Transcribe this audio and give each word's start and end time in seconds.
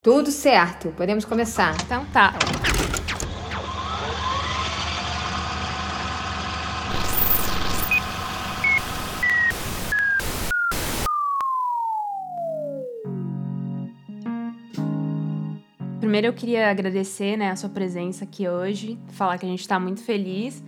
Tudo 0.00 0.30
certo, 0.30 0.90
podemos 0.92 1.24
começar. 1.24 1.74
Então 1.84 2.06
tá. 2.06 2.32
Primeiro 15.98 16.28
eu 16.28 16.32
queria 16.32 16.70
agradecer 16.70 17.36
né, 17.36 17.50
a 17.50 17.56
sua 17.56 17.68
presença 17.68 18.24
aqui 18.24 18.48
hoje, 18.48 18.96
falar 19.08 19.36
que 19.36 19.44
a 19.44 19.48
gente 19.48 19.60
está 19.60 19.80
muito 19.80 20.02
feliz, 20.02 20.62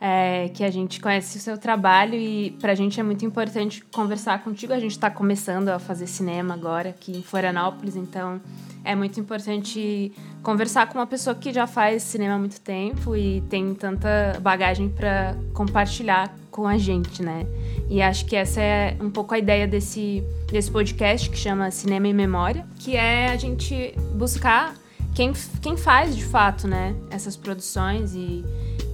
é, 0.00 0.48
que 0.48 0.64
a 0.64 0.70
gente 0.72 1.00
conhece 1.00 1.38
o 1.38 1.40
seu 1.40 1.56
trabalho 1.56 2.16
e 2.16 2.50
para 2.60 2.72
a 2.72 2.74
gente 2.74 2.98
é 2.98 3.02
muito 3.04 3.24
importante 3.24 3.84
conversar 3.92 4.42
contigo. 4.42 4.72
A 4.72 4.80
gente 4.80 4.90
está 4.90 5.08
começando 5.08 5.68
a 5.68 5.78
fazer 5.78 6.08
cinema 6.08 6.52
agora 6.54 6.90
aqui 6.90 7.12
em 7.12 7.22
Florianópolis, 7.22 7.94
então 7.94 8.40
é 8.84 8.94
muito 8.94 9.18
importante 9.20 10.12
conversar 10.42 10.88
com 10.88 10.98
uma 10.98 11.06
pessoa 11.06 11.34
que 11.34 11.52
já 11.52 11.66
faz 11.66 12.02
cinema 12.02 12.34
há 12.34 12.38
muito 12.38 12.60
tempo 12.60 13.16
e 13.16 13.40
tem 13.48 13.74
tanta 13.74 14.38
bagagem 14.40 14.88
para 14.88 15.36
compartilhar 15.54 16.34
com 16.50 16.66
a 16.66 16.76
gente, 16.76 17.22
né? 17.22 17.46
E 17.88 18.02
acho 18.02 18.26
que 18.26 18.36
essa 18.36 18.60
é 18.60 18.96
um 19.00 19.10
pouco 19.10 19.34
a 19.34 19.38
ideia 19.38 19.66
desse, 19.66 20.22
desse 20.50 20.70
podcast 20.70 21.30
que 21.30 21.36
chama 21.36 21.70
Cinema 21.70 22.08
em 22.08 22.14
Memória, 22.14 22.66
que 22.78 22.96
é 22.96 23.28
a 23.28 23.36
gente 23.36 23.94
buscar 24.14 24.74
quem, 25.14 25.32
quem 25.60 25.76
faz 25.76 26.16
de 26.16 26.24
fato, 26.24 26.66
né, 26.66 26.94
essas 27.10 27.36
produções 27.36 28.14
e 28.14 28.44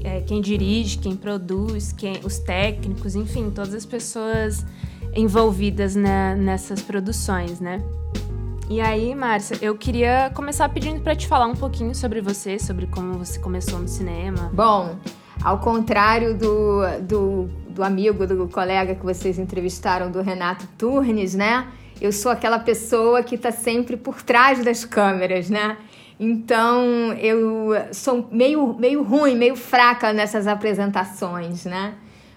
é, 0.02 0.20
quem 0.20 0.40
dirige, 0.40 0.98
quem 0.98 1.16
produz, 1.16 1.92
quem, 1.92 2.20
os 2.24 2.38
técnicos, 2.38 3.14
enfim, 3.14 3.50
todas 3.50 3.74
as 3.74 3.86
pessoas 3.86 4.64
envolvidas 5.14 5.94
nessas 5.96 6.82
produções, 6.82 7.60
né? 7.60 7.82
E 8.70 8.82
aí, 8.82 9.14
Márcia, 9.14 9.56
eu 9.62 9.74
queria 9.78 10.30
começar 10.34 10.68
pedindo 10.68 11.00
para 11.00 11.16
te 11.16 11.26
falar 11.26 11.46
um 11.46 11.54
pouquinho 11.54 11.94
sobre 11.94 12.20
você, 12.20 12.58
sobre 12.58 12.86
como 12.86 13.14
você 13.14 13.38
começou 13.38 13.78
no 13.78 13.88
cinema. 13.88 14.50
Bom, 14.52 14.98
ao 15.42 15.58
contrário 15.58 16.36
do, 16.36 16.82
do, 17.00 17.50
do 17.70 17.82
amigo, 17.82 18.26
do 18.26 18.46
colega 18.46 18.94
que 18.94 19.02
vocês 19.02 19.38
entrevistaram, 19.38 20.10
do 20.10 20.20
Renato 20.20 20.66
Turnes, 20.76 21.34
né? 21.34 21.66
Eu 21.98 22.12
sou 22.12 22.30
aquela 22.30 22.58
pessoa 22.58 23.22
que 23.22 23.36
está 23.36 23.50
sempre 23.50 23.96
por 23.96 24.20
trás 24.20 24.62
das 24.62 24.84
câmeras, 24.84 25.48
né? 25.48 25.78
Então 26.20 27.14
eu 27.14 27.70
sou 27.90 28.28
meio, 28.30 28.74
meio 28.78 29.02
ruim, 29.02 29.34
meio 29.34 29.56
fraca 29.56 30.12
nessas 30.12 30.46
apresentações, 30.46 31.64
né? 31.64 31.94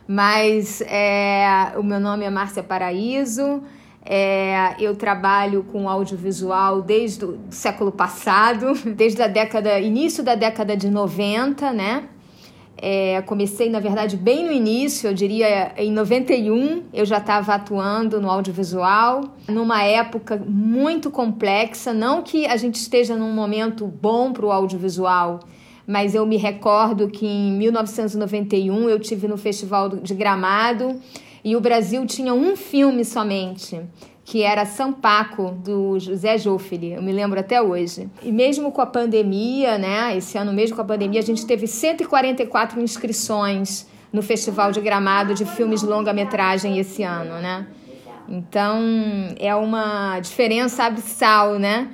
Mas 0.07 0.79
é, 0.83 1.73
o 1.75 1.83
meu 1.83 1.99
nome 1.99 2.23
é 2.23 2.29
Márcia 2.29 2.63
Paraíso. 2.63 3.61
É, 4.03 4.75
eu 4.79 4.95
trabalho 4.95 5.63
com 5.63 5.87
audiovisual 5.87 6.81
desde 6.81 7.23
o 7.25 7.39
século 7.49 7.91
passado, 7.91 8.73
desde 8.95 9.21
a 9.21 9.27
década, 9.27 9.79
início 9.79 10.23
da 10.23 10.35
década 10.35 10.75
de 10.75 10.89
90, 10.89 11.71
né? 11.71 12.05
É, 12.83 13.21
comecei, 13.21 13.69
na 13.69 13.79
verdade, 13.79 14.17
bem 14.17 14.43
no 14.43 14.51
início, 14.51 15.07
eu 15.07 15.13
diria 15.13 15.71
em 15.77 15.91
91, 15.91 16.85
eu 16.91 17.05
já 17.05 17.19
estava 17.19 17.53
atuando 17.53 18.19
no 18.19 18.27
audiovisual, 18.27 19.35
numa 19.47 19.83
época 19.83 20.41
muito 20.47 21.11
complexa. 21.11 21.93
Não 21.93 22.23
que 22.23 22.47
a 22.47 22.57
gente 22.57 22.77
esteja 22.77 23.15
num 23.15 23.31
momento 23.33 23.85
bom 23.85 24.33
para 24.33 24.47
o 24.47 24.51
audiovisual, 24.51 25.41
mas 25.85 26.15
eu 26.15 26.25
me 26.25 26.37
recordo 26.37 27.07
que 27.07 27.27
em 27.27 27.51
1991 27.53 28.89
eu 28.89 28.99
tive 28.99 29.27
no 29.27 29.37
Festival 29.37 29.89
de 29.89 30.15
Gramado 30.15 30.99
e 31.43 31.55
o 31.55 31.61
Brasil 31.61 32.05
tinha 32.05 32.33
um 32.33 32.55
filme 32.55 33.03
somente, 33.03 33.81
que 34.23 34.43
era 34.43 34.65
Sampaco, 34.65 35.51
do 35.51 35.99
José 35.99 36.37
Joffre, 36.37 36.93
eu 36.93 37.01
me 37.01 37.11
lembro 37.11 37.39
até 37.39 37.61
hoje. 37.61 38.09
E 38.23 38.31
mesmo 38.31 38.71
com 38.71 38.81
a 38.81 38.85
pandemia, 38.85 39.77
né, 39.77 40.15
esse 40.15 40.37
ano 40.37 40.53
mesmo 40.53 40.75
com 40.75 40.81
a 40.81 40.85
pandemia, 40.85 41.19
a 41.19 41.23
gente 41.23 41.45
teve 41.45 41.67
144 41.67 42.79
inscrições 42.79 43.87
no 44.13 44.21
Festival 44.21 44.71
de 44.71 44.79
Gramado 44.81 45.33
de 45.33 45.45
filmes 45.45 45.81
longa-metragem 45.81 46.77
esse 46.77 47.03
ano, 47.03 47.41
né? 47.41 47.67
Então, 48.27 48.79
é 49.39 49.53
uma 49.55 50.19
diferença 50.19 50.83
abissal, 50.83 51.57
né? 51.57 51.89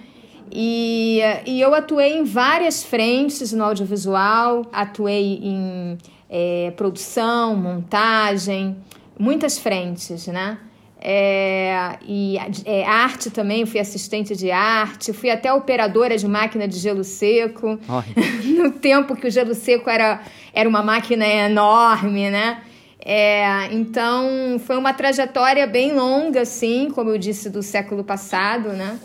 E, 0.51 1.19
e 1.45 1.59
eu 1.59 1.73
atuei 1.73 2.17
em 2.17 2.23
várias 2.23 2.83
frentes 2.83 3.51
no 3.51 3.63
audiovisual, 3.63 4.65
atuei 4.71 5.39
em 5.41 5.97
é, 6.29 6.71
produção, 6.75 7.55
montagem, 7.55 8.77
muitas 9.19 9.57
frentes, 9.57 10.27
né? 10.27 10.57
É, 10.99 11.97
e 12.07 12.37
é, 12.65 12.83
arte 12.83 13.29
também, 13.29 13.65
fui 13.65 13.79
assistente 13.79 14.35
de 14.35 14.49
arte, 14.49 15.13
fui 15.13 15.29
até 15.29 15.53
operadora 15.53 16.17
de 16.17 16.27
máquina 16.27 16.67
de 16.67 16.77
gelo 16.77 17.03
seco, 17.03 17.79
no 18.43 18.71
tempo 18.71 19.15
que 19.15 19.27
o 19.27 19.31
gelo 19.31 19.53
seco 19.53 19.89
era, 19.89 20.21
era 20.53 20.67
uma 20.67 20.81
máquina 20.81 21.25
enorme, 21.25 22.29
né? 22.31 22.61
É, 22.99 23.71
então, 23.71 24.59
foi 24.65 24.75
uma 24.75 24.91
trajetória 24.91 25.65
bem 25.65 25.93
longa, 25.93 26.41
assim, 26.41 26.89
como 26.93 27.11
eu 27.11 27.17
disse, 27.17 27.49
do 27.49 27.61
século 27.61 28.03
passado, 28.03 28.69
né? 28.69 28.99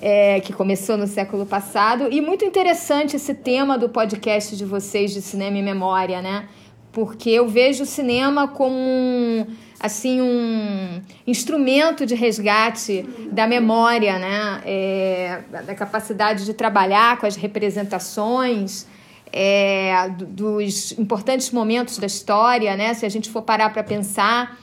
É, 0.00 0.40
que 0.40 0.52
começou 0.52 0.96
no 0.96 1.06
século 1.06 1.46
passado. 1.46 2.08
E 2.12 2.20
muito 2.20 2.44
interessante 2.44 3.16
esse 3.16 3.34
tema 3.34 3.78
do 3.78 3.88
podcast 3.88 4.54
de 4.54 4.64
vocês 4.64 5.12
de 5.12 5.22
cinema 5.22 5.56
e 5.56 5.62
memória, 5.62 6.20
né? 6.20 6.48
Porque 6.94 7.28
eu 7.28 7.48
vejo 7.48 7.82
o 7.82 7.86
cinema 7.86 8.46
como 8.46 8.76
um, 8.76 9.44
assim 9.80 10.20
um 10.20 11.02
instrumento 11.26 12.06
de 12.06 12.14
resgate 12.14 13.02
da 13.32 13.48
memória, 13.48 14.16
né? 14.16 14.62
É, 14.64 15.40
da 15.66 15.74
capacidade 15.74 16.44
de 16.44 16.54
trabalhar 16.54 17.18
com 17.18 17.26
as 17.26 17.34
representações 17.34 18.86
é, 19.32 20.08
dos 20.08 20.92
importantes 20.92 21.50
momentos 21.50 21.98
da 21.98 22.06
história, 22.06 22.76
né? 22.76 22.94
Se 22.94 23.04
a 23.04 23.08
gente 23.08 23.28
for 23.28 23.42
parar 23.42 23.70
para 23.70 23.82
pensar 23.82 24.56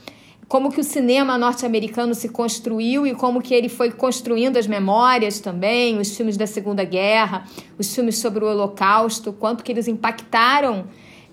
como 0.48 0.72
que 0.72 0.80
o 0.80 0.84
cinema 0.84 1.36
norte-americano 1.36 2.14
se 2.14 2.30
construiu 2.30 3.06
e 3.06 3.14
como 3.14 3.42
que 3.42 3.54
ele 3.54 3.68
foi 3.68 3.90
construindo 3.90 4.56
as 4.56 4.66
memórias 4.66 5.38
também, 5.38 5.98
os 5.98 6.16
filmes 6.16 6.38
da 6.38 6.46
Segunda 6.46 6.84
Guerra, 6.84 7.44
os 7.78 7.94
filmes 7.94 8.18
sobre 8.18 8.42
o 8.42 8.48
Holocausto, 8.48 9.34
quanto 9.34 9.62
que 9.62 9.72
eles 9.72 9.86
impactaram 9.86 10.86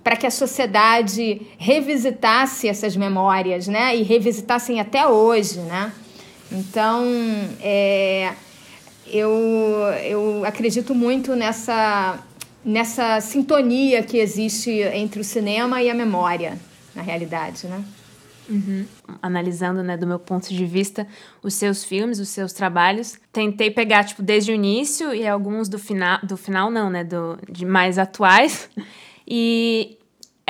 para 0.10 0.16
que 0.16 0.26
a 0.26 0.32
sociedade 0.32 1.40
revisitasse 1.60 2.68
essas 2.68 2.98
memórias, 2.98 3.68
né? 3.68 3.96
E 3.96 4.02
revisitassem 4.02 4.80
até 4.80 5.06
hoje, 5.06 5.60
né? 5.60 5.92
Então, 6.52 7.06
é, 7.62 8.34
eu, 9.06 9.30
eu 10.04 10.44
acredito 10.46 10.96
muito 10.96 11.36
nessa, 11.36 12.18
nessa 12.66 13.22
sintonia 13.22 14.02
que 14.02 14.18
existe 14.18 14.72
entre 14.72 15.22
o 15.22 15.24
cinema 15.24 15.80
e 15.80 15.92
a 15.92 15.94
memória, 15.94 16.58
na 16.96 17.04
realidade, 17.04 17.68
né? 17.68 17.84
Uhum. 18.50 18.88
Analisando, 19.22 19.84
né, 19.84 19.96
do 19.96 20.08
meu 20.08 20.18
ponto 20.18 20.52
de 20.52 20.66
vista, 20.66 21.06
os 21.44 21.54
seus 21.54 21.84
filmes, 21.84 22.18
os 22.18 22.30
seus 22.30 22.52
trabalhos, 22.52 23.16
tentei 23.32 23.70
pegar, 23.70 24.06
tipo, 24.06 24.24
desde 24.24 24.52
o 24.52 24.56
início 24.56 25.14
e 25.14 25.28
alguns 25.28 25.70
do 25.70 25.78
final, 25.78 26.18
do 26.24 26.36
final 26.36 26.72
não, 26.72 26.90
né, 26.90 27.04
do, 27.04 27.38
de 27.48 27.64
mais 27.64 28.00
atuais, 28.00 28.68
e 29.30 29.99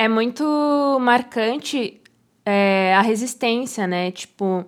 é 0.00 0.08
muito 0.08 0.98
marcante 0.98 2.00
é, 2.42 2.94
a 2.94 3.02
resistência, 3.02 3.86
né? 3.86 4.10
Tipo, 4.10 4.64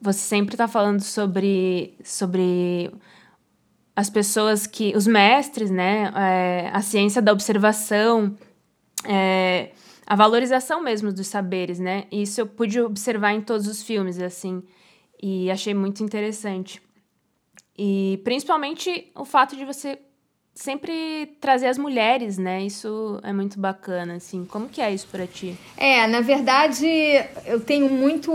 você 0.00 0.20
sempre 0.20 0.54
está 0.54 0.68
falando 0.68 1.00
sobre, 1.00 1.96
sobre 2.04 2.88
as 3.96 4.08
pessoas 4.08 4.68
que. 4.68 4.96
os 4.96 5.04
mestres, 5.04 5.68
né? 5.68 6.12
É, 6.14 6.70
a 6.72 6.80
ciência 6.80 7.20
da 7.20 7.32
observação, 7.32 8.36
é, 9.04 9.72
a 10.06 10.14
valorização 10.14 10.80
mesmo 10.80 11.12
dos 11.12 11.26
saberes, 11.26 11.80
né? 11.80 12.04
Isso 12.12 12.40
eu 12.40 12.46
pude 12.46 12.80
observar 12.80 13.32
em 13.32 13.40
todos 13.40 13.66
os 13.66 13.82
filmes, 13.82 14.20
assim, 14.20 14.62
e 15.20 15.50
achei 15.50 15.74
muito 15.74 16.04
interessante. 16.04 16.80
E 17.76 18.20
principalmente 18.22 19.10
o 19.12 19.24
fato 19.24 19.56
de 19.56 19.64
você 19.64 19.98
sempre 20.58 21.36
trazer 21.40 21.68
as 21.68 21.78
mulheres, 21.78 22.36
né? 22.36 22.62
Isso 22.62 23.20
é 23.22 23.32
muito 23.32 23.60
bacana, 23.60 24.14
assim. 24.14 24.44
Como 24.44 24.68
que 24.68 24.80
é 24.80 24.92
isso 24.92 25.06
para 25.06 25.24
ti? 25.24 25.56
É, 25.76 26.04
na 26.08 26.20
verdade, 26.20 26.84
eu 27.46 27.60
tenho 27.60 27.88
muito 27.88 28.32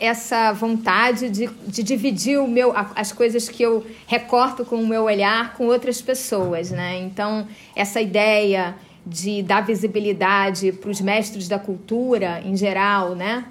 essa 0.00 0.52
vontade 0.52 1.28
de, 1.28 1.46
de 1.66 1.82
dividir 1.82 2.40
o 2.40 2.48
meu, 2.48 2.72
as 2.74 3.12
coisas 3.12 3.46
que 3.46 3.62
eu 3.62 3.86
recorto 4.06 4.64
com 4.64 4.76
o 4.76 4.86
meu 4.86 5.02
olhar 5.02 5.52
com 5.52 5.66
outras 5.66 6.00
pessoas, 6.00 6.70
né? 6.70 6.98
Então, 6.98 7.46
essa 7.74 8.00
ideia 8.00 8.74
de 9.06 9.42
dar 9.42 9.60
visibilidade 9.60 10.72
para 10.72 10.90
os 10.90 11.00
mestres 11.00 11.46
da 11.46 11.58
cultura 11.58 12.40
em 12.42 12.56
geral, 12.56 13.14
né? 13.14 13.44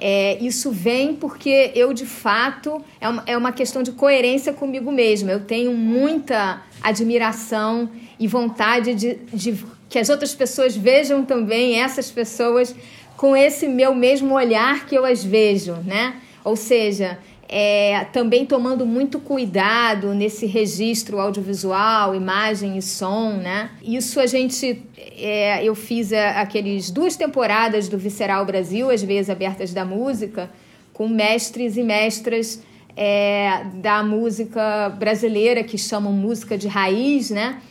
É, 0.00 0.38
isso 0.40 0.70
vem 0.70 1.14
porque 1.14 1.72
eu, 1.74 1.92
de 1.92 2.06
fato, 2.06 2.82
é 3.00 3.08
uma, 3.08 3.22
é 3.26 3.36
uma 3.36 3.52
questão 3.52 3.82
de 3.82 3.92
coerência 3.92 4.52
comigo 4.52 4.92
mesma. 4.92 5.32
Eu 5.32 5.40
tenho 5.40 5.72
muita 5.72 6.62
admiração 6.80 7.90
e 8.18 8.26
vontade 8.26 8.94
de, 8.94 9.14
de 9.32 9.64
que 9.88 9.98
as 9.98 10.08
outras 10.08 10.34
pessoas 10.34 10.76
vejam 10.76 11.24
também 11.24 11.80
essas 11.80 12.10
pessoas 12.10 12.74
com 13.16 13.36
esse 13.36 13.66
meu 13.66 13.94
mesmo 13.94 14.34
olhar 14.34 14.86
que 14.86 14.94
eu 14.94 15.04
as 15.04 15.24
vejo, 15.24 15.74
né? 15.84 16.14
Ou 16.44 16.54
seja, 16.54 17.18
é, 17.48 18.04
também 18.12 18.44
tomando 18.44 18.84
muito 18.84 19.18
cuidado 19.18 20.14
nesse 20.14 20.44
registro 20.44 21.18
audiovisual, 21.18 22.14
imagem 22.14 22.76
e 22.76 22.82
som, 22.82 23.32
né? 23.32 23.70
Isso 23.82 24.20
a 24.20 24.26
gente, 24.26 24.82
é, 25.16 25.64
eu 25.64 25.74
fiz 25.74 26.12
aqueles 26.12 26.90
duas 26.90 27.16
temporadas 27.16 27.88
do 27.88 27.96
Visceral 27.96 28.44
Brasil, 28.44 28.90
as 28.90 29.02
veias 29.02 29.30
abertas 29.30 29.72
da 29.72 29.84
música, 29.84 30.50
com 30.92 31.08
mestres 31.08 31.78
e 31.78 31.82
mestras 31.82 32.62
é, 32.94 33.64
da 33.74 34.02
música 34.02 34.90
brasileira 34.90 35.64
que 35.64 35.78
chamam 35.78 36.12
música 36.12 36.58
de 36.58 36.68
raiz, 36.68 37.30
né? 37.30 37.62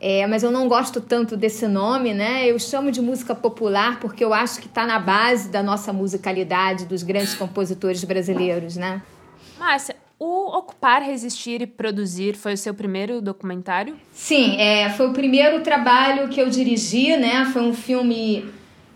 É, 0.00 0.26
mas 0.26 0.42
eu 0.42 0.50
não 0.52 0.68
gosto 0.68 1.00
tanto 1.00 1.36
desse 1.36 1.66
nome, 1.66 2.12
né? 2.12 2.46
Eu 2.46 2.58
chamo 2.58 2.92
de 2.92 3.00
música 3.00 3.34
popular 3.34 3.98
porque 3.98 4.22
eu 4.22 4.34
acho 4.34 4.60
que 4.60 4.66
está 4.66 4.86
na 4.86 4.98
base 4.98 5.48
da 5.48 5.62
nossa 5.62 5.92
musicalidade, 5.92 6.84
dos 6.84 7.02
grandes 7.02 7.34
compositores 7.34 8.04
brasileiros, 8.04 8.76
né? 8.76 9.02
Márcia, 9.64 9.96
o 10.18 10.58
Ocupar, 10.58 11.02
Resistir 11.02 11.62
e 11.62 11.66
Produzir 11.66 12.34
foi 12.34 12.52
o 12.52 12.56
seu 12.56 12.74
primeiro 12.74 13.22
documentário? 13.22 13.96
Sim, 14.12 14.60
é, 14.60 14.90
foi 14.90 15.08
o 15.08 15.14
primeiro 15.14 15.62
trabalho 15.62 16.28
que 16.28 16.38
eu 16.38 16.50
dirigi, 16.50 17.16
né? 17.16 17.48
Foi 17.50 17.62
um 17.62 17.72
filme 17.72 18.44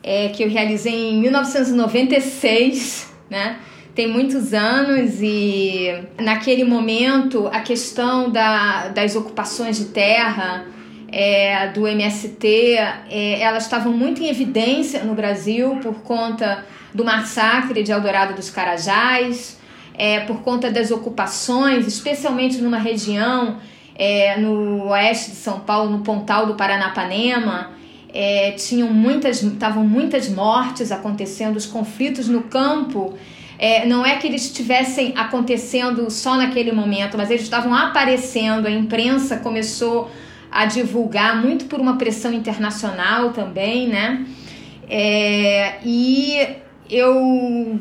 é, 0.03 0.29
que 0.29 0.43
eu 0.43 0.50
realizei 0.50 1.12
em 1.12 1.23
1996, 1.23 3.11
né? 3.31 3.56
Tem 3.94 4.06
muitos 4.06 4.53
anos 4.53 5.23
e 5.23 6.05
naquele 6.20 6.65
momento 6.65 7.47
a 7.47 7.61
questão 7.61 8.29
da, 8.29 8.88
das 8.88 9.17
ocupações 9.17 9.79
de 9.79 9.87
terra 9.87 10.67
é, 11.11 11.69
do 11.69 11.88
MST, 11.88 12.47
é, 13.09 13.41
elas 13.41 13.62
estavam 13.62 13.94
muito 13.94 14.23
em 14.23 14.29
evidência 14.29 15.03
no 15.03 15.15
Brasil 15.15 15.79
por 15.82 16.03
conta 16.03 16.62
do 16.93 17.06
massacre 17.06 17.82
de 17.82 17.91
Eldorado 17.91 18.35
dos 18.35 18.50
Carajás, 18.50 19.57
é, 19.99 20.21
por 20.21 20.43
conta 20.43 20.71
das 20.71 20.93
ocupações, 20.93 21.85
especialmente 21.87 22.59
numa 22.59 22.79
região 22.79 23.59
é, 23.97 24.39
no 24.39 24.87
oeste 24.91 25.33
de 25.33 25.37
São 25.37 25.59
Paulo, 25.59 25.91
no 25.91 25.99
Pontal 26.05 26.47
do 26.47 26.55
Paranapanema, 26.55 27.73
é, 28.15 28.53
tinham 28.53 28.93
muitas, 28.93 29.43
estavam 29.43 29.85
muitas 29.85 30.29
mortes 30.29 30.93
acontecendo, 30.93 31.56
os 31.56 31.67
conflitos 31.67 32.29
no 32.29 32.43
campo. 32.43 33.19
É, 33.59 33.85
não 33.87 34.06
é 34.06 34.15
que 34.17 34.29
eles 34.29 34.45
estivessem 34.45 35.12
acontecendo 35.17 36.09
só 36.11 36.37
naquele 36.37 36.71
momento, 36.71 37.17
mas 37.17 37.29
eles 37.29 37.43
estavam 37.43 37.75
aparecendo. 37.75 38.67
A 38.67 38.71
imprensa 38.71 39.39
começou 39.39 40.09
a 40.49 40.65
divulgar 40.65 41.43
muito 41.43 41.65
por 41.65 41.81
uma 41.81 41.99
pressão 41.99 42.33
internacional 42.33 43.33
também, 43.33 43.89
né? 43.89 44.25
É, 44.89 45.75
e 45.85 46.39
eu 46.89 47.81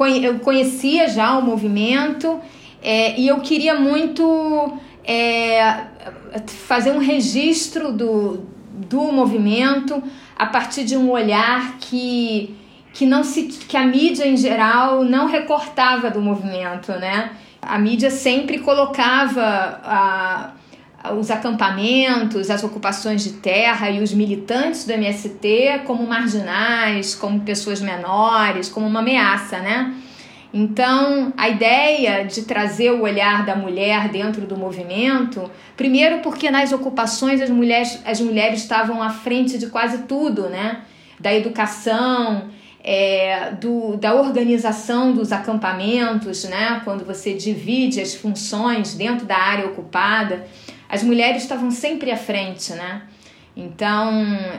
eu 0.00 0.38
conhecia 0.40 1.08
já 1.08 1.38
o 1.38 1.42
movimento 1.42 2.40
é, 2.82 3.18
e 3.18 3.28
eu 3.28 3.40
queria 3.40 3.74
muito 3.74 4.76
é, 5.04 5.84
fazer 6.46 6.90
um 6.90 6.98
registro 6.98 7.92
do, 7.92 8.46
do 8.72 9.12
movimento 9.12 10.02
a 10.36 10.46
partir 10.46 10.84
de 10.84 10.96
um 10.96 11.10
olhar 11.10 11.76
que, 11.78 12.56
que, 12.92 13.06
não 13.06 13.22
se, 13.22 13.44
que 13.44 13.76
a 13.76 13.86
mídia 13.86 14.26
em 14.26 14.36
geral 14.36 15.04
não 15.04 15.26
recortava 15.26 16.10
do 16.10 16.20
movimento, 16.20 16.92
né? 16.92 17.30
A 17.60 17.78
mídia 17.78 18.10
sempre 18.10 18.58
colocava 18.58 19.80
a, 19.84 20.50
os 21.10 21.30
acampamentos, 21.30 22.48
as 22.48 22.62
ocupações 22.62 23.24
de 23.24 23.32
terra 23.32 23.90
e 23.90 24.00
os 24.00 24.14
militantes 24.14 24.84
do 24.84 24.92
MST 24.92 25.82
como 25.84 26.06
marginais, 26.06 27.14
como 27.14 27.40
pessoas 27.40 27.80
menores, 27.80 28.68
como 28.68 28.86
uma 28.86 29.00
ameaça, 29.00 29.58
né? 29.58 29.94
Então, 30.54 31.32
a 31.36 31.48
ideia 31.48 32.24
de 32.24 32.42
trazer 32.42 32.92
o 32.92 33.02
olhar 33.02 33.44
da 33.44 33.56
mulher 33.56 34.08
dentro 34.10 34.42
do 34.42 34.56
movimento, 34.56 35.50
primeiro 35.76 36.18
porque 36.18 36.50
nas 36.50 36.72
ocupações 36.72 37.40
as 37.40 37.48
mulheres, 37.48 37.98
as 38.04 38.20
mulheres 38.20 38.60
estavam 38.60 39.02
à 39.02 39.10
frente 39.10 39.56
de 39.56 39.68
quase 39.68 40.02
tudo, 40.02 40.50
né? 40.50 40.82
Da 41.18 41.34
educação, 41.34 42.50
é, 42.84 43.52
do, 43.52 43.96
da 43.96 44.14
organização 44.14 45.12
dos 45.12 45.32
acampamentos, 45.32 46.44
né? 46.44 46.82
Quando 46.84 47.04
você 47.04 47.32
divide 47.32 48.00
as 48.00 48.14
funções 48.14 48.94
dentro 48.94 49.24
da 49.24 49.38
área 49.38 49.66
ocupada 49.66 50.44
as 50.92 51.02
mulheres 51.02 51.40
estavam 51.40 51.70
sempre 51.70 52.10
à 52.10 52.18
frente, 52.18 52.70
né? 52.74 53.00
Então, 53.56 54.12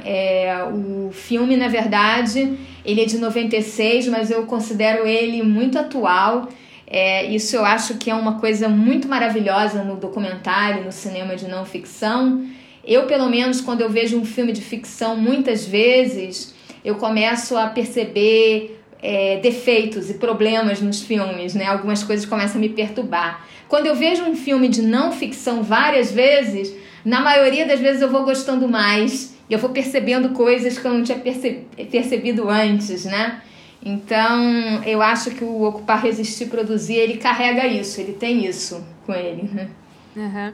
é, 0.04 0.66
o 0.74 1.12
filme, 1.12 1.56
na 1.56 1.68
verdade, 1.68 2.58
ele 2.84 3.02
é 3.02 3.06
de 3.06 3.20
96, 3.20 4.08
mas 4.08 4.32
eu 4.32 4.44
considero 4.48 5.06
ele 5.06 5.44
muito 5.44 5.78
atual. 5.78 6.50
É, 6.88 7.24
isso 7.26 7.56
eu 7.56 7.64
acho 7.64 8.00
que 8.00 8.10
é 8.10 8.16
uma 8.16 8.40
coisa 8.40 8.68
muito 8.68 9.08
maravilhosa 9.08 9.84
no 9.84 9.96
documentário, 9.96 10.84
no 10.84 10.92
cinema 10.92 11.36
de 11.36 11.48
não 11.48 11.66
ficção. 11.66 12.44
Eu, 12.84 13.06
pelo 13.06 13.30
menos, 13.30 13.62
quando 13.62 13.82
eu 13.82 13.90
vejo 13.90 14.18
um 14.18 14.26
filme 14.26 14.52
de 14.52 14.62
ficção, 14.62 15.16
muitas 15.16 15.68
vezes 15.68 16.56
eu 16.84 16.96
começo 16.96 17.56
a 17.56 17.68
perceber 17.68 18.82
é, 19.00 19.38
defeitos 19.38 20.10
e 20.10 20.16
problemas 20.16 20.82
nos 20.82 21.00
filmes, 21.04 21.54
né? 21.54 21.68
Algumas 21.68 22.04
coisas 22.04 22.26
começam 22.26 22.58
a 22.58 22.60
me 22.60 22.70
perturbar. 22.70 23.53
Quando 23.74 23.88
eu 23.88 23.96
vejo 23.96 24.24
um 24.26 24.36
filme 24.36 24.70
de 24.70 24.84
não 24.84 25.12
ficção 25.12 25.64
várias 25.64 26.12
vezes, 26.12 26.72
na 27.04 27.22
maioria 27.22 27.66
das 27.66 27.80
vezes 27.80 28.04
eu 28.04 28.12
vou 28.12 28.24
gostando 28.24 28.70
mais, 28.70 29.36
eu 29.50 29.58
vou 29.58 29.72
percebendo 29.72 30.30
coisas 30.30 30.78
que 30.78 30.86
eu 30.86 30.94
não 30.94 31.02
tinha 31.02 31.18
perce 31.18 31.66
percebido 31.90 32.48
antes, 32.48 33.04
né? 33.06 33.42
Então, 33.84 34.84
eu 34.84 35.02
acho 35.02 35.32
que 35.32 35.44
o 35.44 35.64
Ocupar, 35.64 36.04
Resistir, 36.04 36.50
Produzir, 36.50 36.98
ele 36.98 37.18
carrega 37.18 37.66
isso, 37.66 38.00
ele 38.00 38.14
tem 38.14 38.46
isso 38.46 38.86
com 39.08 39.14
ele. 39.16 39.50
Né? 39.52 39.70
Uhum. 40.16 40.54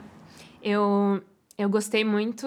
Eu, 0.62 1.22
eu 1.58 1.68
gostei 1.68 2.02
muito, 2.02 2.46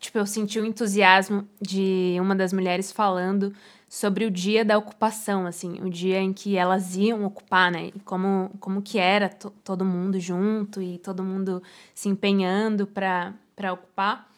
tipo, 0.00 0.18
eu 0.18 0.26
senti 0.26 0.58
o 0.58 0.66
entusiasmo 0.66 1.46
de 1.62 2.16
uma 2.18 2.34
das 2.34 2.52
mulheres 2.52 2.90
falando 2.90 3.52
sobre 3.96 4.26
o 4.26 4.30
dia 4.30 4.62
da 4.62 4.76
ocupação, 4.76 5.46
assim, 5.46 5.80
o 5.80 5.88
dia 5.88 6.20
em 6.20 6.30
que 6.30 6.54
elas 6.54 6.96
iam 6.96 7.24
ocupar, 7.24 7.72
né? 7.72 7.92
Como, 8.04 8.50
como 8.60 8.82
que 8.82 8.98
era 8.98 9.30
todo 9.30 9.86
mundo 9.86 10.20
junto 10.20 10.82
e 10.82 10.98
todo 10.98 11.24
mundo 11.24 11.62
se 11.94 12.06
empenhando 12.06 12.86
para 12.86 13.72
ocupar. 13.72 14.30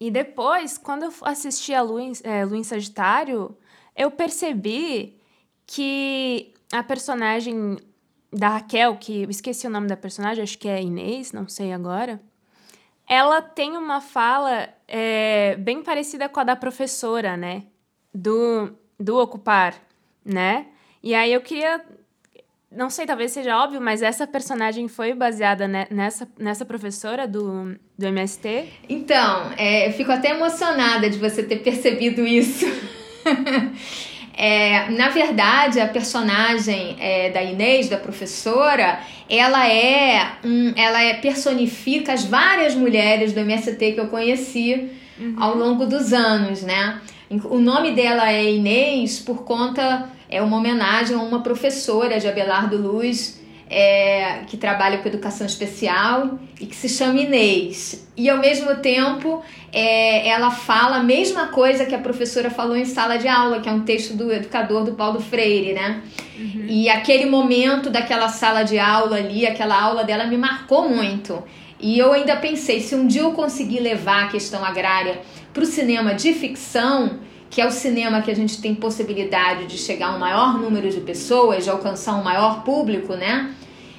E 0.00 0.10
depois, 0.10 0.76
quando 0.76 1.04
eu 1.04 1.12
assisti 1.22 1.72
a 1.72 1.80
Lu 1.80 2.00
em, 2.00 2.10
é, 2.24 2.42
em 2.42 2.64
Sagitário, 2.64 3.56
eu 3.94 4.10
percebi 4.10 5.16
que 5.64 6.52
a 6.72 6.82
personagem 6.82 7.78
da 8.32 8.48
Raquel, 8.48 8.96
que 8.96 9.22
eu 9.22 9.30
esqueci 9.30 9.64
o 9.64 9.70
nome 9.70 9.86
da 9.86 9.96
personagem, 9.96 10.42
acho 10.42 10.58
que 10.58 10.66
é 10.68 10.82
Inês, 10.82 11.30
não 11.30 11.46
sei 11.46 11.72
agora, 11.72 12.20
ela 13.08 13.40
tem 13.40 13.76
uma 13.76 14.00
fala 14.00 14.68
é, 14.88 15.54
bem 15.54 15.84
parecida 15.84 16.28
com 16.28 16.40
a 16.40 16.44
da 16.44 16.56
professora, 16.56 17.36
né? 17.36 17.66
Do 18.12 18.76
do 18.98 19.18
ocupar, 19.18 19.74
né? 20.24 20.66
E 21.02 21.14
aí 21.14 21.32
eu 21.32 21.40
queria 21.40 21.84
não 22.76 22.90
sei, 22.90 23.06
talvez 23.06 23.30
seja 23.30 23.56
óbvio, 23.56 23.80
mas 23.80 24.02
essa 24.02 24.26
personagem 24.26 24.88
foi 24.88 25.14
baseada 25.14 25.68
nessa, 25.68 26.28
nessa 26.38 26.64
professora 26.64 27.26
do, 27.26 27.76
do 27.96 28.06
MST? 28.06 28.64
Então, 28.88 29.52
é, 29.56 29.88
eu 29.88 29.92
fico 29.92 30.10
até 30.10 30.30
emocionada 30.30 31.08
de 31.08 31.18
você 31.18 31.42
ter 31.42 31.56
percebido 31.56 32.26
isso. 32.26 32.66
é, 34.36 34.90
na 34.90 35.08
verdade, 35.08 35.78
a 35.78 35.86
personagem 35.86 36.96
é, 36.98 37.30
da 37.30 37.42
Inês, 37.42 37.88
da 37.88 37.96
professora, 37.96 39.00
ela 39.28 39.68
é, 39.68 40.32
um, 40.44 40.72
ela 40.76 41.00
é 41.00 41.14
personifica 41.14 42.12
as 42.12 42.24
várias 42.24 42.74
mulheres 42.74 43.32
do 43.32 43.40
MST 43.40 43.92
que 43.92 44.00
eu 44.00 44.08
conheci 44.08 44.90
uhum. 45.18 45.36
ao 45.38 45.56
longo 45.56 45.86
dos 45.86 46.12
anos, 46.12 46.62
né? 46.62 47.00
O 47.44 47.58
nome 47.58 47.92
dela 47.92 48.32
é 48.32 48.52
Inês 48.52 49.18
por 49.18 49.44
conta, 49.44 50.08
é 50.28 50.42
uma 50.42 50.56
homenagem 50.56 51.16
a 51.16 51.20
uma 51.20 51.42
professora 51.42 52.18
de 52.18 52.28
Abelardo 52.28 52.76
Luz, 52.76 53.40
é, 53.68 54.40
que 54.46 54.56
trabalha 54.56 54.98
com 54.98 55.08
educação 55.08 55.46
especial 55.46 56.38
e 56.60 56.66
que 56.66 56.76
se 56.76 56.88
chama 56.88 57.20
Inês. 57.20 58.06
E 58.16 58.28
ao 58.28 58.38
mesmo 58.38 58.76
tempo 58.76 59.42
é, 59.72 60.28
ela 60.28 60.50
fala 60.50 60.96
a 60.96 61.02
mesma 61.02 61.48
coisa 61.48 61.84
que 61.84 61.94
a 61.94 61.98
professora 61.98 62.50
falou 62.50 62.76
em 62.76 62.84
sala 62.84 63.16
de 63.16 63.26
aula, 63.26 63.60
que 63.60 63.68
é 63.68 63.72
um 63.72 63.80
texto 63.80 64.14
do 64.14 64.32
educador 64.32 64.84
do 64.84 64.92
Paulo 64.92 65.20
Freire, 65.20 65.72
né? 65.72 66.02
Uhum. 66.38 66.66
E 66.68 66.88
aquele 66.88 67.26
momento 67.26 67.90
daquela 67.90 68.28
sala 68.28 68.62
de 68.62 68.78
aula 68.78 69.16
ali, 69.16 69.46
aquela 69.46 69.80
aula 69.80 70.04
dela 70.04 70.26
me 70.26 70.36
marcou 70.36 70.88
muito. 70.88 71.42
E 71.80 71.98
eu 71.98 72.12
ainda 72.12 72.36
pensei, 72.36 72.80
se 72.80 72.94
um 72.94 73.06
dia 73.06 73.22
eu 73.22 73.32
conseguir 73.32 73.80
levar 73.80 74.24
a 74.24 74.28
questão 74.28 74.64
agrária 74.64 75.20
para 75.54 75.62
o 75.62 75.66
cinema 75.66 76.12
de 76.12 76.34
ficção, 76.34 77.20
que 77.48 77.62
é 77.62 77.66
o 77.66 77.70
cinema 77.70 78.20
que 78.20 78.30
a 78.30 78.36
gente 78.36 78.60
tem 78.60 78.74
possibilidade 78.74 79.66
de 79.66 79.78
chegar 79.78 80.08
a 80.08 80.16
um 80.16 80.18
maior 80.18 80.58
número 80.58 80.90
de 80.90 81.00
pessoas, 81.00 81.64
de 81.64 81.70
alcançar 81.70 82.16
um 82.16 82.22
maior 82.22 82.62
público, 82.62 83.14
né? 83.14 83.54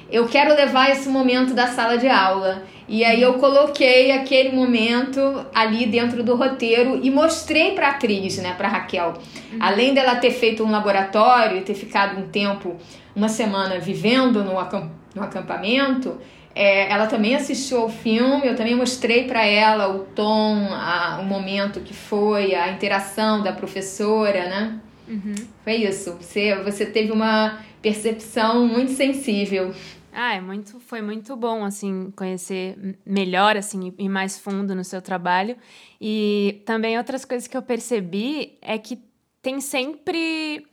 eu 0.09 0.27
quero 0.27 0.55
levar 0.55 0.91
esse 0.91 1.09
momento 1.09 1.53
da 1.53 1.67
sala 1.67 1.97
de 1.97 2.07
aula. 2.07 2.63
E 2.87 3.03
aí 3.03 3.21
eu 3.21 3.33
coloquei 3.33 4.11
aquele 4.11 4.55
momento 4.55 5.45
ali 5.53 5.87
dentro 5.87 6.23
do 6.23 6.35
roteiro 6.35 6.99
e 7.01 7.09
mostrei 7.09 7.71
para 7.71 7.87
a 7.87 7.91
atriz, 7.91 8.37
né, 8.37 8.53
para 8.55 8.67
Raquel. 8.67 9.13
Uhum. 9.51 9.57
Além 9.59 9.93
dela 9.93 10.15
ter 10.15 10.31
feito 10.31 10.63
um 10.63 10.69
laboratório 10.69 11.57
e 11.57 11.61
ter 11.61 11.73
ficado 11.73 12.19
um 12.19 12.27
tempo, 12.27 12.75
uma 13.15 13.27
semana 13.27 13.79
vivendo 13.79 14.43
no, 14.43 14.59
acamp 14.59 14.91
no 15.15 15.23
acampamento, 15.23 16.17
é, 16.55 16.89
ela 16.89 17.05
também 17.07 17.35
assistiu 17.35 17.81
ao 17.81 17.89
filme, 17.89 18.47
eu 18.47 18.55
também 18.55 18.73
mostrei 18.73 19.27
para 19.27 19.45
ela 19.45 19.93
o 19.93 20.05
tom, 20.05 20.69
a, 20.71 21.19
o 21.21 21.25
momento 21.25 21.81
que 21.81 21.93
foi, 21.93 22.55
a 22.55 22.71
interação 22.71 23.43
da 23.43 23.51
professora, 23.51 24.47
né? 24.47 24.79
Uhum. 25.05 25.35
Foi 25.65 25.75
isso. 25.75 26.13
Você, 26.13 26.55
você 26.63 26.85
teve 26.85 27.11
uma 27.11 27.59
percepção 27.81 28.65
muito 28.65 28.93
sensível. 28.93 29.75
Ah, 30.13 30.33
é 30.33 30.39
muito, 30.39 30.79
foi 30.79 31.01
muito 31.01 31.35
bom, 31.35 31.65
assim, 31.65 32.11
conhecer 32.15 32.97
melhor, 33.05 33.57
assim, 33.57 33.93
e 33.97 34.07
mais 34.07 34.39
fundo 34.39 34.73
no 34.73 34.83
seu 34.85 35.01
trabalho. 35.01 35.57
E 35.99 36.61
também 36.65 36.97
outras 36.97 37.25
coisas 37.25 37.49
que 37.49 37.57
eu 37.57 37.61
percebi 37.61 38.57
é 38.61 38.77
que 38.77 38.97
tem 39.41 39.59
sempre 39.59 40.65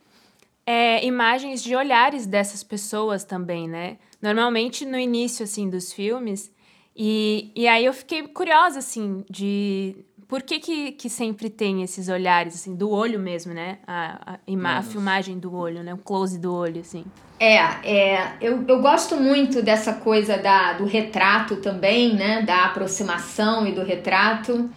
é, 0.64 1.04
imagens 1.04 1.60
de 1.60 1.74
olhares 1.74 2.24
dessas 2.24 2.62
pessoas 2.62 3.24
também, 3.24 3.68
né? 3.68 3.98
Normalmente 4.22 4.86
no 4.86 4.96
início, 4.96 5.42
assim, 5.42 5.68
dos 5.68 5.92
filmes. 5.92 6.50
E, 6.96 7.50
e 7.56 7.66
aí 7.66 7.84
eu 7.84 7.92
fiquei 7.92 8.22
curiosa, 8.28 8.78
assim, 8.78 9.24
de 9.28 9.96
por 10.28 10.42
que, 10.42 10.58
que, 10.60 10.92
que, 10.92 11.10
sempre 11.10 11.50
tem 11.50 11.82
esses 11.82 12.08
olhares, 12.08 12.54
assim, 12.54 12.74
do 12.74 12.90
olho 12.90 13.18
mesmo, 13.18 13.52
né? 13.52 13.78
A, 13.86 14.34
a, 14.34 14.78
a, 14.78 14.82
filmagem 14.82 15.38
do 15.38 15.54
olho, 15.54 15.82
né? 15.82 15.92
O 15.92 15.98
close 15.98 16.38
do 16.38 16.54
olho, 16.54 16.80
assim. 16.80 17.04
É, 17.38 17.56
é 17.84 18.32
eu, 18.40 18.64
eu 18.66 18.80
gosto 18.80 19.16
muito 19.16 19.60
dessa 19.60 19.94
coisa 19.94 20.38
da, 20.38 20.74
do 20.74 20.86
retrato 20.86 21.56
também, 21.56 22.14
né? 22.14 22.42
Da 22.42 22.64
aproximação 22.64 23.66
e 23.66 23.72
do 23.72 23.82
retrato. 23.82 24.70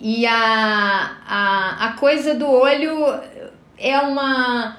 E 0.00 0.24
a, 0.24 1.18
a, 1.26 1.86
a 1.88 1.92
coisa 1.94 2.34
do 2.34 2.46
olho 2.46 2.98
é 3.76 3.98
uma... 4.00 4.78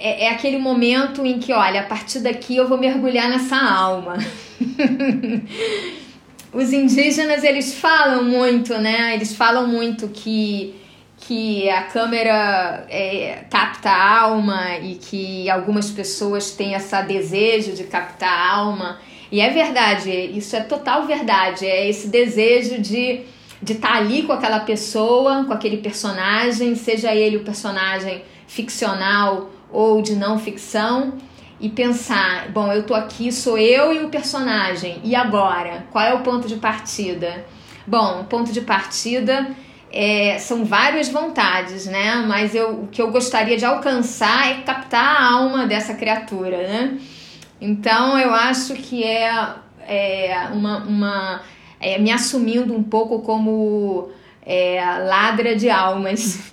É, 0.00 0.24
é 0.24 0.30
aquele 0.30 0.58
momento 0.58 1.24
em 1.24 1.38
que, 1.38 1.52
olha, 1.52 1.80
a 1.80 1.84
partir 1.84 2.20
daqui 2.20 2.56
eu 2.56 2.66
vou 2.66 2.78
mergulhar 2.78 3.28
nessa 3.28 3.56
alma. 3.56 4.16
os 6.52 6.72
indígenas 6.72 7.44
eles 7.44 7.74
falam 7.74 8.24
muito, 8.24 8.76
né? 8.78 9.14
Eles 9.14 9.34
falam 9.34 9.66
muito 9.68 10.08
que 10.08 10.74
que 11.22 11.68
a 11.68 11.82
câmera 11.82 12.86
é, 12.88 13.44
capta 13.50 13.90
a 13.90 14.20
alma 14.22 14.78
e 14.78 14.94
que 14.94 15.50
algumas 15.50 15.90
pessoas 15.90 16.52
têm 16.52 16.72
esse 16.72 17.02
desejo 17.02 17.72
de 17.72 17.84
captar 17.84 18.32
a 18.32 18.56
alma. 18.56 18.98
E 19.30 19.38
é 19.38 19.50
verdade, 19.50 20.10
isso 20.10 20.56
é 20.56 20.60
total 20.60 21.06
verdade. 21.06 21.66
É 21.66 21.86
esse 21.86 22.08
desejo 22.08 22.80
de 22.80 23.20
de 23.62 23.74
estar 23.74 23.88
tá 23.88 23.96
ali 23.98 24.22
com 24.22 24.32
aquela 24.32 24.60
pessoa, 24.60 25.44
com 25.44 25.52
aquele 25.52 25.76
personagem, 25.76 26.74
seja 26.74 27.14
ele 27.14 27.36
o 27.36 27.44
personagem 27.44 28.22
ficcional 28.46 29.50
ou 29.72 30.02
de 30.02 30.14
não 30.14 30.38
ficção 30.38 31.14
e 31.60 31.68
pensar, 31.68 32.48
bom, 32.50 32.72
eu 32.72 32.84
tô 32.84 32.94
aqui, 32.94 33.30
sou 33.30 33.58
eu 33.58 33.92
e 33.92 34.04
o 34.04 34.08
personagem. 34.08 35.00
E 35.04 35.14
agora? 35.14 35.84
Qual 35.90 36.04
é 36.04 36.14
o 36.14 36.20
ponto 36.20 36.48
de 36.48 36.56
partida? 36.56 37.44
Bom, 37.86 38.22
o 38.22 38.24
ponto 38.24 38.50
de 38.50 38.62
partida 38.62 39.48
é, 39.92 40.38
são 40.38 40.64
várias 40.64 41.08
vontades, 41.08 41.86
né? 41.86 42.24
Mas 42.26 42.54
eu, 42.54 42.82
o 42.82 42.86
que 42.86 43.02
eu 43.02 43.10
gostaria 43.10 43.56
de 43.56 43.64
alcançar 43.64 44.50
é 44.50 44.62
captar 44.62 45.04
a 45.04 45.32
alma 45.32 45.66
dessa 45.66 45.94
criatura, 45.94 46.56
né? 46.56 46.98
Então 47.60 48.18
eu 48.18 48.32
acho 48.32 48.74
que 48.74 49.04
é, 49.04 49.30
é 49.86 50.48
uma, 50.52 50.78
uma 50.78 51.42
é, 51.78 51.98
me 51.98 52.10
assumindo 52.10 52.74
um 52.74 52.82
pouco 52.82 53.20
como 53.20 54.10
é, 54.52 54.80
ladra 55.06 55.54
de 55.54 55.70
almas. 55.70 56.52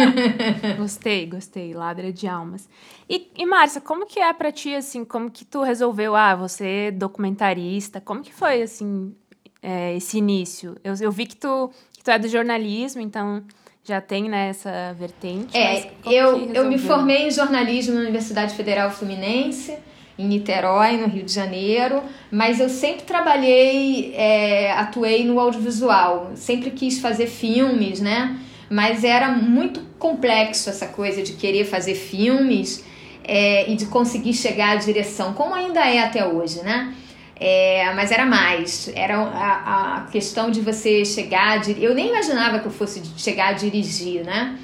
gostei, 0.76 1.24
gostei, 1.24 1.72
ladra 1.72 2.12
de 2.12 2.28
almas. 2.28 2.68
E, 3.08 3.30
e 3.34 3.46
Márcia, 3.46 3.80
como 3.80 4.04
que 4.04 4.20
é 4.20 4.30
para 4.34 4.52
ti, 4.52 4.74
assim, 4.74 5.02
como 5.02 5.30
que 5.30 5.42
tu 5.42 5.62
resolveu, 5.62 6.14
ah, 6.14 6.34
você 6.34 6.66
é 6.66 6.90
documentarista, 6.90 8.02
como 8.02 8.20
que 8.20 8.34
foi, 8.34 8.60
assim, 8.60 9.14
é, 9.62 9.96
esse 9.96 10.18
início? 10.18 10.76
Eu, 10.84 10.92
eu 11.00 11.10
vi 11.10 11.24
que 11.24 11.36
tu, 11.36 11.70
que 11.94 12.04
tu 12.04 12.10
é 12.10 12.18
do 12.18 12.28
jornalismo, 12.28 13.00
então 13.00 13.42
já 13.82 13.98
tem 13.98 14.28
né, 14.28 14.50
essa 14.50 14.92
vertente. 14.92 15.56
É, 15.56 15.90
eu, 16.04 16.52
eu 16.52 16.66
me 16.66 16.76
formei 16.76 17.28
em 17.28 17.30
jornalismo 17.30 17.94
na 17.94 18.02
Universidade 18.02 18.54
Federal 18.54 18.90
Fluminense, 18.90 19.78
em 20.22 20.26
Niterói, 20.26 20.96
no 20.96 21.08
Rio 21.08 21.24
de 21.24 21.32
Janeiro, 21.32 22.02
mas 22.30 22.60
eu 22.60 22.68
sempre 22.68 23.02
trabalhei, 23.02 24.14
é, 24.14 24.72
atuei 24.72 25.24
no 25.24 25.38
audiovisual, 25.40 26.32
sempre 26.34 26.70
quis 26.70 27.00
fazer 27.00 27.26
filmes, 27.26 28.00
né? 28.00 28.38
Mas 28.70 29.04
era 29.04 29.28
muito 29.30 29.80
complexo 29.98 30.70
essa 30.70 30.86
coisa 30.86 31.22
de 31.22 31.32
querer 31.34 31.64
fazer 31.64 31.94
filmes 31.94 32.84
é, 33.24 33.70
e 33.70 33.76
de 33.76 33.86
conseguir 33.86 34.34
chegar 34.34 34.70
à 34.70 34.76
direção, 34.76 35.32
como 35.34 35.54
ainda 35.54 35.80
é 35.80 36.00
até 36.00 36.26
hoje, 36.26 36.62
né? 36.62 36.94
É, 37.38 37.92
mas 37.94 38.12
era 38.12 38.24
mais, 38.24 38.90
era 38.94 39.18
a, 39.18 39.96
a 39.96 40.00
questão 40.12 40.50
de 40.50 40.60
você 40.60 41.04
chegar, 41.04 41.58
a, 41.58 41.70
eu 41.72 41.92
nem 41.94 42.08
imaginava 42.08 42.60
que 42.60 42.66
eu 42.66 42.70
fosse 42.70 43.02
chegar 43.16 43.48
a 43.48 43.52
dirigir, 43.52 44.24
né? 44.24 44.56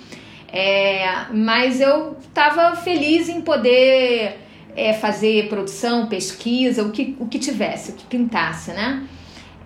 É, 0.50 1.26
mas 1.32 1.80
eu 1.80 2.16
estava 2.20 2.74
feliz 2.76 3.28
em 3.28 3.40
poder 3.40 4.47
é, 4.76 4.92
fazer 4.92 5.48
produção, 5.48 6.06
pesquisa, 6.06 6.82
o 6.82 6.90
que, 6.90 7.16
o 7.18 7.26
que 7.26 7.38
tivesse, 7.38 7.92
o 7.92 7.94
que 7.94 8.04
pintasse, 8.06 8.70
né? 8.72 9.06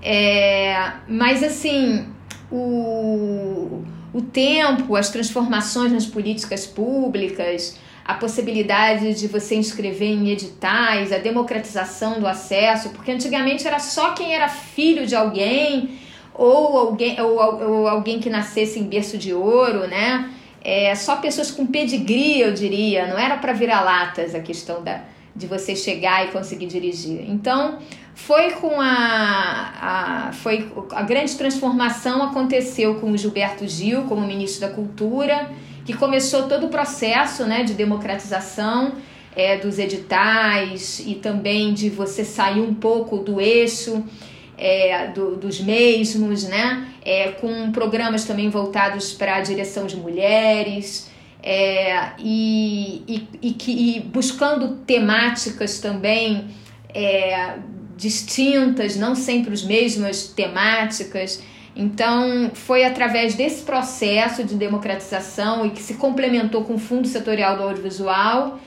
É, 0.03 0.93
mas 1.07 1.43
assim, 1.43 2.07
o, 2.51 3.83
o 4.13 4.21
tempo, 4.21 4.97
as 4.97 5.11
transformações 5.11 5.93
nas 5.93 6.07
políticas 6.07 6.67
públicas, 6.67 7.79
a 8.05 8.15
possibilidade 8.15 9.15
de 9.15 9.29
você 9.29 9.55
inscrever 9.55 10.09
em 10.09 10.31
editais, 10.31 11.13
a 11.13 11.19
democratização 11.19 12.19
do 12.19 12.27
acesso, 12.27 12.91
porque 12.91 13.13
antigamente 13.13 13.67
era 13.67 13.79
só 13.79 14.13
quem 14.13 14.35
era 14.35 14.49
filho 14.49 15.07
de 15.07 15.15
alguém 15.15 16.01
ou 16.35 16.79
alguém, 16.79 17.21
ou, 17.21 17.39
ou 17.39 17.89
alguém 17.89 18.19
que 18.19 18.29
nascesse 18.29 18.79
em 18.79 18.85
berço 18.85 19.17
de 19.17 19.33
ouro, 19.33 19.87
né? 19.87 20.31
É, 20.65 20.95
só 20.95 21.17
pessoas 21.17 21.51
com 21.51 21.67
pedigree, 21.67 22.41
eu 22.41 22.53
diria, 22.53 23.07
não 23.07 23.19
era 23.19 23.37
para 23.37 23.53
virar 23.53 23.81
latas 23.83 24.35
a 24.35 24.41
questão 24.41 24.83
da, 24.83 25.03
de 25.35 25.47
você 25.47 25.75
chegar 25.75 26.27
e 26.27 26.31
conseguir 26.31 26.67
dirigir. 26.67 27.29
Então, 27.29 27.79
foi 28.15 28.53
com 28.53 28.81
a, 28.81 30.29
a, 30.29 30.33
foi 30.33 30.71
a 30.93 31.03
grande 31.03 31.37
transformação 31.37 32.23
aconteceu 32.23 32.97
com 32.97 33.11
o 33.11 33.19
Gilberto 33.19 33.67
Gil 33.67 34.05
como 34.05 34.27
ministro 34.27 34.69
da 34.69 34.75
Cultura, 34.75 35.51
que 35.85 35.95
começou 35.95 36.49
todo 36.49 36.67
o 36.67 36.69
processo 36.69 37.45
né, 37.45 37.65
de 37.65 37.75
democratização 37.75 38.93
é, 39.35 39.57
dos 39.57 39.79
editais 39.79 41.03
e 41.05 41.15
também 41.15 41.73
de 41.73 41.89
você 41.89 42.25
sair 42.25 42.61
um 42.61 42.75
pouco 42.75 43.19
do 43.19 43.41
eixo 43.41 44.05
é, 44.57 45.09
do, 45.09 45.37
dos 45.37 45.61
mesmos, 45.61 46.45
né? 46.45 46.89
É, 47.05 47.29
com 47.33 47.73
programas 47.73 48.25
também 48.25 48.49
voltados 48.49 49.13
para 49.13 49.37
a 49.37 49.41
direção 49.41 49.87
de 49.87 49.97
mulheres. 49.97 51.11
É, 51.43 52.13
e, 52.19 53.03
e, 53.09 53.29
e, 53.43 53.53
que, 53.55 53.73
e 53.73 54.01
buscando 54.01 54.77
temáticas 54.87 55.81
também 55.81 56.47
é, 56.95 57.57
distintas, 57.97 58.97
não 58.97 59.15
sempre 59.15 59.53
as 59.53 59.63
mesmas 59.63 60.29
temáticas. 60.29 61.43
Então, 61.75 62.51
foi 62.55 62.85
através 62.85 63.35
desse 63.35 63.63
processo 63.63 64.45
de 64.45 64.55
democratização 64.55 65.65
e 65.67 65.71
que 65.71 65.83
se 65.83 65.95
complementou 65.95 66.65
com 66.65 66.75
o 66.75 66.79
Fundo 66.79 67.09
Setorial 67.09 67.57
do 67.57 67.63
Audiovisual 67.63 68.61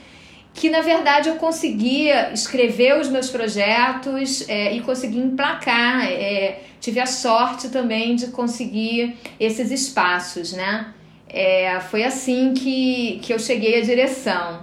que 0.56 0.70
na 0.70 0.80
verdade 0.80 1.28
eu 1.28 1.36
conseguia 1.36 2.32
escrever 2.32 2.98
os 2.98 3.08
meus 3.08 3.28
projetos 3.28 4.48
é, 4.48 4.74
e 4.74 4.80
conseguir 4.80 5.18
emplacar. 5.18 6.10
É, 6.10 6.60
tive 6.80 6.98
a 6.98 7.04
sorte 7.04 7.68
também 7.68 8.16
de 8.16 8.28
conseguir 8.28 9.16
esses 9.38 9.70
espaços, 9.70 10.54
né? 10.54 10.94
É, 11.28 11.78
foi 11.80 12.04
assim 12.04 12.54
que, 12.54 13.20
que 13.22 13.34
eu 13.34 13.38
cheguei 13.38 13.80
à 13.80 13.82
direção. 13.82 14.62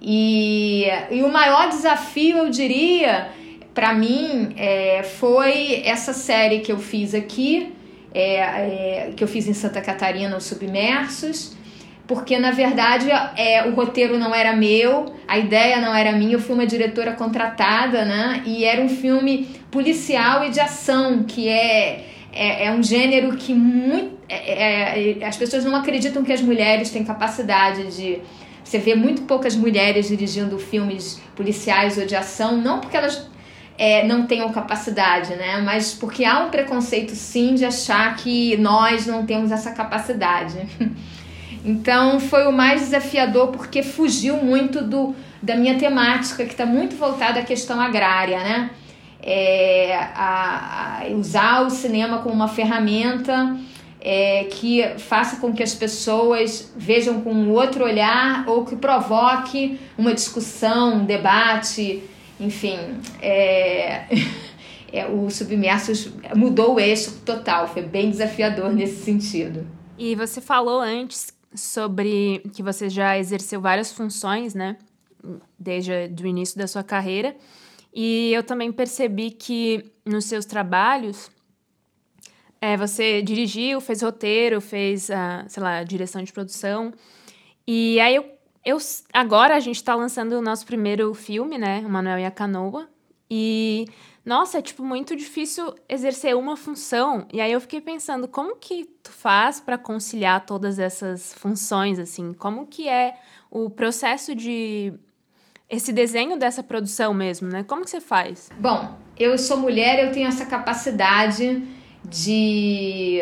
E, 0.00 0.84
e 1.10 1.22
o 1.22 1.28
maior 1.28 1.68
desafio, 1.68 2.38
eu 2.38 2.50
diria, 2.50 3.28
para 3.74 3.92
mim, 3.92 4.52
é, 4.56 5.02
foi 5.02 5.82
essa 5.84 6.12
série 6.12 6.60
que 6.60 6.70
eu 6.70 6.78
fiz 6.78 7.14
aqui, 7.14 7.72
é, 8.14 8.36
é, 8.36 9.12
que 9.16 9.24
eu 9.24 9.28
fiz 9.28 9.48
em 9.48 9.54
Santa 9.54 9.80
Catarina, 9.80 10.36
os 10.36 10.44
Submersos 10.44 11.56
porque 12.06 12.38
na 12.38 12.50
verdade 12.50 13.08
é, 13.10 13.66
o 13.66 13.74
roteiro 13.74 14.18
não 14.18 14.34
era 14.34 14.54
meu, 14.54 15.14
a 15.26 15.38
ideia 15.38 15.80
não 15.80 15.94
era 15.94 16.12
minha, 16.12 16.32
eu 16.32 16.40
fui 16.40 16.54
uma 16.54 16.66
diretora 16.66 17.12
contratada, 17.12 18.04
né? 18.04 18.42
E 18.44 18.64
era 18.64 18.82
um 18.82 18.88
filme 18.88 19.48
policial 19.70 20.44
e 20.44 20.50
de 20.50 20.60
ação, 20.60 21.22
que 21.22 21.48
é, 21.48 22.04
é, 22.32 22.66
é 22.66 22.72
um 22.72 22.82
gênero 22.82 23.36
que 23.36 23.54
muito, 23.54 24.18
é, 24.28 24.52
é, 24.52 25.18
é 25.20 25.26
as 25.26 25.36
pessoas 25.36 25.64
não 25.64 25.76
acreditam 25.76 26.22
que 26.22 26.32
as 26.32 26.40
mulheres 26.40 26.90
têm 26.90 27.04
capacidade 27.04 27.96
de 27.96 28.20
você 28.64 28.78
vê 28.78 28.94
muito 28.94 29.22
poucas 29.22 29.54
mulheres 29.54 30.08
dirigindo 30.08 30.58
filmes 30.58 31.20
policiais 31.36 31.98
ou 31.98 32.06
de 32.06 32.16
ação, 32.16 32.56
não 32.56 32.80
porque 32.80 32.96
elas 32.96 33.28
é, 33.76 34.06
não 34.06 34.26
tenham 34.26 34.50
capacidade, 34.52 35.34
né? 35.34 35.60
Mas 35.62 35.92
porque 35.92 36.24
há 36.24 36.40
um 36.44 36.50
preconceito 36.50 37.14
sim 37.14 37.54
de 37.54 37.64
achar 37.64 38.16
que 38.16 38.56
nós 38.56 39.06
não 39.06 39.26
temos 39.26 39.50
essa 39.50 39.72
capacidade. 39.72 40.56
Então 41.64 42.18
foi 42.18 42.46
o 42.46 42.52
mais 42.52 42.80
desafiador 42.80 43.48
porque 43.48 43.82
fugiu 43.82 44.36
muito 44.36 44.82
do, 44.82 45.14
da 45.40 45.56
minha 45.56 45.78
temática, 45.78 46.44
que 46.44 46.52
está 46.52 46.66
muito 46.66 46.96
voltada 46.96 47.40
à 47.40 47.42
questão 47.44 47.80
agrária, 47.80 48.38
né? 48.38 48.70
É, 49.24 49.94
a, 50.16 51.02
a 51.02 51.06
usar 51.14 51.64
o 51.64 51.70
cinema 51.70 52.18
como 52.18 52.34
uma 52.34 52.48
ferramenta 52.48 53.56
é, 54.00 54.44
que 54.50 54.82
faça 54.98 55.36
com 55.36 55.52
que 55.52 55.62
as 55.62 55.74
pessoas 55.74 56.72
vejam 56.76 57.20
com 57.20 57.32
um 57.32 57.52
outro 57.52 57.84
olhar 57.84 58.44
ou 58.48 58.64
que 58.64 58.74
provoque 58.74 59.78
uma 59.96 60.12
discussão, 60.12 60.96
um 60.96 61.04
debate, 61.04 62.02
enfim. 62.40 62.78
É, 63.20 64.06
é, 64.92 65.06
o 65.06 65.30
Submersos 65.30 66.10
mudou 66.34 66.74
o 66.74 66.80
eixo 66.80 67.20
total, 67.24 67.68
foi 67.68 67.82
bem 67.82 68.10
desafiador 68.10 68.72
nesse 68.72 69.04
sentido. 69.04 69.64
E 69.96 70.16
você 70.16 70.40
falou 70.40 70.80
antes 70.80 71.32
sobre 71.54 72.42
que 72.54 72.62
você 72.62 72.88
já 72.88 73.18
exerceu 73.18 73.60
várias 73.60 73.92
funções, 73.92 74.54
né? 74.54 74.76
Desde 75.58 75.92
o 75.92 76.26
início 76.26 76.58
da 76.58 76.66
sua 76.66 76.82
carreira. 76.82 77.36
E 77.94 78.32
eu 78.32 78.42
também 78.42 78.72
percebi 78.72 79.30
que 79.30 79.92
nos 80.04 80.24
seus 80.24 80.46
trabalhos 80.46 81.30
é, 82.60 82.76
você 82.76 83.20
dirigiu, 83.20 83.80
fez 83.80 84.02
roteiro, 84.02 84.60
fez, 84.60 85.08
uh, 85.08 85.44
sei 85.48 85.62
lá, 85.62 85.82
direção 85.82 86.22
de 86.22 86.32
produção. 86.32 86.92
E 87.66 87.98
aí 88.00 88.14
eu, 88.14 88.24
eu 88.64 88.78
agora 89.12 89.56
a 89.56 89.60
gente 89.60 89.76
está 89.76 89.94
lançando 89.94 90.34
o 90.34 90.40
nosso 90.40 90.64
primeiro 90.64 91.12
filme, 91.12 91.58
né? 91.58 91.80
O 91.80 91.90
Manuel 91.90 92.20
e 92.20 92.24
a 92.24 92.30
Canoa. 92.30 92.88
E 93.34 93.86
nossa, 94.26 94.58
é 94.58 94.62
tipo 94.62 94.84
muito 94.84 95.16
difícil 95.16 95.74
exercer 95.88 96.36
uma 96.36 96.54
função. 96.54 97.26
E 97.32 97.40
aí 97.40 97.50
eu 97.50 97.60
fiquei 97.62 97.80
pensando, 97.80 98.28
como 98.28 98.56
que 98.56 98.84
tu 99.02 99.10
faz 99.10 99.58
para 99.58 99.78
conciliar 99.78 100.44
todas 100.44 100.78
essas 100.78 101.32
funções 101.32 101.98
assim? 101.98 102.34
Como 102.34 102.66
que 102.66 102.86
é 102.86 103.14
o 103.50 103.70
processo 103.70 104.34
de 104.34 104.92
esse 105.66 105.94
desenho 105.94 106.38
dessa 106.38 106.62
produção 106.62 107.14
mesmo, 107.14 107.48
né? 107.48 107.64
Como 107.64 107.84
que 107.84 107.90
você 107.90 108.02
faz? 108.02 108.50
Bom, 108.60 108.98
eu 109.18 109.38
sou 109.38 109.56
mulher, 109.56 110.04
eu 110.04 110.12
tenho 110.12 110.28
essa 110.28 110.44
capacidade 110.44 111.66
de 112.04 113.20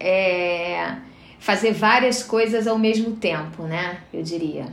é, 0.00 0.96
fazer 1.38 1.72
várias 1.72 2.22
coisas 2.22 2.66
ao 2.66 2.78
mesmo 2.78 3.16
tempo, 3.16 3.64
né? 3.64 4.00
Eu 4.10 4.22
diria. 4.22 4.68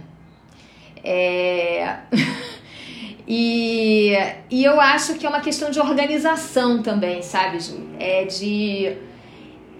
É... 1.03 1.97
E, 3.27 4.13
e 4.51 4.63
eu 4.63 4.79
acho 4.79 5.15
que 5.15 5.25
é 5.25 5.29
uma 5.29 5.39
questão 5.39 5.71
de 5.71 5.79
organização 5.79 6.83
também, 6.83 7.23
sabe, 7.23 7.57
É 7.99 8.25
de, 8.25 8.95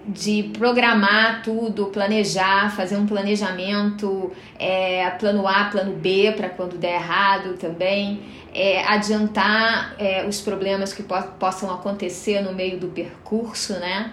de 0.08 0.50
programar 0.58 1.42
tudo, 1.42 1.86
planejar, 1.86 2.74
fazer 2.74 2.96
um 2.96 3.06
planejamento, 3.06 4.32
é, 4.58 5.08
plano 5.10 5.46
A, 5.46 5.66
plano 5.66 5.92
B 5.92 6.32
para 6.36 6.48
quando 6.48 6.76
der 6.76 6.94
errado 6.94 7.56
também, 7.56 8.20
é, 8.52 8.84
adiantar 8.84 9.94
é, 9.96 10.26
os 10.26 10.40
problemas 10.40 10.92
que 10.92 11.04
po 11.04 11.22
possam 11.38 11.72
acontecer 11.72 12.40
no 12.40 12.52
meio 12.52 12.80
do 12.80 12.88
percurso, 12.88 13.74
né? 13.74 14.12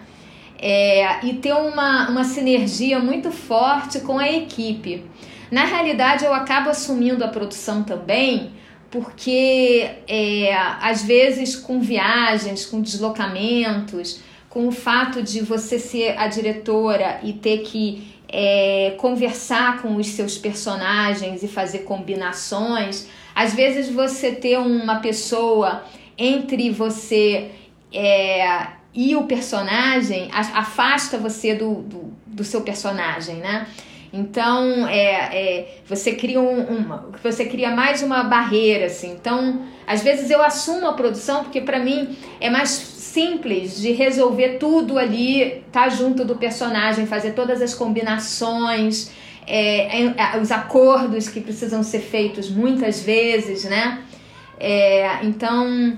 É, 0.59 1.25
e 1.25 1.33
ter 1.33 1.53
uma, 1.53 2.07
uma 2.07 2.23
sinergia 2.23 2.99
muito 2.99 3.31
forte 3.31 3.99
com 3.99 4.19
a 4.19 4.31
equipe. 4.31 5.03
Na 5.51 5.65
realidade, 5.65 6.23
eu 6.23 6.33
acabo 6.33 6.69
assumindo 6.69 7.23
a 7.23 7.27
produção 7.27 7.83
também 7.83 8.53
porque 8.93 9.89
é, 10.07 10.55
às 10.79 11.01
vezes 11.01 11.55
com 11.55 11.81
viagens, 11.81 12.63
com 12.63 12.79
deslocamentos, 12.79 14.19
com 14.47 14.67
o 14.67 14.71
fato 14.71 15.23
de 15.23 15.41
você 15.41 15.79
ser 15.79 16.15
a 16.15 16.27
diretora 16.27 17.19
e 17.23 17.33
ter 17.33 17.63
que 17.63 18.13
é, 18.29 18.93
conversar 18.99 19.81
com 19.81 19.95
os 19.95 20.05
seus 20.09 20.37
personagens 20.37 21.41
e 21.41 21.47
fazer 21.47 21.79
combinações, 21.79 23.07
às 23.33 23.55
vezes 23.55 23.89
você 23.89 24.31
ter 24.31 24.59
uma 24.59 24.99
pessoa 24.99 25.83
entre 26.15 26.69
você 26.69 27.49
é, 27.91 28.67
e 28.93 29.15
o 29.15 29.23
personagem 29.23 30.29
afasta 30.31 31.17
você 31.17 31.55
do, 31.55 31.81
do, 31.81 32.13
do 32.27 32.43
seu 32.43 32.61
personagem, 32.61 33.37
né? 33.37 33.65
Então, 34.15 34.87
é, 34.87 35.01
é, 35.33 35.77
você 35.87 36.13
cria 36.13 36.39
um, 36.39 36.61
uma, 36.61 37.09
você 37.23 37.45
cria 37.45 37.71
mais 37.71 38.03
uma 38.03 38.21
barreira, 38.23 38.85
assim. 38.85 39.11
Então, 39.11 39.63
às 39.87 40.03
vezes 40.03 40.29
eu 40.29 40.39
assumo 40.39 40.87
a 40.87 40.93
produção 40.93 41.43
porque 41.43 41.59
para 41.59 41.79
mim 41.79 42.15
é 42.39 42.47
mais 42.47 42.69
simples 42.69 43.81
de 43.81 43.91
resolver 43.91 44.59
tudo 44.59 44.99
ali, 44.99 45.63
tá 45.71 45.89
junto 45.89 46.23
do 46.23 46.35
personagem, 46.35 47.07
fazer 47.07 47.31
todas 47.31 47.59
as 47.59 47.73
combinações, 47.73 49.09
é, 49.47 50.03
é, 50.03 50.13
é 50.15 50.39
os 50.39 50.51
acordos 50.51 51.27
que 51.27 51.41
precisam 51.41 51.81
ser 51.81 51.99
feitos 51.99 52.51
muitas 52.51 53.01
vezes, 53.01 53.63
né? 53.63 54.03
É, 54.59 55.23
então, 55.23 55.97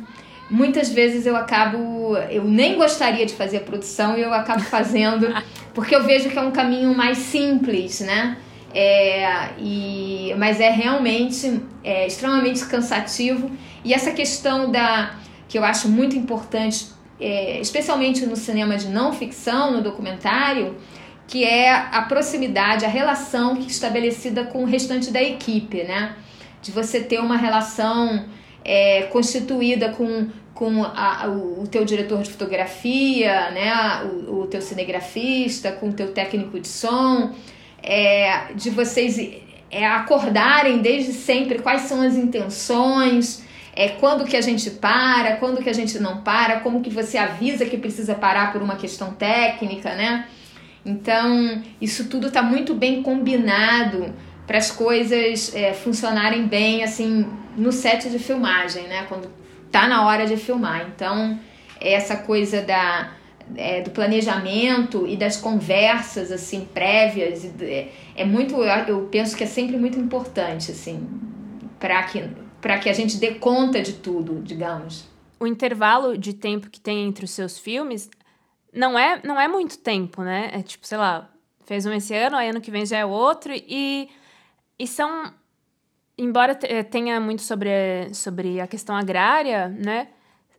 muitas 0.50 0.90
vezes 0.90 1.26
eu 1.26 1.36
acabo, 1.36 2.16
eu 2.30 2.46
nem 2.46 2.76
gostaria 2.76 3.26
de 3.26 3.34
fazer 3.34 3.58
a 3.58 3.62
produção 3.62 4.18
e 4.18 4.22
eu 4.22 4.34
acabo 4.34 4.62
fazendo 4.62 5.28
porque 5.76 5.94
eu 5.94 6.04
vejo 6.04 6.30
que 6.30 6.40
é 6.40 6.42
um 6.42 6.52
caminho 6.52 6.96
mais 6.96 7.18
simples, 7.18 8.00
né? 8.00 8.38
É, 8.74 9.50
e, 9.60 10.34
mas 10.38 10.60
é 10.60 10.70
realmente 10.70 11.62
é, 11.84 12.08
extremamente 12.08 12.66
cansativo. 12.66 13.52
E 13.84 13.94
essa 13.94 14.12
questão 14.12 14.72
da 14.72 15.16
que 15.48 15.58
eu 15.58 15.64
acho 15.64 15.88
muito 15.88 16.16
importante, 16.16 16.88
é, 17.20 17.60
especialmente 17.60 18.26
no 18.26 18.36
cinema 18.36 18.78
de 18.78 18.88
não 18.88 19.14
ficção, 19.14 19.72
no 19.72 19.82
documentário, 19.82 20.78
que 21.28 21.44
é 21.44 21.72
a 21.72 22.02
proximidade, 22.04 22.86
a 22.86 22.90
relação 22.90 23.56
que 23.56 23.64
é 23.64 23.68
estabelecida 23.68 24.46
com 24.46 24.64
o 24.64 24.66
restante 24.66 25.12
da 25.12 25.22
equipe, 25.22 25.84
né? 25.84 26.16
De 26.62 26.72
você 26.72 27.02
ter 27.02 27.20
uma 27.20 27.38
relação 27.38 28.26
é, 28.64 29.04
constituída 29.04 29.90
com 29.90 30.30
com 30.56 30.84
a, 30.84 31.28
o, 31.28 31.64
o, 31.64 31.68
teu 31.68 31.84
diretor 31.84 32.24
de 32.24 32.32
fotografia, 32.32 33.52
né, 33.52 33.74
o, 34.06 34.44
o 34.44 34.48
teu 34.48 34.62
cinegrafista, 34.62 35.74
com 35.74 35.90
o 35.90 35.94
teu 35.94 36.14
técnico 36.14 36.58
de 36.58 36.70
som, 36.70 37.36
é, 37.84 38.54
de 38.56 38.70
vocês 38.70 39.20
é, 39.70 39.86
acordarem 39.86 40.80
desde 40.80 41.12
sempre 41.12 41.60
quais 41.60 41.82
são 41.82 42.02
as 42.02 42.16
intenções, 42.16 43.44
é, 43.76 43.90
quando 43.90 44.24
que 44.24 44.38
a 44.38 44.42
gente 44.42 44.72
para, 44.72 45.36
quando 45.36 45.62
que 45.62 45.70
a 45.70 45.74
gente 45.74 46.00
não 46.00 46.22
para, 46.22 46.62
como 46.62 46.82
que 46.82 46.90
você 46.90 47.18
avisa 47.18 47.66
que 47.66 47.78
precisa 47.78 48.16
parar 48.16 48.54
por 48.54 48.62
uma 48.62 48.78
questão 48.78 49.12
técnica, 49.12 49.94
né? 49.94 50.26
Então, 50.86 51.62
isso 51.82 52.08
tudo 52.08 52.28
está 52.28 52.42
muito 52.42 52.74
bem 52.74 53.04
combinado 53.04 54.14
para 54.48 54.58
as 54.58 54.72
coisas 54.72 55.54
é, 55.54 55.74
funcionarem 55.74 56.48
bem, 56.48 56.82
assim, 56.82 57.28
no 57.58 57.74
set 57.74 58.10
de 58.10 58.20
filmagem, 58.20 58.88
né? 58.88 59.06
Quando 59.10 59.28
tá 59.76 59.90
na 59.90 60.06
hora 60.06 60.26
de 60.26 60.38
filmar. 60.38 60.88
Então, 60.88 61.38
essa 61.82 62.16
coisa 62.16 62.62
da, 62.62 63.12
é, 63.58 63.82
do 63.82 63.92
planejamento 63.92 65.06
e 65.06 65.18
das 65.18 65.36
conversas 65.36 66.32
assim 66.32 66.66
prévias 66.74 67.44
é, 67.62 67.92
é 68.16 68.24
muito 68.24 68.56
eu 68.64 69.10
penso 69.12 69.36
que 69.36 69.44
é 69.44 69.48
sempre 69.48 69.78
muito 69.78 70.00
importante 70.00 70.72
assim 70.72 71.08
para 71.78 72.02
que 72.04 72.24
para 72.62 72.80
que 72.80 72.90
a 72.90 72.94
gente 72.94 73.18
dê 73.18 73.36
conta 73.36 73.82
de 73.82 73.94
tudo 73.94 74.42
digamos 74.42 75.08
o 75.40 75.46
intervalo 75.46 76.18
de 76.18 76.34
tempo 76.34 76.70
que 76.70 76.80
tem 76.80 77.06
entre 77.06 77.26
os 77.26 77.32
seus 77.32 77.60
filmes 77.60 78.10
não 78.74 78.98
é 78.98 79.22
não 79.24 79.40
é 79.40 79.48
muito 79.48 79.78
tempo 79.78 80.24
né 80.24 80.50
é 80.54 80.64
tipo 80.64 80.88
sei 80.88 80.98
lá 80.98 81.30
fez 81.66 81.86
um 81.86 81.94
esse 81.94 82.16
ano 82.16 82.38
aí 82.38 82.50
ano 82.50 82.62
que 82.62 82.72
vem 82.72 82.86
já 82.86 82.98
é 82.98 83.06
outro 83.06 83.54
e 83.54 84.10
e 84.80 84.88
são 84.88 85.32
embora 86.18 86.58
eh, 86.64 86.84
tenha 86.84 87.20
muito 87.20 87.42
sobre, 87.42 87.70
sobre 88.14 88.60
a 88.60 88.68
questão 88.68 88.96
agrária, 88.96 89.70
né? 89.70 90.10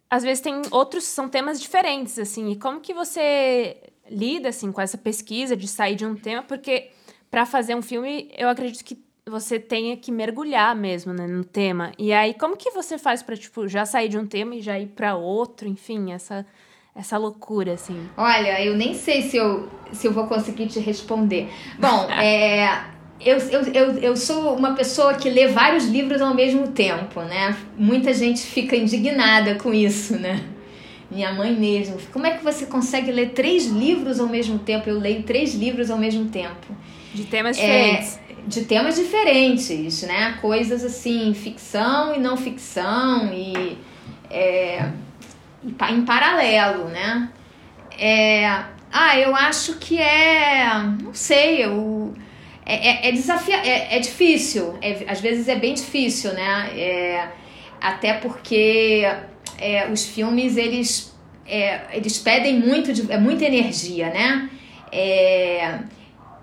Às 0.08 0.22
vezes 0.22 0.40
tem 0.40 0.62
outros, 0.70 1.04
são 1.04 1.28
temas 1.28 1.60
diferentes, 1.60 2.18
assim. 2.18 2.50
E 2.50 2.56
como 2.56 2.80
que 2.80 2.94
você 2.94 3.76
lida, 4.08 4.50
assim, 4.50 4.70
com 4.70 4.80
essa 4.80 4.96
pesquisa 4.96 5.56
de 5.56 5.66
sair 5.66 5.96
de 5.96 6.06
um 6.06 6.14
tema? 6.14 6.42
Porque 6.42 6.90
para 7.30 7.44
fazer 7.44 7.74
um 7.74 7.82
filme, 7.82 8.30
eu 8.36 8.48
acredito 8.48 8.84
que 8.84 9.04
você 9.28 9.58
tenha 9.58 9.96
que 9.96 10.12
mergulhar 10.12 10.76
mesmo 10.76 11.12
né, 11.12 11.26
no 11.26 11.44
tema. 11.44 11.92
E 11.98 12.12
aí, 12.12 12.34
como 12.34 12.56
que 12.56 12.70
você 12.70 12.96
faz 12.96 13.22
para 13.22 13.36
tipo, 13.36 13.66
já 13.66 13.84
sair 13.84 14.08
de 14.08 14.16
um 14.16 14.26
tema 14.26 14.54
e 14.54 14.62
já 14.62 14.78
ir 14.78 14.86
para 14.86 15.16
outro? 15.16 15.66
Enfim, 15.66 16.12
essa 16.12 16.46
essa 16.96 17.18
loucura, 17.18 17.74
assim? 17.74 18.08
Olha, 18.16 18.64
eu 18.64 18.74
nem 18.74 18.94
sei 18.94 19.20
se 19.20 19.36
eu, 19.36 19.68
se 19.92 20.06
eu 20.06 20.12
vou 20.12 20.26
conseguir 20.26 20.66
te 20.66 20.80
responder. 20.80 21.46
Bom, 21.78 22.10
é, 22.10 22.84
eu, 23.20 23.38
eu, 23.38 23.62
eu, 23.72 23.98
eu 23.98 24.16
sou 24.16 24.56
uma 24.56 24.74
pessoa 24.74 25.14
que 25.14 25.28
lê 25.30 25.48
vários 25.48 25.86
livros 25.86 26.20
ao 26.20 26.34
mesmo 26.34 26.68
tempo, 26.68 27.20
né? 27.22 27.56
Muita 27.76 28.12
gente 28.12 28.40
fica 28.40 28.76
indignada 28.76 29.54
com 29.56 29.72
isso, 29.72 30.16
né? 30.18 30.44
minha 31.10 31.32
mãe 31.32 31.54
mesmo. 31.54 31.96
Como 32.12 32.26
é 32.26 32.32
que 32.32 32.44
você 32.44 32.66
consegue 32.66 33.10
ler 33.10 33.30
três 33.30 33.66
livros 33.66 34.18
ao 34.20 34.26
mesmo 34.26 34.58
tempo? 34.58 34.88
Eu 34.88 34.98
leio 34.98 35.22
três 35.22 35.54
livros 35.54 35.90
ao 35.90 35.98
mesmo 35.98 36.26
tempo. 36.26 36.76
De 37.14 37.24
temas 37.24 37.56
diferentes. 37.56 38.18
É, 38.28 38.34
de 38.46 38.64
temas 38.64 38.96
diferentes, 38.96 40.02
né? 40.02 40.38
Coisas 40.40 40.84
assim, 40.84 41.32
ficção 41.34 42.14
e 42.14 42.18
não 42.18 42.36
ficção 42.36 43.32
e 43.32 43.78
é, 44.30 44.90
em 45.90 46.04
paralelo, 46.04 46.88
né? 46.88 47.30
É, 47.98 48.46
ah, 48.92 49.18
eu 49.18 49.34
acho 49.34 49.76
que 49.76 49.98
é, 49.98 50.68
não 51.02 51.14
sei, 51.14 51.64
eu 51.64 52.14
é, 52.66 53.06
é, 53.06 53.08
é 53.08 53.12
desafia, 53.12 53.56
é, 53.58 53.96
é 53.96 54.00
difícil, 54.00 54.76
é, 54.82 55.04
às 55.06 55.20
vezes 55.20 55.46
é 55.46 55.54
bem 55.54 55.72
difícil, 55.72 56.32
né? 56.32 56.70
É, 56.76 57.28
até 57.80 58.14
porque 58.14 59.06
é, 59.56 59.88
os 59.88 60.04
filmes 60.04 60.56
eles 60.56 61.16
é, 61.46 61.96
eles 61.96 62.18
pedem 62.18 62.58
muito 62.58 62.92
de, 62.92 63.10
é 63.10 63.18
muita 63.18 63.44
energia, 63.44 64.10
né? 64.10 64.50
É, 64.90 65.78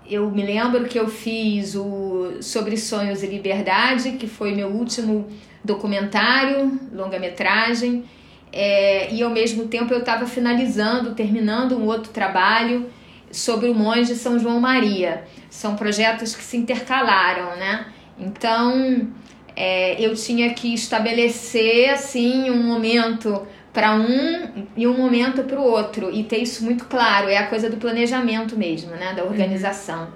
eu 0.08 0.30
me 0.30 0.42
lembro 0.42 0.84
que 0.86 0.98
eu 0.98 1.08
fiz 1.08 1.74
o 1.74 2.38
Sobre 2.40 2.78
Sonhos 2.78 3.22
e 3.22 3.26
Liberdade, 3.26 4.12
que 4.12 4.26
foi 4.26 4.54
meu 4.54 4.68
último 4.68 5.28
documentário, 5.62 6.78
longa-metragem, 6.92 8.04
e 9.10 9.22
ao 9.22 9.30
mesmo 9.30 9.66
tempo 9.66 9.92
eu 9.92 10.00
estava 10.00 10.26
finalizando, 10.26 11.14
terminando 11.14 11.76
um 11.76 11.86
outro 11.86 12.12
trabalho 12.12 12.88
sobre 13.34 13.68
o 13.68 13.74
Monge 13.74 14.14
São 14.14 14.38
João 14.38 14.60
Maria. 14.60 15.24
São 15.50 15.74
projetos 15.74 16.34
que 16.34 16.42
se 16.42 16.56
intercalaram, 16.56 17.56
né? 17.56 17.86
Então 18.18 19.08
é, 19.56 20.00
eu 20.00 20.14
tinha 20.14 20.54
que 20.54 20.72
estabelecer 20.72 21.90
assim 21.90 22.48
um 22.48 22.62
momento 22.62 23.46
para 23.72 23.92
um 23.96 24.66
e 24.76 24.86
um 24.86 24.96
momento 24.96 25.42
para 25.42 25.58
o 25.58 25.64
outro. 25.64 26.10
E 26.12 26.22
ter 26.22 26.38
isso 26.38 26.64
muito 26.64 26.84
claro 26.84 27.28
é 27.28 27.36
a 27.36 27.46
coisa 27.48 27.68
do 27.68 27.76
planejamento 27.76 28.56
mesmo 28.56 28.92
né? 28.92 29.12
Da 29.14 29.24
organização. 29.24 30.08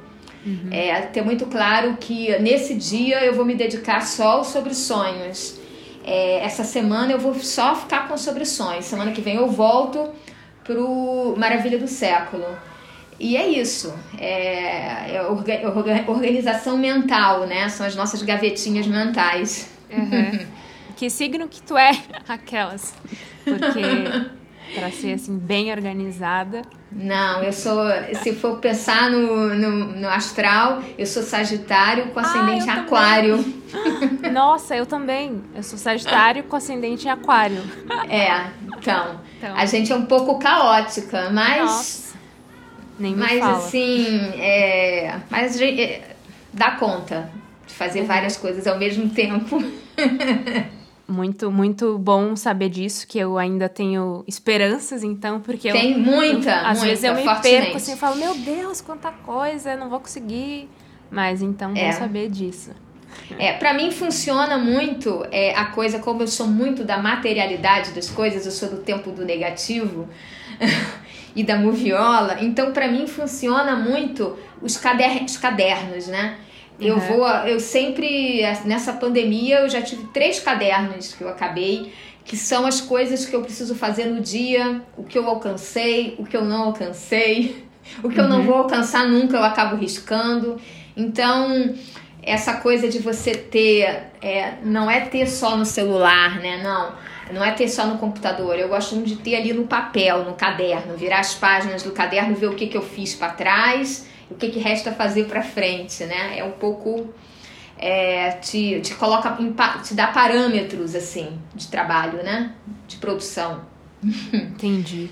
Uhum. 0.47 0.69
é 0.71 1.03
ter 1.03 1.21
muito 1.21 1.47
claro 1.47 1.97
que 1.99 2.39
nesse 2.39 2.75
dia 2.77 3.23
eu 3.25 3.35
vou 3.35 3.45
me 3.45 3.57
dedicar 3.57 4.01
só 4.01 4.45
sobre 4.45 4.73
sonhos. 4.73 5.59
É, 6.05 6.39
essa 6.45 6.63
semana 6.63 7.13
eu 7.13 7.19
vou 7.19 7.35
só 7.35 7.75
ficar 7.75 8.07
com 8.07 8.17
sobre 8.17 8.45
sonhos. 8.45 8.85
Semana 8.85 9.11
que 9.11 9.21
vem 9.21 9.35
eu 9.35 9.49
volto 9.49 10.09
pro 10.65 11.35
maravilha 11.37 11.79
do 11.79 11.89
século 11.89 12.47
e 13.19 13.37
é 13.37 13.49
isso, 13.49 13.93
é, 14.19 15.17
é 15.17 15.23
organização 16.07 16.77
mental, 16.77 17.47
né? 17.47 17.69
São 17.69 17.85
as 17.85 17.97
nossas 17.97 18.23
gavetinhas 18.23 18.87
mentais. 18.87 19.71
Uhum. 19.91 20.47
que 20.97 21.11
signo 21.11 21.49
que 21.49 21.61
tu 21.63 21.77
é? 21.77 21.91
Aquelas. 22.29 22.95
Porque 23.45 24.29
para 24.75 24.91
ser 24.91 25.15
assim 25.15 25.37
bem 25.37 25.73
organizada. 25.73 26.63
Não, 26.93 27.43
eu 27.43 27.53
sou, 27.53 27.83
se 28.23 28.35
for 28.35 28.59
pensar 28.59 29.11
no, 29.11 29.55
no, 29.55 29.71
no 29.97 30.09
astral, 30.09 30.83
eu 30.97 31.07
sou 31.07 31.23
Sagitário 31.23 32.09
com 32.09 32.21
ascendente 32.21 32.69
ah, 32.69 32.75
Aquário. 32.75 33.45
Nossa, 34.33 34.77
eu 34.77 34.87
também. 34.87 35.43
Eu 35.55 35.63
sou 35.63 35.79
Sagitário 35.79 36.45
com 36.45 36.57
ascendente 36.57 37.09
Aquário. 37.09 37.63
É, 38.09 38.51
então, 38.67 39.21
então. 39.37 39.57
A 39.57 39.67
gente 39.67 39.93
é 39.93 39.97
um 39.97 40.07
pouco 40.07 40.39
caótica, 40.39 41.31
mas. 41.31 41.61
Nossa 41.61 42.08
nem 42.99 43.13
me 43.13 43.19
mas 43.19 43.39
fala. 43.39 43.59
assim, 43.59 44.07
é, 44.39 45.21
mas 45.31 45.61
é, 45.61 46.03
dá 46.53 46.73
conta 46.73 47.31
de 47.67 47.75
fazer 47.75 48.01
uhum. 48.01 48.07
várias 48.07 48.37
coisas 48.37 48.67
ao 48.67 48.79
mesmo 48.79 49.09
tempo. 49.11 49.63
muito, 51.09 51.51
muito 51.51 51.99
bom 51.99 52.37
saber 52.37 52.69
disso, 52.69 53.07
que 53.07 53.19
eu 53.19 53.39
ainda 53.39 53.69
tenho 53.69 54.25
esperanças, 54.27 55.03
então, 55.03 55.41
porque 55.41 55.71
Tem 55.71 55.93
eu, 55.93 55.99
muita, 55.99 56.51
eu, 56.51 56.57
às 56.57 56.79
muita, 56.79 56.87
vezes 56.87 57.05
eu 57.05 57.15
me 57.15 57.25
fortemente. 57.25 57.63
perco 57.63 57.77
assim, 57.77 57.93
eu 57.93 57.99
falo, 57.99 58.17
meu 58.17 58.35
Deus, 58.35 58.81
quanta 58.81 59.11
coisa, 59.11 59.77
não 59.77 59.89
vou 59.89 60.01
conseguir. 60.01 60.69
Mas 61.11 61.41
então, 61.41 61.73
bom 61.73 61.81
é. 61.81 61.93
saber 61.93 62.29
disso. 62.29 62.71
É, 63.39 63.55
para 63.55 63.73
mim 63.73 63.91
funciona 63.91 64.59
muito 64.59 65.27
é, 65.31 65.55
a 65.55 65.67
coisa, 65.67 65.99
como 65.99 66.23
eu 66.23 66.29
sou 66.29 66.47
muito 66.47 66.85
da 66.85 66.99
materialidade 66.99 67.93
das 67.93 68.11
coisas, 68.11 68.45
eu 68.45 68.53
sou 68.53 68.69
do 68.69 68.79
tempo 68.79 69.11
do 69.11 69.25
negativo. 69.25 70.09
e 71.35 71.43
da 71.43 71.57
moviola. 71.57 72.39
Então, 72.41 72.73
para 72.73 72.89
mim, 72.89 73.07
funciona 73.07 73.77
muito 73.77 74.37
os, 74.61 74.77
cader 74.77 75.25
os 75.25 75.37
cadernos, 75.37 76.07
né? 76.07 76.37
Eu 76.81 76.95
uhum. 76.95 77.01
vou, 77.01 77.29
eu 77.29 77.59
sempre, 77.59 78.43
nessa 78.65 78.93
pandemia, 78.93 79.61
eu 79.61 79.69
já 79.69 79.83
tive 79.83 80.05
três 80.13 80.39
cadernos 80.39 81.13
que 81.13 81.23
eu 81.23 81.29
acabei, 81.29 81.93
que 82.25 82.37
são 82.37 82.67
as 82.67 82.81
coisas 82.81 83.27
que 83.27 83.35
eu 83.35 83.43
preciso 83.43 83.75
fazer 83.75 84.05
no 84.05 84.21
dia, 84.21 84.83
o 84.97 85.03
que 85.03 85.19
eu 85.19 85.29
alcancei, 85.29 86.15
o 86.19 86.25
que 86.25 86.37
eu 86.37 86.45
não 86.45 86.65
alcancei, 86.65 87.65
o 88.03 88.09
que 88.09 88.19
uhum. 88.19 88.25
eu 88.25 88.29
não 88.29 88.39
uhum. 88.39 88.47
vou 88.47 88.55
alcançar 88.57 89.09
nunca, 89.09 89.37
eu 89.37 89.45
acabo 89.45 89.77
riscando. 89.77 90.61
Então, 90.97 91.75
essa 92.23 92.55
coisa 92.55 92.89
de 92.89 93.01
você 93.01 93.33
ter, 93.33 94.05
é, 94.23 94.55
não 94.63 94.89
é 94.89 95.01
ter 95.01 95.27
só 95.27 95.57
no 95.57 95.65
celular, 95.65 96.41
né? 96.41 96.63
Não 96.63 97.09
não 97.33 97.45
é 97.45 97.53
ter 97.53 97.69
só 97.69 97.87
no 97.87 97.99
computador, 97.99 98.59
eu 98.59 98.69
gosto 98.69 99.01
de 99.03 99.17
ter 99.17 99.37
ali 99.37 99.53
no 99.53 99.67
papel, 99.67 100.25
no 100.25 100.35
caderno, 100.35 100.97
virar 100.97 101.21
as 101.21 101.35
páginas 101.35 101.83
do 101.83 101.93
caderno, 101.93 102.35
ver 102.35 102.47
o 102.47 102.55
que, 102.55 102.67
que 102.67 102.77
eu 102.77 102.83
fiz 102.83 103.15
para 103.15 103.31
trás, 103.31 104.09
o 104.31 104.35
que, 104.35 104.51
que 104.51 104.59
resta 104.59 104.93
fazer 104.93 105.27
para 105.27 105.43
frente, 105.43 106.05
né? 106.05 106.39
É 106.39 106.45
um 106.45 106.53
pouco 106.53 107.13
é, 107.79 108.33
te, 108.33 108.81
te 108.81 108.95
coloca, 108.95 109.37
te 109.83 109.95
dá 109.95 110.09
parâmetros 110.09 110.95
assim 110.95 111.39
de 111.55 111.69
trabalho, 111.69 112.23
né? 112.23 112.53
De 112.87 112.97
produção. 112.97 113.63
Entendi. 114.33 115.11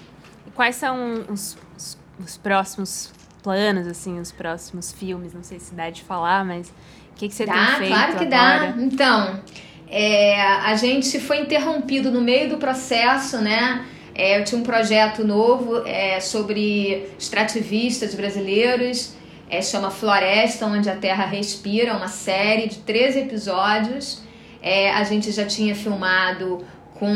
Quais 0.54 0.76
são 0.76 1.24
os, 1.28 1.56
os, 1.76 1.98
os, 2.18 2.36
próximos 2.36 3.12
planos, 3.42 3.86
assim, 3.86 4.18
os 4.18 4.32
próximos 4.32 4.92
filmes? 4.92 5.32
Não 5.32 5.42
sei 5.42 5.60
se 5.60 5.74
dá 5.74 5.90
de 5.90 6.02
falar, 6.02 6.44
mas 6.44 6.68
o 6.68 7.14
que, 7.14 7.28
que 7.28 7.34
você 7.34 7.46
dá, 7.46 7.52
tem 7.52 7.76
feito 7.76 7.92
Claro 7.92 8.16
que 8.16 8.24
agora? 8.24 8.72
dá. 8.72 8.82
Então, 8.82 9.40
é, 9.88 10.40
a 10.40 10.74
gente 10.74 11.20
foi 11.20 11.40
interrompido 11.40 12.10
no 12.10 12.20
meio 12.20 12.48
do 12.48 12.58
processo, 12.58 13.38
né? 13.38 13.86
É, 14.14 14.40
eu 14.40 14.44
tinha 14.44 14.60
um 14.60 14.64
projeto 14.64 15.24
novo 15.24 15.86
é, 15.86 16.20
sobre 16.20 17.06
extrativistas 17.18 18.14
brasileiros, 18.14 19.14
é, 19.48 19.60
chama 19.60 19.90
Floresta, 19.90 20.66
onde 20.66 20.88
a 20.88 20.96
Terra 20.96 21.26
respira, 21.26 21.94
uma 21.94 22.08
série 22.08 22.66
de 22.66 22.78
13 22.78 23.20
episódios. 23.20 24.22
É, 24.62 24.90
a 24.90 25.04
gente 25.04 25.30
já 25.30 25.44
tinha 25.44 25.74
filmado 25.74 26.64
com 26.94 27.14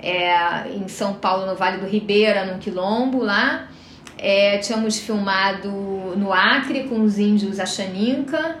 é, 0.00 0.68
em 0.74 0.88
São 0.88 1.14
Paulo, 1.14 1.46
no 1.46 1.54
Vale 1.54 1.78
do 1.78 1.86
Ribeira, 1.86 2.46
no 2.46 2.58
Quilombo 2.58 3.22
lá. 3.22 3.68
É, 4.16 4.58
tínhamos 4.58 4.98
filmado 4.98 5.70
no 6.16 6.32
Acre 6.32 6.84
com 6.84 7.02
os 7.02 7.18
índios 7.18 7.60
Axaninca. 7.60 8.58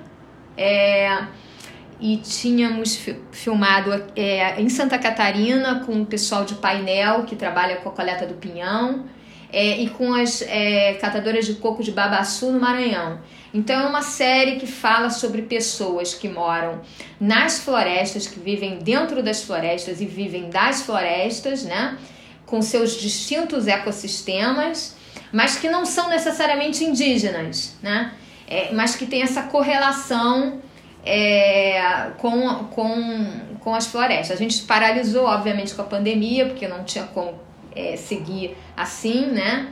E 2.00 2.18
tínhamos 2.18 3.00
filmado 3.32 3.90
é, 4.14 4.60
em 4.60 4.68
Santa 4.68 4.98
Catarina 4.98 5.84
com 5.84 6.00
o 6.00 6.06
pessoal 6.06 6.44
de 6.44 6.54
painel 6.54 7.24
que 7.24 7.34
trabalha 7.34 7.76
com 7.76 7.88
a 7.88 7.92
coleta 7.92 8.24
do 8.24 8.34
pinhão 8.34 9.04
é, 9.52 9.78
e 9.78 9.90
com 9.90 10.12
as 10.12 10.42
é, 10.42 10.94
catadoras 10.94 11.46
de 11.46 11.54
coco 11.54 11.82
de 11.82 11.90
Babaçu 11.90 12.52
no 12.52 12.60
Maranhão. 12.60 13.20
Então 13.52 13.80
é 13.80 13.86
uma 13.86 14.02
série 14.02 14.56
que 14.56 14.66
fala 14.66 15.10
sobre 15.10 15.42
pessoas 15.42 16.14
que 16.14 16.28
moram 16.28 16.80
nas 17.18 17.58
florestas, 17.58 18.26
que 18.26 18.38
vivem 18.38 18.78
dentro 18.78 19.22
das 19.22 19.42
florestas 19.42 20.00
e 20.00 20.06
vivem 20.06 20.50
das 20.50 20.82
florestas, 20.82 21.64
né? 21.64 21.96
Com 22.44 22.60
seus 22.60 23.00
distintos 23.00 23.66
ecossistemas, 23.66 24.96
mas 25.32 25.56
que 25.56 25.68
não 25.68 25.84
são 25.86 26.08
necessariamente 26.08 26.84
indígenas, 26.84 27.76
né? 27.82 28.12
É, 28.46 28.72
mas 28.72 28.94
que 28.94 29.06
tem 29.06 29.22
essa 29.22 29.42
correlação 29.42 30.60
é, 31.10 32.10
com, 32.18 32.64
com, 32.66 33.26
com 33.60 33.74
as 33.74 33.86
florestas. 33.86 34.36
A 34.36 34.36
gente 34.36 34.62
paralisou, 34.64 35.24
obviamente, 35.24 35.74
com 35.74 35.80
a 35.80 35.86
pandemia, 35.86 36.44
porque 36.44 36.68
não 36.68 36.84
tinha 36.84 37.04
como 37.04 37.32
é, 37.74 37.96
seguir 37.96 38.54
assim, 38.76 39.24
né? 39.26 39.68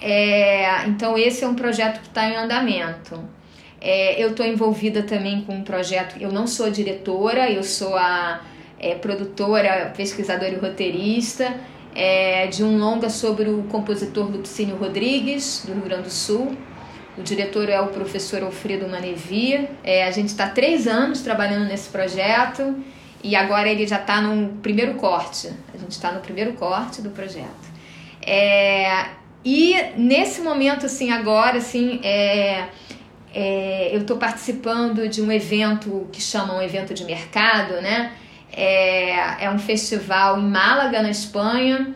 É, 0.00 0.86
então, 0.86 1.18
esse 1.18 1.44
é 1.44 1.48
um 1.48 1.54
projeto 1.54 2.00
que 2.00 2.08
está 2.08 2.26
em 2.26 2.36
andamento. 2.36 3.22
É, 3.78 4.22
eu 4.22 4.30
estou 4.30 4.46
envolvida 4.46 5.02
também 5.02 5.42
com 5.42 5.56
um 5.56 5.62
projeto, 5.62 6.16
eu 6.18 6.32
não 6.32 6.46
sou 6.46 6.70
diretora, 6.70 7.50
eu 7.50 7.62
sou 7.62 7.94
a 7.94 8.40
é, 8.80 8.94
produtora, 8.94 9.92
pesquisadora 9.94 10.50
e 10.50 10.56
roteirista 10.56 11.54
é, 11.94 12.46
de 12.46 12.64
um 12.64 12.78
longa 12.78 13.10
sobre 13.10 13.50
o 13.50 13.64
compositor 13.64 14.30
Lupicínio 14.30 14.76
Rodrigues, 14.76 15.64
do 15.66 15.74
Rio 15.74 15.82
Grande 15.82 16.04
do 16.04 16.10
Sul. 16.10 16.56
O 17.18 17.22
diretor 17.22 17.68
é 17.68 17.80
o 17.80 17.88
professor 17.88 18.44
Alfredo 18.44 18.88
Manevi. 18.88 19.68
É, 19.82 20.04
a 20.04 20.10
gente 20.12 20.28
está 20.28 20.48
três 20.48 20.86
anos 20.86 21.20
trabalhando 21.20 21.66
nesse 21.66 21.88
projeto 21.88 22.76
e 23.24 23.34
agora 23.34 23.68
ele 23.68 23.86
já 23.86 23.96
está 23.96 24.20
no 24.20 24.54
primeiro 24.58 24.94
corte. 24.94 25.50
A 25.74 25.76
gente 25.76 25.90
está 25.90 26.12
no 26.12 26.20
primeiro 26.20 26.52
corte 26.52 27.02
do 27.02 27.10
projeto. 27.10 27.68
É, 28.24 29.06
e 29.44 29.74
nesse 29.96 30.40
momento, 30.40 30.86
assim, 30.86 31.10
agora, 31.10 31.58
assim, 31.58 32.00
é, 32.04 32.68
é, 33.34 33.90
eu 33.92 34.02
estou 34.02 34.16
participando 34.16 35.08
de 35.08 35.20
um 35.20 35.32
evento 35.32 36.08
que 36.12 36.20
chama 36.20 36.54
um 36.54 36.62
evento 36.62 36.94
de 36.94 37.04
mercado, 37.04 37.80
né? 37.80 38.12
É, 38.52 39.44
é 39.44 39.50
um 39.50 39.58
festival 39.58 40.38
em 40.38 40.48
Málaga, 40.48 41.02
na 41.02 41.10
Espanha, 41.10 41.94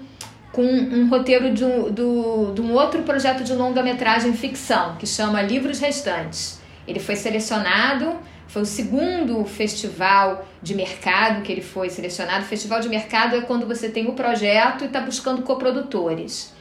com 0.53 0.63
um 0.63 1.09
roteiro 1.09 1.53
de 1.53 1.65
um, 1.65 1.91
do, 1.91 2.53
de 2.55 2.61
um 2.61 2.73
outro 2.75 3.03
projeto 3.03 3.43
de 3.43 3.55
longa-metragem 3.55 4.35
ficção, 4.35 4.97
que 4.97 5.07
chama 5.07 5.41
Livros 5.41 5.81
Restantes. 5.81 6.61
Ele 6.87 7.01
foi 7.01 7.17
selecionado, 7.17 8.19
foi 8.49 8.63
o 8.63 8.67
segundo 8.67 9.43
festival 9.47 10.47
de 10.63 10.75
mercado 10.75 11.43
que 11.43 11.51
ele 11.51 11.63
foi 11.63 11.89
selecionado. 11.89 12.45
Festival 12.45 12.81
de 12.81 12.89
mercado 12.89 13.35
é 13.35 13.41
quando 13.41 13.67
você 13.67 13.89
tem 13.89 14.07
o 14.09 14.13
projeto 14.13 14.83
e 14.83 14.89
está 14.89 15.01
buscando 15.01 15.41
coprodutores. 15.41 16.53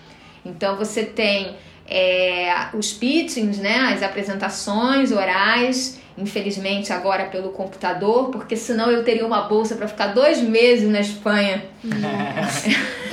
Então 0.45 0.77
você 0.77 1.04
tem 1.04 1.58
é, 1.86 2.67
os 2.73 2.93
pitchings, 2.93 3.58
né, 3.58 3.91
as 3.93 4.01
apresentações 4.01 5.12
orais, 5.12 5.99
infelizmente 6.17 6.93
agora 6.93 7.25
pelo 7.25 7.49
computador, 7.49 8.30
porque 8.30 8.56
senão 8.56 8.89
eu 8.89 9.04
teria 9.04 9.25
uma 9.27 9.41
bolsa 9.41 9.75
para 9.75 9.88
ficar 9.89 10.08
dois 10.08 10.39
meses 10.41 10.89
na 10.89 11.01
Espanha. 11.01 11.65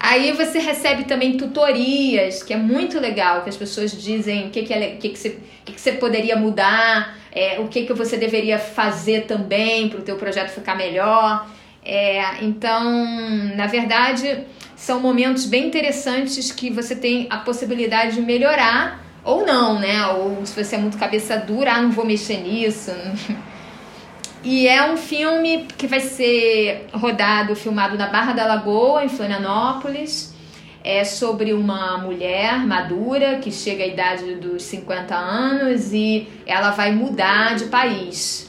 Aí 0.00 0.32
você 0.32 0.58
recebe 0.58 1.04
também 1.04 1.36
tutorias, 1.36 2.42
que 2.42 2.52
é 2.52 2.56
muito 2.56 3.00
legal, 3.00 3.42
que 3.42 3.48
as 3.48 3.56
pessoas 3.56 3.90
dizem 3.90 4.46
o 4.46 4.50
que, 4.50 4.62
que, 4.62 4.72
é, 4.72 4.90
que, 4.96 5.08
que, 5.08 5.18
você, 5.18 5.38
que, 5.64 5.72
que 5.72 5.80
você 5.80 5.92
poderia 5.92 6.36
mudar, 6.36 7.16
é, 7.32 7.58
o 7.58 7.68
que, 7.68 7.84
que 7.84 7.92
você 7.92 8.16
deveria 8.16 8.58
fazer 8.58 9.26
também 9.26 9.88
para 9.88 10.00
o 10.00 10.02
teu 10.02 10.16
projeto 10.16 10.50
ficar 10.50 10.76
melhor. 10.76 11.48
É, 11.84 12.42
então, 12.42 12.84
na 13.56 13.66
verdade, 13.66 14.44
são 14.76 15.00
momentos 15.00 15.44
bem 15.46 15.66
interessantes 15.66 16.52
que 16.52 16.70
você 16.70 16.94
tem 16.94 17.26
a 17.30 17.38
possibilidade 17.38 18.14
de 18.14 18.20
melhorar 18.20 19.04
ou 19.24 19.44
não, 19.44 19.78
né? 19.78 20.06
Ou 20.06 20.44
se 20.46 20.64
você 20.64 20.76
é 20.76 20.78
muito 20.78 20.96
cabeça 20.96 21.36
dura, 21.36 21.72
ah, 21.72 21.82
não 21.82 21.90
vou 21.90 22.04
mexer 22.04 22.38
nisso. 22.38 22.92
E 24.42 24.68
é 24.68 24.90
um 24.90 24.96
filme 24.96 25.66
que 25.76 25.86
vai 25.86 26.00
ser 26.00 26.86
rodado, 26.92 27.56
filmado 27.56 27.98
na 27.98 28.06
Barra 28.06 28.32
da 28.32 28.46
Lagoa, 28.46 29.04
em 29.04 29.08
Florianópolis. 29.08 30.32
É 30.84 31.04
sobre 31.04 31.52
uma 31.52 31.98
mulher 31.98 32.64
madura 32.64 33.38
que 33.38 33.50
chega 33.50 33.82
à 33.82 33.86
idade 33.86 34.36
dos 34.36 34.62
50 34.62 35.14
anos 35.14 35.92
e 35.92 36.28
ela 36.46 36.70
vai 36.70 36.92
mudar 36.92 37.56
de 37.56 37.64
país. 37.66 38.48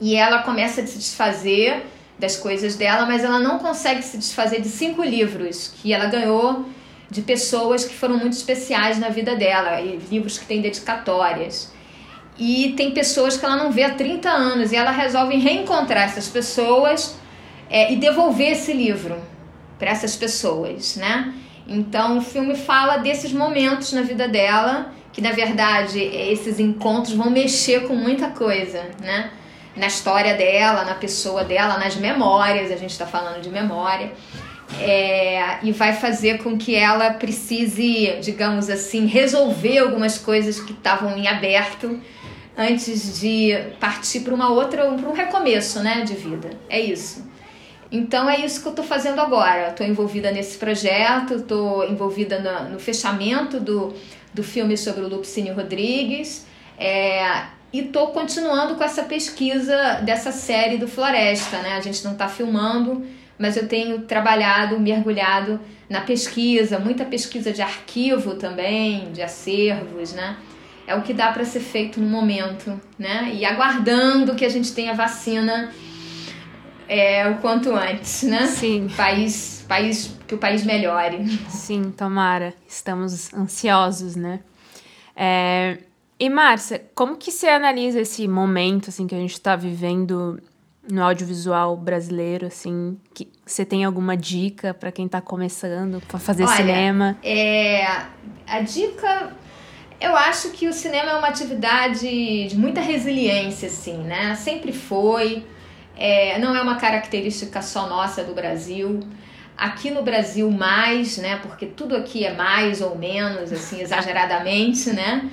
E 0.00 0.14
ela 0.14 0.42
começa 0.42 0.80
a 0.80 0.86
se 0.86 0.96
desfazer 0.96 1.84
das 2.18 2.36
coisas 2.36 2.76
dela, 2.76 3.04
mas 3.04 3.24
ela 3.24 3.40
não 3.40 3.58
consegue 3.58 4.02
se 4.02 4.16
desfazer 4.16 4.60
de 4.60 4.68
cinco 4.68 5.02
livros 5.02 5.72
que 5.82 5.92
ela 5.92 6.06
ganhou 6.06 6.66
de 7.10 7.22
pessoas 7.22 7.84
que 7.84 7.94
foram 7.94 8.16
muito 8.16 8.34
especiais 8.34 8.98
na 8.98 9.08
vida 9.08 9.34
dela, 9.34 9.80
livros 9.80 10.38
que 10.38 10.46
têm 10.46 10.60
dedicatórias. 10.60 11.72
E 12.38 12.74
tem 12.76 12.92
pessoas 12.92 13.36
que 13.36 13.44
ela 13.44 13.56
não 13.56 13.72
vê 13.72 13.82
há 13.82 13.94
30 13.94 14.30
anos 14.30 14.70
e 14.70 14.76
ela 14.76 14.92
resolve 14.92 15.36
reencontrar 15.36 16.04
essas 16.04 16.28
pessoas 16.28 17.18
é, 17.68 17.92
e 17.92 17.96
devolver 17.96 18.52
esse 18.52 18.72
livro 18.72 19.16
para 19.78 19.90
essas 19.90 20.14
pessoas, 20.14 20.96
né? 20.96 21.34
Então 21.66 22.18
o 22.18 22.20
filme 22.20 22.54
fala 22.54 22.98
desses 22.98 23.32
momentos 23.32 23.92
na 23.92 24.02
vida 24.02 24.28
dela, 24.28 24.92
que 25.12 25.20
na 25.20 25.32
verdade 25.32 25.98
esses 25.98 26.60
encontros 26.60 27.14
vão 27.14 27.28
mexer 27.28 27.86
com 27.88 27.94
muita 27.94 28.28
coisa, 28.28 28.84
né? 29.00 29.30
Na 29.76 29.86
história 29.86 30.34
dela, 30.34 30.84
na 30.84 30.94
pessoa 30.94 31.44
dela, 31.44 31.76
nas 31.76 31.96
memórias, 31.96 32.70
a 32.70 32.76
gente 32.76 32.90
está 32.90 33.06
falando 33.06 33.40
de 33.40 33.50
memória. 33.50 34.12
É, 34.80 35.58
e 35.62 35.72
vai 35.72 35.94
fazer 35.94 36.42
com 36.42 36.58
que 36.58 36.74
ela 36.74 37.14
precise, 37.14 38.18
digamos 38.20 38.68
assim, 38.68 39.06
resolver 39.06 39.78
algumas 39.78 40.18
coisas 40.18 40.60
que 40.60 40.72
estavam 40.72 41.16
em 41.16 41.26
aberto 41.26 41.98
antes 42.58 43.20
de 43.20 43.56
partir 43.78 44.20
para 44.20 44.34
uma 44.34 44.50
outra, 44.50 44.90
para 44.90 45.08
um 45.08 45.12
recomeço, 45.12 45.80
né, 45.80 46.02
de 46.02 46.14
vida. 46.14 46.50
É 46.68 46.80
isso. 46.80 47.24
Então 47.90 48.28
é 48.28 48.44
isso 48.44 48.60
que 48.60 48.66
eu 48.66 48.72
estou 48.72 48.84
fazendo 48.84 49.20
agora. 49.20 49.68
Estou 49.68 49.86
envolvida 49.86 50.32
nesse 50.32 50.58
projeto, 50.58 51.34
estou 51.34 51.88
envolvida 51.88 52.40
no, 52.40 52.70
no, 52.70 52.80
fechamento 52.80 53.60
do, 53.60 53.94
do 54.34 54.42
filme 54.42 54.76
sobre 54.76 55.04
o 55.04 55.08
Lupicínio 55.08 55.54
Rodrigues 55.54 56.44
é, 56.76 57.44
e 57.72 57.80
estou 57.80 58.08
continuando 58.08 58.74
com 58.74 58.82
essa 58.82 59.04
pesquisa 59.04 60.00
dessa 60.02 60.32
série 60.32 60.78
do 60.78 60.88
Floresta. 60.88 61.58
Né? 61.58 61.74
A 61.74 61.80
gente 61.80 62.04
não 62.04 62.12
está 62.12 62.28
filmando, 62.28 63.06
mas 63.38 63.56
eu 63.56 63.68
tenho 63.68 64.00
trabalhado, 64.00 64.78
mergulhado 64.80 65.60
na 65.88 66.00
pesquisa, 66.00 66.78
muita 66.78 67.04
pesquisa 67.04 67.52
de 67.52 67.62
arquivo 67.62 68.34
também, 68.34 69.12
de 69.12 69.22
acervos, 69.22 70.12
né? 70.12 70.36
É 70.88 70.94
o 70.94 71.02
que 71.02 71.12
dá 71.12 71.30
para 71.30 71.44
ser 71.44 71.60
feito 71.60 72.00
no 72.00 72.08
momento, 72.08 72.80
né? 72.98 73.30
E 73.34 73.44
aguardando 73.44 74.34
que 74.34 74.42
a 74.42 74.48
gente 74.48 74.72
tenha 74.72 74.94
vacina 74.94 75.70
é, 76.88 77.28
o 77.28 77.36
quanto 77.36 77.74
antes, 77.74 78.22
né? 78.22 78.46
Sim. 78.46 78.88
País, 78.96 79.66
país, 79.68 80.16
que 80.26 80.34
o 80.34 80.38
país 80.38 80.64
melhore. 80.64 81.26
Sim, 81.50 81.92
tomara. 81.94 82.54
Estamos 82.66 83.34
ansiosos, 83.34 84.16
né? 84.16 84.40
É... 85.14 85.76
E 86.18 86.30
Márcia, 86.30 86.82
como 86.94 87.16
que 87.16 87.30
você 87.30 87.48
analisa 87.48 88.00
esse 88.00 88.26
momento 88.26 88.88
assim 88.88 89.06
que 89.06 89.14
a 89.14 89.18
gente 89.18 89.34
está 89.34 89.54
vivendo 89.54 90.40
no 90.90 91.02
audiovisual 91.02 91.76
brasileiro, 91.76 92.46
assim, 92.46 92.98
que 93.12 93.30
você 93.44 93.62
tem 93.62 93.84
alguma 93.84 94.16
dica 94.16 94.72
para 94.72 94.90
quem 94.90 95.04
está 95.04 95.20
começando 95.20 96.00
para 96.08 96.18
fazer 96.18 96.44
Olha, 96.44 96.56
cinema? 96.56 97.18
É, 97.22 97.84
a 98.46 98.60
dica 98.62 99.36
eu 100.00 100.16
acho 100.16 100.50
que 100.50 100.68
o 100.68 100.72
cinema 100.72 101.10
é 101.10 101.14
uma 101.16 101.28
atividade 101.28 102.46
de 102.46 102.56
muita 102.56 102.80
resiliência, 102.80 103.66
assim, 103.68 103.98
né? 103.98 104.34
Sempre 104.36 104.72
foi. 104.72 105.44
É, 105.96 106.38
não 106.38 106.54
é 106.54 106.62
uma 106.62 106.76
característica 106.76 107.60
só 107.60 107.88
nossa 107.88 108.22
do 108.22 108.32
Brasil. 108.32 109.00
Aqui 109.56 109.90
no 109.90 110.02
Brasil, 110.02 110.48
mais, 110.52 111.18
né? 111.18 111.40
Porque 111.42 111.66
tudo 111.66 111.96
aqui 111.96 112.24
é 112.24 112.32
mais 112.32 112.80
ou 112.80 112.96
menos, 112.96 113.52
assim, 113.52 113.80
exageradamente, 113.82 114.90
né? 114.90 115.28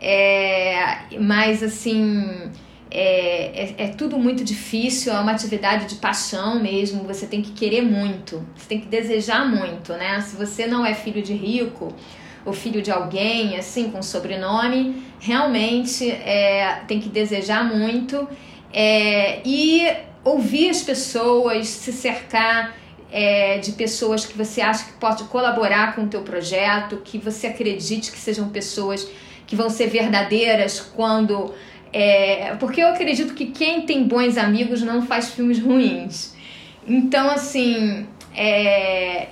É, 0.00 0.98
mas, 1.18 1.60
assim, 1.60 2.52
é, 2.92 3.64
é, 3.64 3.74
é, 3.78 3.88
tudo 3.88 4.16
muito 4.16 4.44
difícil, 4.44 5.12
é 5.12 5.18
uma 5.18 5.32
atividade 5.32 5.86
de 5.86 5.96
paixão 5.96 6.62
mesmo. 6.62 7.02
Você 7.02 7.26
tem 7.26 7.42
que 7.42 7.50
querer 7.50 7.82
muito, 7.82 8.46
você 8.54 8.68
tem 8.68 8.80
que 8.80 8.86
desejar 8.86 9.44
muito, 9.44 9.92
né? 9.94 10.20
Se 10.20 10.36
você 10.36 10.68
não 10.68 10.86
é 10.86 10.94
filho 10.94 11.20
de 11.20 11.32
rico 11.32 11.92
o 12.44 12.52
filho 12.52 12.82
de 12.82 12.90
alguém, 12.90 13.56
assim, 13.56 13.90
com 13.90 14.02
sobrenome, 14.02 15.02
realmente 15.18 16.10
é, 16.10 16.82
tem 16.86 17.00
que 17.00 17.08
desejar 17.08 17.64
muito 17.64 18.28
é, 18.72 19.40
e 19.44 19.86
ouvir 20.22 20.70
as 20.70 20.82
pessoas, 20.82 21.68
se 21.68 21.92
cercar 21.92 22.74
é, 23.10 23.58
de 23.58 23.72
pessoas 23.72 24.26
que 24.26 24.36
você 24.36 24.60
acha 24.60 24.84
que 24.84 24.92
pode 24.94 25.24
colaborar 25.24 25.94
com 25.94 26.02
o 26.02 26.08
teu 26.08 26.22
projeto, 26.22 27.00
que 27.04 27.16
você 27.18 27.46
acredite 27.46 28.10
que 28.10 28.18
sejam 28.18 28.48
pessoas 28.48 29.08
que 29.46 29.54
vão 29.54 29.70
ser 29.70 29.86
verdadeiras 29.88 30.80
quando... 30.80 31.54
É, 31.92 32.56
porque 32.58 32.82
eu 32.82 32.88
acredito 32.88 33.34
que 33.34 33.46
quem 33.46 33.82
tem 33.82 34.02
bons 34.02 34.36
amigos 34.36 34.82
não 34.82 35.06
faz 35.06 35.30
filmes 35.30 35.60
ruins. 35.60 36.34
Então, 36.88 37.30
assim, 37.30 38.04
é, 38.36 39.28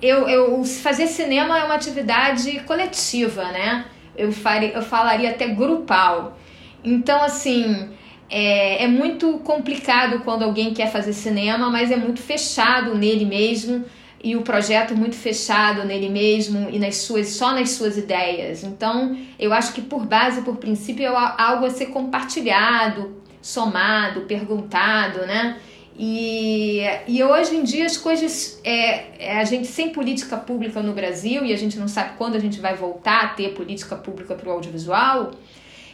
eu, 0.00 0.28
eu 0.28 0.64
fazer 0.64 1.06
cinema 1.06 1.58
é 1.58 1.64
uma 1.64 1.74
atividade 1.74 2.60
coletiva, 2.60 3.44
né? 3.44 3.86
Eu, 4.16 4.32
faria, 4.32 4.70
eu 4.70 4.82
falaria 4.82 5.30
até 5.30 5.48
grupal. 5.48 6.38
Então, 6.84 7.22
assim, 7.22 7.90
é, 8.28 8.84
é 8.84 8.88
muito 8.88 9.38
complicado 9.38 10.20
quando 10.20 10.42
alguém 10.42 10.74
quer 10.74 10.90
fazer 10.90 11.12
cinema, 11.12 11.70
mas 11.70 11.90
é 11.90 11.96
muito 11.96 12.20
fechado 12.20 12.94
nele 12.94 13.24
mesmo 13.24 13.84
e 14.22 14.34
o 14.34 14.42
projeto 14.42 14.96
muito 14.96 15.14
fechado 15.14 15.84
nele 15.84 16.08
mesmo 16.08 16.68
e 16.70 16.78
nas 16.78 16.96
suas 16.96 17.28
só 17.28 17.52
nas 17.52 17.70
suas 17.70 17.96
ideias. 17.96 18.64
Então, 18.64 19.16
eu 19.38 19.52
acho 19.52 19.72
que 19.72 19.80
por 19.80 20.04
base, 20.04 20.42
por 20.42 20.56
princípio, 20.56 21.04
é 21.04 21.34
algo 21.38 21.66
a 21.66 21.70
ser 21.70 21.86
compartilhado, 21.86 23.22
somado, 23.40 24.22
perguntado, 24.22 25.20
né? 25.26 25.58
E, 25.98 26.82
e 27.08 27.24
hoje 27.24 27.56
em 27.56 27.62
dia 27.62 27.86
as 27.86 27.96
coisas. 27.96 28.60
É, 28.62 29.04
é, 29.18 29.38
a 29.38 29.44
gente 29.44 29.66
sem 29.66 29.90
política 29.90 30.36
pública 30.36 30.82
no 30.82 30.92
Brasil, 30.92 31.44
e 31.44 31.52
a 31.52 31.56
gente 31.56 31.78
não 31.78 31.88
sabe 31.88 32.16
quando 32.18 32.36
a 32.36 32.38
gente 32.38 32.60
vai 32.60 32.74
voltar 32.74 33.24
a 33.24 33.28
ter 33.28 33.54
política 33.54 33.96
pública 33.96 34.34
para 34.34 34.48
o 34.48 34.52
audiovisual, 34.52 35.32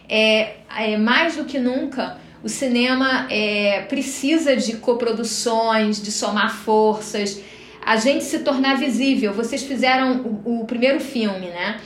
é, 0.09 0.57
é, 0.77 0.97
mais 0.97 1.37
do 1.37 1.45
que 1.45 1.59
nunca 1.59 2.19
o 2.43 2.49
cinema 2.49 3.29
é, 3.31 3.83
precisa 3.83 4.57
de 4.57 4.79
coproduções, 4.79 6.03
de 6.03 6.11
somar 6.11 6.53
forças, 6.53 7.41
a 7.85 7.97
gente 7.97 8.25
se 8.25 8.41
tornar 8.41 8.77
visível. 8.77 9.33
Vocês 9.33 9.63
fizeram 9.63 10.41
o, 10.45 10.63
o 10.63 10.65
primeiro 10.65 10.99
filme, 10.99 11.47
né? 11.47 11.81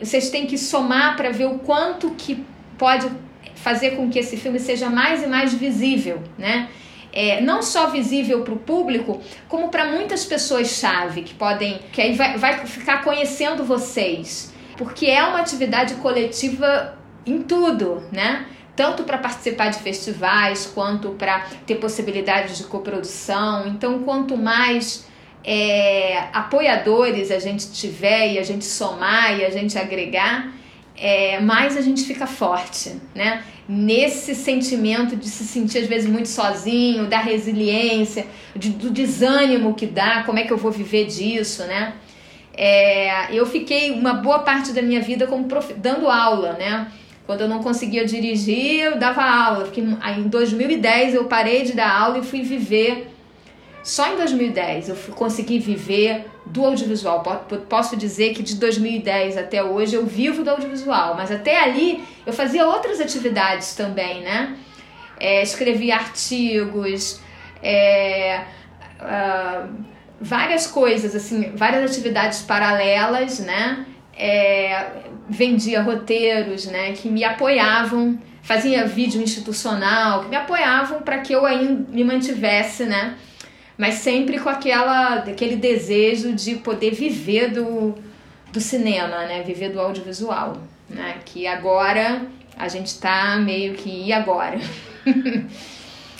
Vocês 0.00 0.30
têm 0.30 0.46
que 0.46 0.58
somar 0.58 1.16
para 1.16 1.30
ver 1.30 1.46
o 1.46 1.60
quanto 1.60 2.10
que 2.10 2.44
pode 2.76 3.08
fazer 3.54 3.92
com 3.92 4.10
que 4.10 4.18
esse 4.18 4.36
filme 4.36 4.58
seja 4.58 4.90
mais 4.90 5.22
e 5.22 5.26
mais 5.28 5.54
visível, 5.54 6.20
né? 6.36 6.68
É, 7.12 7.40
não 7.40 7.62
só 7.62 7.88
visível 7.88 8.42
para 8.42 8.54
o 8.54 8.58
público, 8.58 9.20
como 9.48 9.68
para 9.68 9.84
muitas 9.86 10.24
pessoas-chave 10.24 11.22
que 11.22 11.34
podem, 11.34 11.80
que 11.92 12.00
aí 12.00 12.14
vai, 12.14 12.38
vai 12.38 12.66
ficar 12.66 13.04
conhecendo 13.04 13.64
vocês. 13.64 14.52
Porque 14.76 15.06
é 15.06 15.22
uma 15.22 15.40
atividade 15.40 15.94
coletiva 15.96 16.96
em 17.26 17.42
tudo, 17.42 18.02
né? 18.10 18.46
Tanto 18.74 19.04
para 19.04 19.18
participar 19.18 19.68
de 19.68 19.78
festivais, 19.80 20.70
quanto 20.74 21.10
para 21.10 21.46
ter 21.66 21.74
possibilidades 21.76 22.56
de 22.56 22.64
coprodução. 22.64 23.66
Então, 23.66 24.02
quanto 24.02 24.36
mais 24.36 25.06
é, 25.44 26.24
apoiadores 26.32 27.30
a 27.30 27.38
gente 27.38 27.70
tiver 27.72 28.32
e 28.32 28.38
a 28.38 28.42
gente 28.42 28.64
somar 28.64 29.38
e 29.38 29.44
a 29.44 29.50
gente 29.50 29.78
agregar, 29.78 30.50
é, 30.96 31.40
mais 31.40 31.76
a 31.76 31.80
gente 31.80 32.04
fica 32.04 32.26
forte, 32.26 32.96
né? 33.14 33.42
Nesse 33.68 34.34
sentimento 34.34 35.16
de 35.16 35.28
se 35.28 35.44
sentir 35.44 35.78
às 35.78 35.86
vezes 35.86 36.08
muito 36.08 36.28
sozinho, 36.28 37.06
da 37.06 37.18
resiliência, 37.18 38.26
de, 38.54 38.70
do 38.70 38.90
desânimo 38.90 39.74
que 39.74 39.86
dá, 39.86 40.22
como 40.24 40.38
é 40.38 40.44
que 40.44 40.52
eu 40.52 40.58
vou 40.58 40.70
viver 40.70 41.06
disso, 41.06 41.62
né? 41.64 41.94
É, 42.54 43.34
eu 43.34 43.46
fiquei 43.46 43.92
uma 43.92 44.14
boa 44.14 44.40
parte 44.40 44.72
da 44.72 44.82
minha 44.82 45.00
vida 45.00 45.26
como 45.26 45.44
prof... 45.44 45.72
dando 45.74 46.08
aula, 46.08 46.52
né? 46.54 46.88
Quando 47.26 47.42
eu 47.42 47.48
não 47.48 47.62
conseguia 47.62 48.04
dirigir, 48.04 48.80
eu 48.80 48.98
dava 48.98 49.22
aula. 49.22 49.66
Fiquei... 49.66 49.84
Em 49.84 50.28
2010 50.28 51.14
eu 51.14 51.24
parei 51.24 51.62
de 51.62 51.72
dar 51.72 51.90
aula 51.90 52.18
e 52.18 52.22
fui 52.22 52.42
viver. 52.42 53.11
Só 53.82 54.12
em 54.12 54.16
2010 54.16 54.88
eu 54.88 54.96
consegui 55.14 55.58
viver 55.58 56.26
do 56.46 56.64
audiovisual. 56.64 57.22
Posso 57.68 57.96
dizer 57.96 58.32
que 58.34 58.42
de 58.42 58.56
2010 58.56 59.36
até 59.36 59.62
hoje 59.62 59.96
eu 59.96 60.06
vivo 60.06 60.44
do 60.44 60.50
audiovisual, 60.50 61.16
mas 61.16 61.32
até 61.32 61.60
ali 61.60 62.04
eu 62.24 62.32
fazia 62.32 62.66
outras 62.66 63.00
atividades 63.00 63.74
também, 63.74 64.22
né? 64.22 64.56
É, 65.18 65.42
escrevia 65.42 65.96
artigos, 65.96 67.20
é, 67.62 68.44
uh, 69.00 69.68
várias 70.20 70.66
coisas, 70.66 71.14
assim, 71.14 71.52
várias 71.54 71.90
atividades 71.90 72.42
paralelas, 72.42 73.40
né? 73.40 73.84
É, 74.16 74.86
vendia 75.28 75.82
roteiros, 75.82 76.66
né? 76.66 76.92
Que 76.92 77.08
me 77.08 77.24
apoiavam, 77.24 78.18
fazia 78.42 78.86
vídeo 78.86 79.20
institucional, 79.20 80.22
que 80.22 80.28
me 80.28 80.36
apoiavam 80.36 81.02
para 81.02 81.18
que 81.18 81.32
eu 81.32 81.44
ainda 81.44 81.90
me 81.90 82.04
mantivesse, 82.04 82.84
né? 82.84 83.16
Mas 83.82 83.94
sempre 83.94 84.38
com 84.38 84.48
aquela, 84.48 85.14
aquele 85.16 85.56
desejo 85.56 86.32
de 86.34 86.54
poder 86.54 86.92
viver 86.92 87.50
do, 87.50 87.96
do 88.52 88.60
cinema, 88.60 89.26
né? 89.26 89.42
Viver 89.42 89.70
do 89.70 89.80
audiovisual, 89.80 90.56
né? 90.88 91.16
Que 91.24 91.48
agora 91.48 92.24
a 92.56 92.68
gente 92.68 92.86
está 92.86 93.34
meio 93.38 93.74
que 93.74 93.90
e 93.90 94.12
agora? 94.12 94.60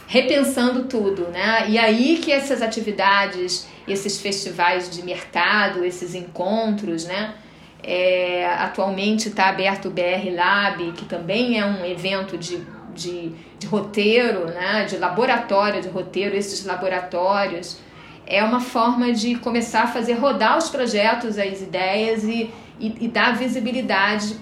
Repensando 0.09 0.87
tudo, 0.87 1.29
né? 1.29 1.67
E 1.69 1.79
aí 1.79 2.19
que 2.19 2.33
essas 2.33 2.63
atividades, 2.63 3.69
esses 3.87 4.21
festivais 4.21 4.91
de 4.91 5.01
mercado, 5.05 5.85
esses 5.85 6.17
encontros, 6.17 7.05
né? 7.05 7.33
É, 7.81 8.45
atualmente 8.59 9.29
está 9.29 9.51
aberto 9.51 9.87
o 9.87 9.91
BR 9.93 10.35
Lab, 10.35 10.91
que 10.95 11.05
também 11.05 11.61
é 11.61 11.65
um 11.65 11.85
evento 11.85 12.37
de 12.37 12.61
de, 12.95 13.33
de 13.63 13.67
roteiro, 13.67 14.47
né, 14.47 14.85
de 14.85 14.97
laboratório 14.97 15.81
de 15.81 15.89
roteiro, 15.89 16.35
esses 16.37 16.65
laboratórios, 16.67 17.79
é 18.27 18.43
uma 18.43 18.61
forma 18.61 19.13
de 19.13 19.37
começar 19.37 19.85
a 19.85 19.87
fazer 19.87 20.15
rodar 20.15 20.59
os 20.59 20.69
projetos, 20.69 21.39
as 21.39 21.61
ideias 21.61 22.25
e, 22.25 22.53
e, 22.79 23.05
e 23.05 23.09
dar 23.09 23.37
visibilidade 23.37 24.37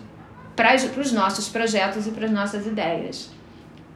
para 0.56 0.74
os 0.74 1.12
nossos 1.12 1.48
projetos 1.48 2.06
e 2.06 2.10
para 2.10 2.26
as 2.26 2.30
nossas 2.30 2.66
ideias. 2.66 3.30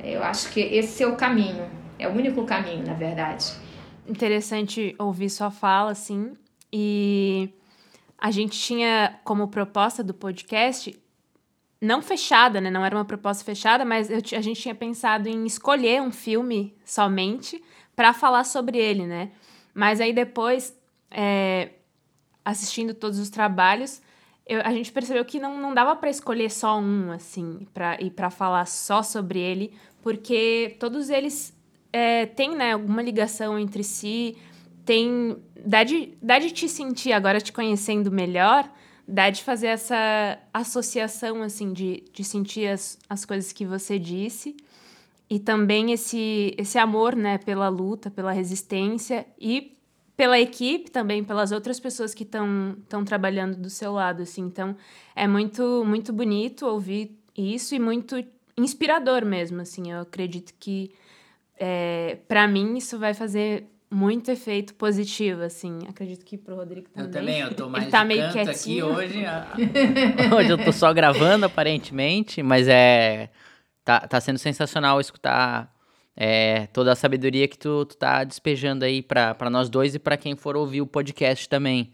Eu 0.02 0.22
acho 0.22 0.50
que 0.50 0.60
esse 0.60 1.02
é 1.02 1.06
o 1.06 1.16
caminho, 1.16 1.66
é 1.98 2.06
o 2.06 2.12
único 2.12 2.44
caminho, 2.44 2.87
na 2.87 2.94
verdade. 2.94 3.52
Interessante 4.06 4.94
ouvir 4.98 5.30
sua 5.30 5.50
fala, 5.50 5.92
assim, 5.92 6.32
e 6.70 7.48
a 8.18 8.30
gente 8.30 8.58
tinha 8.58 9.18
como 9.24 9.48
proposta 9.48 10.04
do 10.04 10.12
podcast 10.12 10.94
não 11.85 12.03
fechada, 12.03 12.61
né? 12.61 12.70
Não 12.70 12.85
era 12.85 12.97
uma 12.97 13.05
proposta 13.05 13.44
fechada, 13.44 13.85
mas 13.85 14.11
eu, 14.11 14.18
a 14.37 14.40
gente 14.40 14.61
tinha 14.61 14.75
pensado 14.75 15.29
em 15.29 15.44
escolher 15.44 16.01
um 16.01 16.11
filme 16.11 16.75
somente 16.85 17.62
para 17.94 18.12
falar 18.12 18.44
sobre 18.44 18.79
ele, 18.79 19.07
né? 19.07 19.31
Mas 19.73 20.01
aí 20.01 20.12
depois, 20.12 20.77
é, 21.11 21.70
assistindo 22.44 22.94
todos 22.94 23.18
os 23.18 23.29
trabalhos, 23.29 24.01
eu, 24.47 24.61
a 24.62 24.73
gente 24.73 24.92
percebeu 24.92 25.25
que 25.25 25.38
não, 25.38 25.61
não 25.61 25.75
dava 25.75 25.94
para 25.97 26.11
escolher 26.11 26.51
só 26.51 26.79
um, 26.79 27.12
assim, 27.12 27.66
pra, 27.73 27.97
e 28.01 28.11
para 28.11 28.31
falar 28.31 28.66
só 28.66 29.03
sobre 29.03 29.38
ele, 29.38 29.73
porque 30.03 30.77
todos 30.79 31.11
eles 31.11 31.57
é, 31.92 32.27
têm, 32.27 32.55
né, 32.57 32.73
alguma 32.73 33.03
ligação 33.03 33.59
entre 33.59 33.85
si, 33.85 34.37
tem... 34.85 35.37
Dá 35.66 35.83
de, 35.83 36.12
dá 36.20 36.38
de 36.38 36.51
te 36.51 36.68
sentir, 36.68 37.12
agora 37.12 37.40
te 37.40 37.53
conhecendo 37.53 38.11
melhor 38.11 38.70
dá 39.06 39.30
de 39.30 39.42
fazer 39.42 39.68
essa 39.68 40.38
associação, 40.52 41.42
assim, 41.42 41.72
de, 41.72 42.04
de 42.12 42.24
sentir 42.24 42.68
as, 42.68 42.98
as 43.08 43.24
coisas 43.24 43.52
que 43.52 43.64
você 43.64 43.98
disse 43.98 44.56
e 45.28 45.38
também 45.38 45.92
esse, 45.92 46.54
esse 46.58 46.78
amor, 46.78 47.16
né, 47.16 47.38
pela 47.38 47.68
luta, 47.68 48.10
pela 48.10 48.32
resistência 48.32 49.26
e 49.38 49.76
pela 50.16 50.38
equipe 50.38 50.90
também, 50.90 51.24
pelas 51.24 51.50
outras 51.50 51.80
pessoas 51.80 52.14
que 52.14 52.22
estão 52.22 53.04
trabalhando 53.04 53.56
do 53.56 53.68
seu 53.68 53.92
lado, 53.92 54.22
assim. 54.22 54.42
Então, 54.42 54.76
é 55.16 55.26
muito, 55.26 55.84
muito 55.84 56.12
bonito 56.12 56.66
ouvir 56.66 57.18
isso 57.36 57.74
e 57.74 57.80
muito 57.80 58.24
inspirador 58.56 59.24
mesmo, 59.24 59.60
assim. 59.60 59.90
Eu 59.90 60.02
acredito 60.02 60.54
que, 60.60 60.92
é, 61.58 62.18
para 62.28 62.46
mim, 62.46 62.76
isso 62.76 62.98
vai 62.98 63.12
fazer 63.12 63.66
muito 63.94 64.30
efeito 64.30 64.74
positivo, 64.74 65.42
assim. 65.42 65.78
Acredito 65.88 66.24
que 66.24 66.37
pro 66.37 66.57
Rodrigo 66.57 66.88
também. 66.90 67.07
Eu 67.07 67.12
também, 67.12 67.40
eu 67.40 67.54
tô 67.54 67.68
mais 67.68 67.85
Ele 67.85 67.90
tá 67.92 68.04
meio 68.04 68.33
quietinho. 68.33 68.90
aqui 68.90 69.02
hoje. 69.02 69.24
hoje 70.35 70.50
eu 70.50 70.59
tô 70.59 70.72
só 70.72 70.92
gravando, 70.92 71.46
aparentemente, 71.46 72.42
mas 72.42 72.66
é... 72.68 73.30
Tá, 73.85 74.00
tá 74.00 74.18
sendo 74.18 74.38
sensacional 74.38 74.98
escutar 74.98 75.70
é, 76.16 76.66
toda 76.68 76.92
a 76.92 76.96
sabedoria 76.96 77.46
que 77.46 77.59
tu, 77.59 77.85
tu 77.85 77.96
tá 77.96 78.24
despejando 78.24 78.85
aí 78.85 79.02
para 79.02 79.50
nós 79.50 79.68
dois 79.68 79.94
e 79.94 79.98
para 79.98 80.16
quem 80.16 80.35
for 80.35 80.57
ouvir 80.57 80.80
o 80.80 80.87
podcast 80.87 81.48
também. 81.48 81.92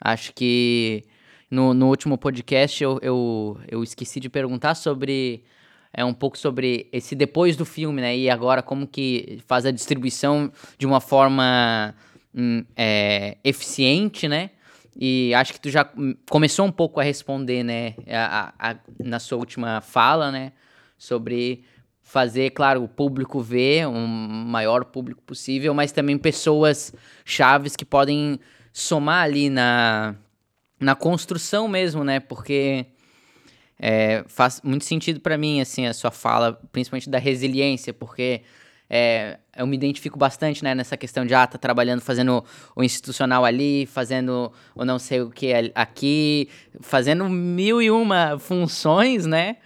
Acho 0.00 0.34
que 0.34 1.04
no, 1.48 1.72
no 1.72 1.88
último 1.88 2.18
podcast 2.18 2.82
eu, 2.82 2.98
eu, 3.02 3.60
eu 3.68 3.82
esqueci 3.84 4.18
de 4.18 4.28
perguntar 4.28 4.74
sobre 4.74 5.44
é 5.92 6.04
um 6.04 6.14
pouco 6.14 6.38
sobre 6.38 6.88
esse 6.92 7.14
depois 7.14 7.56
do 7.56 7.64
filme, 7.64 8.00
né? 8.00 8.16
E 8.16 8.30
agora 8.30 8.62
como 8.62 8.86
que 8.86 9.40
faz 9.46 9.66
a 9.66 9.70
distribuição 9.70 10.50
de 10.78 10.86
uma 10.86 11.00
forma 11.00 11.94
hum, 12.34 12.64
é, 12.76 13.36
eficiente, 13.44 14.26
né? 14.26 14.50
E 14.98 15.32
acho 15.34 15.52
que 15.52 15.60
tu 15.60 15.70
já 15.70 15.90
começou 16.28 16.66
um 16.66 16.72
pouco 16.72 17.00
a 17.00 17.02
responder, 17.02 17.62
né? 17.62 17.94
A, 18.08 18.54
a, 18.58 18.70
a, 18.70 18.76
na 18.98 19.18
sua 19.18 19.38
última 19.38 19.80
fala, 19.80 20.30
né? 20.30 20.52
Sobre 20.96 21.64
fazer, 22.02 22.50
claro, 22.50 22.82
o 22.82 22.88
público 22.88 23.40
ver, 23.40 23.86
um 23.86 24.06
maior 24.06 24.84
público 24.84 25.22
possível, 25.22 25.72
mas 25.72 25.92
também 25.92 26.18
pessoas 26.18 26.92
chaves 27.24 27.76
que 27.76 27.84
podem 27.84 28.38
somar 28.72 29.24
ali 29.24 29.48
na, 29.48 30.14
na 30.80 30.94
construção 30.94 31.68
mesmo, 31.68 32.04
né? 32.04 32.20
Porque 32.20 32.86
é, 33.84 34.22
faz 34.28 34.60
muito 34.62 34.84
sentido 34.84 35.18
para 35.18 35.36
mim, 35.36 35.60
assim, 35.60 35.86
a 35.88 35.92
sua 35.92 36.12
fala, 36.12 36.56
principalmente 36.70 37.10
da 37.10 37.18
resiliência, 37.18 37.92
porque 37.92 38.42
é, 38.88 39.38
eu 39.56 39.66
me 39.66 39.74
identifico 39.74 40.16
bastante, 40.16 40.62
né, 40.62 40.72
nessa 40.72 40.96
questão 40.96 41.26
de, 41.26 41.34
ah, 41.34 41.48
tá 41.48 41.58
trabalhando, 41.58 42.00
fazendo 42.00 42.44
o 42.76 42.84
institucional 42.84 43.44
ali, 43.44 43.84
fazendo 43.86 44.52
o 44.72 44.84
não 44.84 45.00
sei 45.00 45.20
o 45.22 45.30
que 45.30 45.72
aqui, 45.74 46.48
fazendo 46.80 47.28
mil 47.28 47.82
e 47.82 47.90
uma 47.90 48.38
funções, 48.38 49.26
né, 49.26 49.56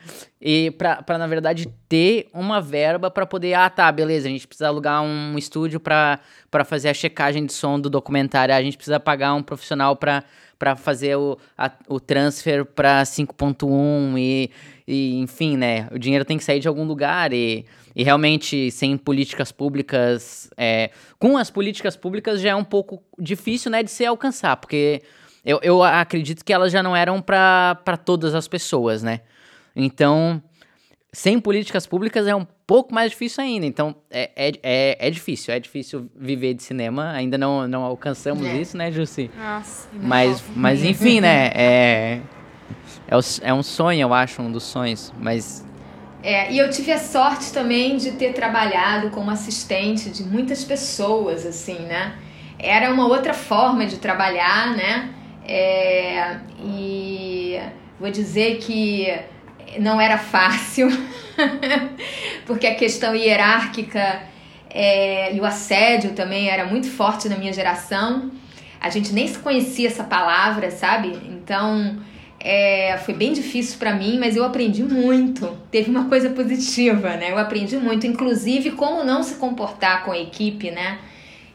e 0.40 0.70
para 0.70 1.18
na 1.18 1.26
verdade, 1.26 1.68
ter 1.86 2.30
uma 2.32 2.58
verba 2.58 3.10
para 3.10 3.26
poder, 3.26 3.52
ah, 3.52 3.68
tá, 3.68 3.92
beleza, 3.92 4.28
a 4.28 4.30
gente 4.30 4.46
precisa 4.46 4.68
alugar 4.68 5.02
um 5.02 5.36
estúdio 5.36 5.78
para 5.78 6.20
fazer 6.64 6.88
a 6.88 6.94
checagem 6.94 7.44
de 7.44 7.52
som 7.52 7.78
do 7.78 7.90
documentário, 7.90 8.54
a 8.54 8.62
gente 8.62 8.78
precisa 8.78 8.98
pagar 8.98 9.34
um 9.34 9.42
profissional 9.42 9.94
para 9.94 10.24
para 10.58 10.76
fazer 10.76 11.16
o, 11.16 11.38
a, 11.56 11.70
o 11.88 12.00
transfer 12.00 12.64
para 12.64 13.02
5.1 13.02 14.18
e, 14.18 14.50
e, 14.86 15.18
enfim, 15.18 15.56
né? 15.56 15.88
O 15.92 15.98
dinheiro 15.98 16.24
tem 16.24 16.38
que 16.38 16.44
sair 16.44 16.60
de 16.60 16.68
algum 16.68 16.84
lugar 16.84 17.32
e, 17.32 17.64
e 17.94 18.02
realmente 18.02 18.70
sem 18.70 18.96
políticas 18.96 19.52
públicas, 19.52 20.50
é, 20.56 20.90
com 21.18 21.36
as 21.36 21.50
políticas 21.50 21.96
públicas 21.96 22.40
já 22.40 22.50
é 22.50 22.54
um 22.54 22.64
pouco 22.64 23.02
difícil, 23.18 23.70
né, 23.70 23.82
de 23.82 23.90
se 23.90 24.04
alcançar, 24.04 24.56
porque 24.56 25.02
eu, 25.44 25.60
eu 25.62 25.82
acredito 25.82 26.44
que 26.44 26.52
elas 26.52 26.72
já 26.72 26.82
não 26.82 26.96
eram 26.96 27.22
para 27.22 27.96
todas 28.04 28.34
as 28.34 28.48
pessoas, 28.48 29.02
né? 29.02 29.20
Então, 29.74 30.42
sem 31.16 31.40
políticas 31.40 31.86
públicas 31.86 32.26
é 32.26 32.34
um 32.34 32.46
pouco 32.66 32.94
mais 32.94 33.12
difícil 33.12 33.42
ainda. 33.42 33.64
Então, 33.64 33.96
é, 34.10 34.30
é, 34.36 34.52
é, 34.62 35.08
é 35.08 35.10
difícil. 35.10 35.54
É 35.54 35.58
difícil 35.58 36.10
viver 36.14 36.52
de 36.52 36.62
cinema. 36.62 37.12
Ainda 37.12 37.38
não, 37.38 37.66
não 37.66 37.84
alcançamos 37.84 38.44
é. 38.44 38.54
isso, 38.58 38.76
né, 38.76 38.92
Jussi? 38.92 39.30
Nossa. 39.34 39.88
Mas, 39.94 40.44
mas 40.54 40.84
enfim, 40.84 41.22
né? 41.22 41.50
É, 41.54 42.20
é, 43.08 43.16
é 43.40 43.54
um 43.54 43.62
sonho, 43.62 44.02
eu 44.02 44.12
acho, 44.12 44.42
um 44.42 44.52
dos 44.52 44.64
sonhos. 44.64 45.10
Mas 45.18 45.64
é, 46.22 46.52
e 46.52 46.58
eu 46.58 46.68
tive 46.68 46.92
a 46.92 46.98
sorte 46.98 47.50
também 47.50 47.96
de 47.96 48.12
ter 48.12 48.34
trabalhado 48.34 49.08
como 49.08 49.30
assistente 49.30 50.10
de 50.10 50.22
muitas 50.22 50.64
pessoas, 50.64 51.46
assim, 51.46 51.78
né? 51.78 52.14
Era 52.58 52.92
uma 52.92 53.06
outra 53.06 53.32
forma 53.32 53.86
de 53.86 53.96
trabalhar, 53.96 54.76
né? 54.76 55.14
É, 55.48 56.36
e 56.62 57.58
vou 57.98 58.10
dizer 58.10 58.58
que 58.58 59.18
não 59.80 60.00
era 60.00 60.18
fácil, 60.18 60.88
porque 62.46 62.66
a 62.66 62.74
questão 62.74 63.14
hierárquica 63.14 64.22
é, 64.70 65.34
e 65.34 65.40
o 65.40 65.44
assédio 65.44 66.12
também 66.12 66.48
era 66.48 66.66
muito 66.66 66.88
forte 66.88 67.28
na 67.28 67.36
minha 67.36 67.52
geração. 67.52 68.30
a 68.80 68.90
gente 68.90 69.12
nem 69.12 69.26
se 69.26 69.38
conhecia 69.38 69.88
essa 69.88 70.04
palavra, 70.04 70.70
sabe? 70.70 71.08
Então 71.28 71.98
é, 72.38 72.98
foi 72.98 73.14
bem 73.14 73.32
difícil 73.32 73.78
para 73.78 73.94
mim, 73.94 74.18
mas 74.18 74.36
eu 74.36 74.44
aprendi 74.44 74.82
muito. 74.82 75.56
Teve 75.70 75.90
uma 75.90 76.08
coisa 76.08 76.30
positiva, 76.30 77.16
né? 77.16 77.30
Eu 77.32 77.38
aprendi 77.38 77.76
muito, 77.76 78.06
inclusive 78.06 78.72
como 78.72 79.02
não 79.02 79.22
se 79.22 79.36
comportar 79.36 80.04
com 80.04 80.12
a 80.12 80.18
equipe, 80.18 80.70
né? 80.70 80.98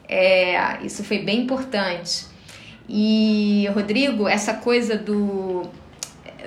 É, 0.08 0.84
isso 0.84 1.04
foi 1.04 1.20
bem 1.20 1.42
importante. 1.42 2.26
E 2.90 3.70
Rodrigo, 3.74 4.28
essa 4.28 4.56
coisa 4.56 4.98
do 4.98 5.64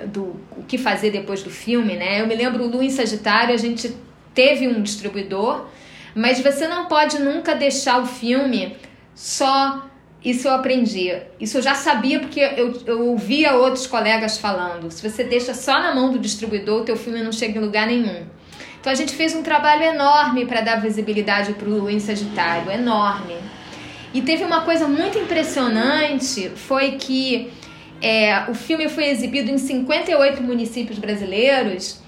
do 0.06 0.36
o 0.56 0.64
que 0.66 0.78
fazer 0.78 1.10
depois 1.10 1.42
do 1.42 1.50
filme, 1.50 1.96
né? 1.96 2.20
Eu 2.20 2.26
me 2.26 2.34
lembro 2.34 2.66
Lu 2.66 2.82
em 2.82 2.90
Sagitário, 2.90 3.54
a 3.54 3.58
gente 3.58 3.94
teve 4.34 4.66
um 4.68 4.82
distribuidor, 4.82 5.66
mas 6.14 6.40
você 6.40 6.66
não 6.66 6.86
pode 6.86 7.18
nunca 7.18 7.54
deixar 7.54 8.00
o 8.02 8.06
filme 8.06 8.76
só 9.14 9.88
isso 10.24 10.48
eu 10.48 10.54
aprendi. 10.54 11.12
Isso 11.38 11.58
eu 11.58 11.62
já 11.62 11.74
sabia 11.74 12.18
porque 12.18 12.40
eu, 12.40 12.80
eu 12.86 13.08
ouvia 13.08 13.54
outros 13.54 13.86
colegas 13.86 14.38
falando. 14.38 14.90
Se 14.90 15.06
você 15.06 15.22
deixa 15.22 15.52
só 15.52 15.78
na 15.78 15.94
mão 15.94 16.10
do 16.10 16.18
distribuidor, 16.18 16.80
o 16.80 16.84
teu 16.84 16.96
filme 16.96 17.22
não 17.22 17.30
chega 17.30 17.58
em 17.58 17.62
lugar 17.62 17.86
nenhum. 17.86 18.24
Então 18.80 18.90
a 18.90 18.96
gente 18.96 19.14
fez 19.14 19.34
um 19.34 19.42
trabalho 19.42 19.82
enorme 19.82 20.46
para 20.46 20.62
dar 20.62 20.76
visibilidade 20.76 21.52
para 21.54 21.68
o 21.68 21.78
Luiz 21.78 22.02
Sagitário, 22.04 22.70
enorme. 22.70 23.36
E 24.14 24.22
teve 24.22 24.44
uma 24.44 24.62
coisa 24.62 24.86
muito 24.86 25.18
impressionante, 25.18 26.50
foi 26.54 26.92
que 26.92 27.52
é, 28.04 28.44
o 28.50 28.54
filme 28.54 28.86
foi 28.86 29.06
exibido 29.06 29.50
em 29.50 29.56
58 29.56 30.42
municípios 30.42 30.98
brasileiros, 30.98 32.02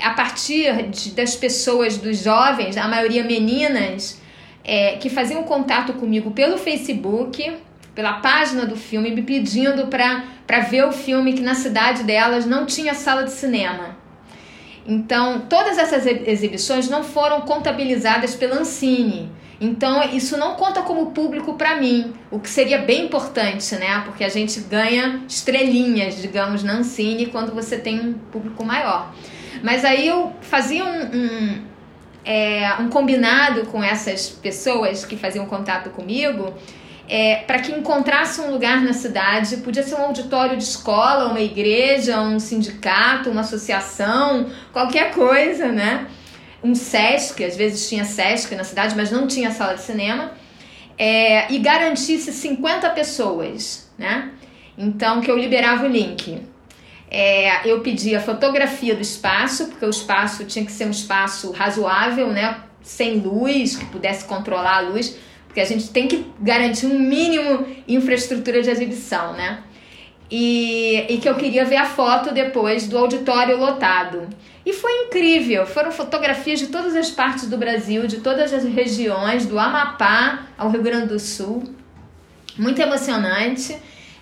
a 0.00 0.10
partir 0.10 0.84
de, 0.84 1.10
das 1.10 1.34
pessoas, 1.34 1.96
dos 1.96 2.22
jovens, 2.22 2.76
a 2.76 2.86
maioria 2.86 3.24
meninas, 3.24 4.20
é, 4.62 4.92
que 4.92 5.10
faziam 5.10 5.42
contato 5.42 5.94
comigo 5.94 6.30
pelo 6.30 6.56
Facebook, 6.56 7.52
pela 7.96 8.20
página 8.20 8.64
do 8.64 8.76
filme, 8.76 9.10
me 9.10 9.22
pedindo 9.22 9.88
para 9.88 10.60
ver 10.70 10.84
o 10.84 10.92
filme 10.92 11.32
que 11.32 11.42
na 11.42 11.56
cidade 11.56 12.04
delas 12.04 12.46
não 12.46 12.64
tinha 12.64 12.94
sala 12.94 13.24
de 13.24 13.32
cinema. 13.32 13.96
Então, 14.86 15.46
todas 15.48 15.78
essas 15.78 16.06
exibições 16.06 16.88
não 16.88 17.02
foram 17.02 17.40
contabilizadas 17.40 18.36
pela 18.36 18.60
Ancine. 18.60 19.32
Então, 19.60 20.02
isso 20.14 20.38
não 20.38 20.54
conta 20.54 20.80
como 20.80 21.10
público 21.10 21.52
para 21.54 21.76
mim, 21.76 22.14
o 22.30 22.40
que 22.40 22.48
seria 22.48 22.78
bem 22.78 23.04
importante, 23.04 23.74
né? 23.76 24.00
Porque 24.06 24.24
a 24.24 24.28
gente 24.30 24.58
ganha 24.60 25.22
estrelinhas, 25.28 26.16
digamos, 26.16 26.62
na 26.62 26.74
Ancine 26.74 27.26
quando 27.26 27.52
você 27.52 27.76
tem 27.76 28.00
um 28.00 28.14
público 28.14 28.64
maior. 28.64 29.12
Mas 29.62 29.84
aí 29.84 30.06
eu 30.06 30.32
fazia 30.40 30.82
um, 30.82 31.02
um, 31.14 31.62
é, 32.24 32.74
um 32.80 32.88
combinado 32.88 33.66
com 33.66 33.84
essas 33.84 34.30
pessoas 34.30 35.04
que 35.04 35.14
faziam 35.14 35.44
contato 35.44 35.90
comigo. 35.90 36.54
É, 37.06 37.42
para 37.46 37.58
que 37.58 37.72
encontrasse 37.72 38.40
um 38.40 38.52
lugar 38.52 38.80
na 38.82 38.92
cidade, 38.92 39.58
podia 39.58 39.82
ser 39.82 39.96
um 39.96 40.04
auditório 40.04 40.56
de 40.56 40.62
escola, 40.62 41.26
uma 41.26 41.40
igreja, 41.40 42.20
um 42.20 42.38
sindicato, 42.38 43.28
uma 43.30 43.40
associação, 43.40 44.46
qualquer 44.72 45.10
coisa, 45.12 45.66
né? 45.72 46.06
Um 46.62 46.74
SESC, 46.74 47.42
às 47.42 47.56
vezes 47.56 47.88
tinha 47.88 48.04
SESC 48.04 48.54
na 48.54 48.64
cidade, 48.64 48.94
mas 48.94 49.10
não 49.10 49.26
tinha 49.26 49.50
sala 49.50 49.74
de 49.74 49.82
cinema, 49.82 50.32
é, 50.98 51.50
e 51.50 51.58
garantisse 51.58 52.30
50 52.32 52.90
pessoas, 52.90 53.90
né? 53.96 54.30
Então, 54.76 55.20
que 55.20 55.30
eu 55.30 55.38
liberava 55.38 55.86
o 55.86 55.88
link. 55.88 56.42
É, 57.10 57.68
eu 57.68 57.80
pedi 57.80 58.14
a 58.14 58.20
fotografia 58.20 58.94
do 58.94 59.00
espaço, 59.00 59.66
porque 59.68 59.84
o 59.84 59.90
espaço 59.90 60.44
tinha 60.44 60.64
que 60.64 60.70
ser 60.70 60.86
um 60.86 60.90
espaço 60.90 61.50
razoável, 61.50 62.28
né? 62.28 62.60
Sem 62.82 63.18
luz, 63.18 63.76
que 63.76 63.84
pudesse 63.86 64.24
controlar 64.26 64.76
a 64.76 64.80
luz, 64.80 65.16
porque 65.46 65.60
a 65.60 65.64
gente 65.64 65.90
tem 65.90 66.06
que 66.06 66.24
garantir 66.38 66.86
um 66.86 66.98
mínimo 66.98 67.66
infraestrutura 67.88 68.62
de 68.62 68.70
exibição, 68.70 69.32
né? 69.32 69.64
E, 70.30 71.06
e 71.08 71.18
que 71.18 71.28
eu 71.28 71.34
queria 71.34 71.64
ver 71.64 71.76
a 71.76 71.86
foto 71.86 72.32
depois 72.32 72.86
do 72.86 72.96
auditório 72.96 73.58
lotado. 73.58 74.28
E 74.70 74.72
foi 74.72 74.92
incrível, 75.06 75.66
foram 75.66 75.90
fotografias 75.90 76.60
de 76.60 76.68
todas 76.68 76.94
as 76.94 77.10
partes 77.10 77.48
do 77.48 77.58
Brasil, 77.58 78.06
de 78.06 78.18
todas 78.20 78.52
as 78.52 78.62
regiões, 78.62 79.44
do 79.44 79.58
Amapá 79.58 80.46
ao 80.56 80.70
Rio 80.70 80.80
Grande 80.80 81.08
do 81.08 81.18
Sul. 81.18 81.64
Muito 82.56 82.80
emocionante. 82.80 83.76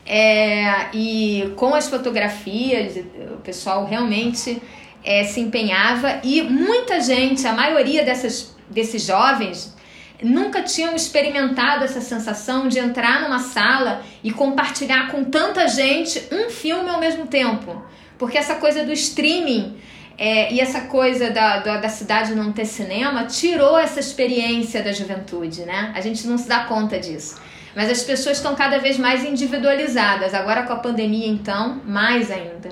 É, 0.07 0.87
e 0.95 1.53
com 1.55 1.75
as 1.75 1.87
fotografias, 1.91 2.97
o 3.35 3.43
pessoal 3.43 3.85
realmente 3.85 4.63
é, 5.05 5.23
se 5.25 5.39
empenhava 5.39 6.19
e 6.25 6.41
muita 6.41 6.99
gente, 6.99 7.47
a 7.47 7.53
maioria 7.53 8.03
dessas, 8.03 8.57
desses 8.71 9.03
jovens, 9.03 9.77
nunca 10.23 10.63
tinham 10.63 10.97
experimentado 10.97 11.85
essa 11.85 12.01
sensação 12.01 12.69
de 12.69 12.79
entrar 12.79 13.21
numa 13.21 13.41
sala 13.41 14.01
e 14.25 14.33
compartilhar 14.33 15.11
com 15.11 15.25
tanta 15.25 15.69
gente 15.69 16.23
um 16.33 16.49
filme 16.49 16.89
ao 16.89 16.99
mesmo 16.99 17.27
tempo. 17.27 17.83
Porque 18.17 18.39
essa 18.39 18.55
coisa 18.55 18.83
do 18.83 18.93
streaming 18.93 19.77
é, 20.19 20.53
e 20.53 20.61
essa 20.61 20.81
coisa 20.83 21.31
da, 21.31 21.59
da, 21.61 21.77
da, 21.77 21.89
cidade 21.89 22.35
não 22.35 22.53
ter 22.53 22.65
cinema 22.65 23.25
tirou 23.27 23.79
essa 23.79 24.01
experiência 24.01 24.83
da 24.83 24.91
juventude, 24.91 25.63
né? 25.63 25.93
A 25.95 26.01
gente 26.01 26.27
não 26.27 26.37
se 26.37 26.49
dá 26.49 26.65
conta 26.65 26.99
disso. 26.99 27.41
Mas 27.77 27.89
as 27.89 28.03
pessoas 28.03 28.39
estão 28.39 28.57
cada 28.57 28.79
vez 28.79 28.99
mais 28.99 29.25
individualizadas. 29.25 30.35
Agora 30.35 30.65
com 30.65 30.73
a 30.73 30.79
pandemia, 30.79 31.29
então, 31.29 31.81
mais 31.85 32.33
ainda. 32.33 32.71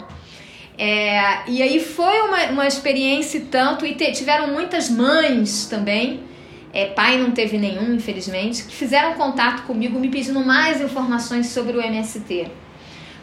É, 0.76 1.48
e 1.48 1.62
aí 1.62 1.78
foi 1.78 2.20
uma, 2.22 2.46
uma 2.46 2.66
experiência 2.66 3.40
tanto, 3.48 3.86
e 3.86 3.94
te, 3.94 4.10
tiveram 4.10 4.48
muitas 4.48 4.90
mães 4.90 5.66
também, 5.66 6.24
é, 6.72 6.86
pai 6.86 7.16
não 7.16 7.30
teve 7.30 7.56
nenhum, 7.58 7.94
infelizmente, 7.94 8.64
que 8.64 8.74
fizeram 8.74 9.14
contato 9.14 9.62
comigo 9.62 10.00
me 10.00 10.08
pedindo 10.08 10.40
mais 10.44 10.80
informações 10.80 11.46
sobre 11.46 11.76
o 11.76 11.80
MST. 11.80 12.48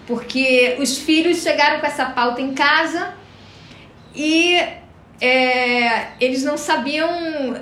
Porque 0.08 0.78
os 0.80 0.98
filhos 0.98 1.44
chegaram 1.44 1.82
com 1.82 1.86
essa 1.86 2.06
pauta 2.06 2.42
em 2.42 2.54
casa 2.54 3.22
e 4.16 4.60
é, 5.22 6.08
eles 6.20 6.44
não 6.44 6.58
sabiam, 6.58 7.10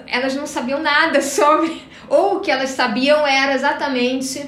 elas 0.07 0.35
não 0.35 0.47
sabiam 0.47 0.81
nada 0.81 1.21
sobre 1.23 1.81
ou 2.09 2.37
o 2.37 2.39
que 2.41 2.51
elas 2.51 2.71
sabiam 2.71 3.25
era 3.25 3.53
exatamente 3.53 4.45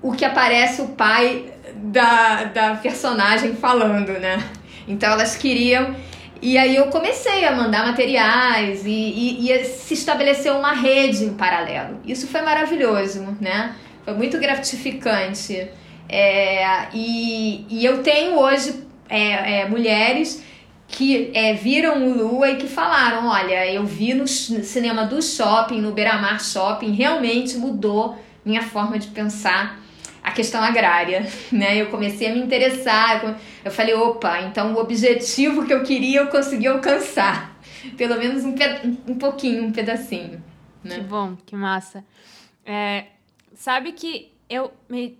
o 0.00 0.12
que 0.12 0.24
aparece 0.24 0.80
o 0.82 0.88
pai 0.88 1.52
da, 1.74 2.44
da 2.44 2.74
personagem 2.76 3.54
falando, 3.54 4.12
né? 4.18 4.42
Então 4.88 5.12
elas 5.12 5.36
queriam. 5.36 5.94
E 6.40 6.58
aí 6.58 6.74
eu 6.74 6.86
comecei 6.86 7.44
a 7.44 7.52
mandar 7.52 7.86
materiais 7.86 8.84
e, 8.84 8.90
e, 8.90 9.52
e 9.52 9.64
se 9.64 9.94
estabeleceu 9.94 10.56
uma 10.56 10.72
rede 10.72 11.24
em 11.24 11.34
paralelo. 11.34 12.00
Isso 12.04 12.26
foi 12.26 12.42
maravilhoso, 12.42 13.36
né? 13.40 13.76
Foi 14.04 14.14
muito 14.14 14.38
gratificante. 14.38 15.68
É, 16.08 16.88
e, 16.92 17.64
e 17.68 17.84
eu 17.84 18.02
tenho 18.02 18.38
hoje 18.38 18.84
é, 19.08 19.60
é, 19.60 19.68
mulheres 19.68 20.42
que 20.92 21.30
é, 21.34 21.54
viram 21.54 22.06
o 22.06 22.14
Lua 22.14 22.50
e 22.50 22.56
que 22.56 22.68
falaram: 22.68 23.26
olha, 23.26 23.66
eu 23.72 23.84
vi 23.84 24.14
no 24.14 24.28
cinema 24.28 25.04
do 25.04 25.20
shopping, 25.20 25.80
no 25.80 25.90
Beira-Mar 25.90 26.40
Shopping, 26.40 26.92
realmente 26.92 27.56
mudou 27.56 28.16
minha 28.44 28.62
forma 28.62 28.98
de 28.98 29.08
pensar 29.08 29.80
a 30.22 30.30
questão 30.30 30.62
agrária, 30.62 31.26
né? 31.50 31.80
Eu 31.80 31.86
comecei 31.86 32.28
a 32.28 32.34
me 32.34 32.40
interessar, 32.40 33.38
eu 33.64 33.70
falei, 33.70 33.94
opa, 33.94 34.42
então 34.42 34.74
o 34.74 34.78
objetivo 34.78 35.66
que 35.66 35.72
eu 35.72 35.82
queria 35.82 36.20
eu 36.20 36.26
consegui 36.28 36.66
alcançar, 36.66 37.58
pelo 37.96 38.16
menos 38.18 38.44
um, 38.44 38.54
um 39.08 39.18
pouquinho, 39.18 39.64
um 39.64 39.72
pedacinho. 39.72 40.42
Né? 40.84 40.96
Que 40.96 41.00
bom, 41.00 41.36
que 41.46 41.56
massa. 41.56 42.04
É, 42.66 43.06
sabe 43.54 43.92
que 43.92 44.30
eu 44.48 44.70
me 44.88 45.18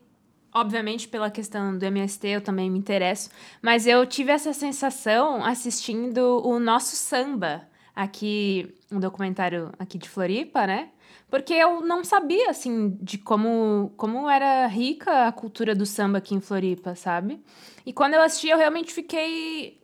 obviamente 0.53 1.09
pela 1.09 1.31
questão 1.31 1.77
do 1.77 1.85
MST 1.85 2.27
eu 2.29 2.41
também 2.41 2.71
me 2.71 2.79
interesso, 2.79 3.31
mas 3.61 3.87
eu 3.87 4.05
tive 4.07 4.33
essa 4.33 4.53
sensação 4.53 5.45
assistindo 5.45 6.41
o 6.47 6.59
nosso 6.59 6.97
samba 6.97 7.67
aqui, 7.95 8.75
um 8.91 9.01
documentário 9.01 9.73
aqui 9.79 9.99
de 9.99 10.09
Floripa, 10.09 10.67
né? 10.67 10.91
Porque 11.31 11.55
eu 11.55 11.81
não 11.81 12.05
sabia 12.05 12.51
assim 12.51 12.97
de 13.01 13.17
como 13.19 13.93
como 13.97 14.29
era 14.29 14.67
rica 14.67 15.29
a 15.29 15.33
cultura 15.33 15.75
do 15.75 15.87
samba 15.87 16.19
aqui 16.19 16.35
em 16.35 16.41
Floripa, 16.41 16.95
sabe? 16.95 17.43
E 17.87 17.93
quando 17.93 18.15
eu 18.15 18.23
assisti 18.23 18.49
eu 18.49 18.59
realmente 18.59 18.93
fiquei 18.93 19.82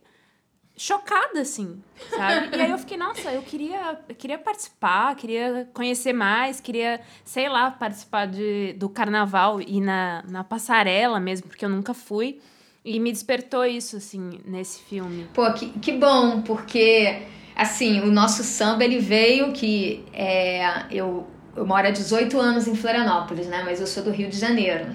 chocada, 0.79 1.41
assim, 1.41 1.83
sabe? 2.09 2.57
E 2.57 2.61
aí 2.61 2.71
eu 2.71 2.79
fiquei, 2.79 2.97
nossa, 2.97 3.33
eu 3.33 3.43
queria, 3.43 3.99
eu 4.09 4.15
queria 4.15 4.39
participar, 4.39 5.15
queria 5.17 5.69
conhecer 5.75 6.13
mais, 6.13 6.61
queria, 6.61 7.01
sei 7.25 7.49
lá, 7.49 7.71
participar 7.71 8.27
de, 8.27 8.75
do 8.75 8.89
carnaval 8.89 9.61
e 9.61 9.81
na, 9.81 10.23
na 10.29 10.45
passarela 10.45 11.19
mesmo, 11.19 11.49
porque 11.49 11.65
eu 11.65 11.69
nunca 11.69 11.93
fui. 11.93 12.39
E 12.85 13.01
me 13.01 13.11
despertou 13.11 13.67
isso, 13.67 13.97
assim, 13.97 14.41
nesse 14.47 14.81
filme. 14.83 15.27
Pô, 15.35 15.53
que, 15.53 15.69
que 15.81 15.93
bom, 15.93 16.43
porque, 16.43 17.23
assim, 17.57 18.01
o 18.01 18.07
nosso 18.07 18.45
samba, 18.45 18.85
ele 18.85 19.01
veio 19.01 19.53
que 19.53 20.05
é, 20.13 20.85
eu, 20.91 21.27
eu 21.57 21.67
moro 21.67 21.89
há 21.89 21.91
18 21.91 22.39
anos 22.39 22.69
em 22.69 22.77
Florianópolis, 22.77 23.49
né? 23.49 23.63
Mas 23.65 23.81
eu 23.81 23.87
sou 23.87 24.05
do 24.05 24.11
Rio 24.11 24.31
de 24.31 24.39
Janeiro. 24.39 24.87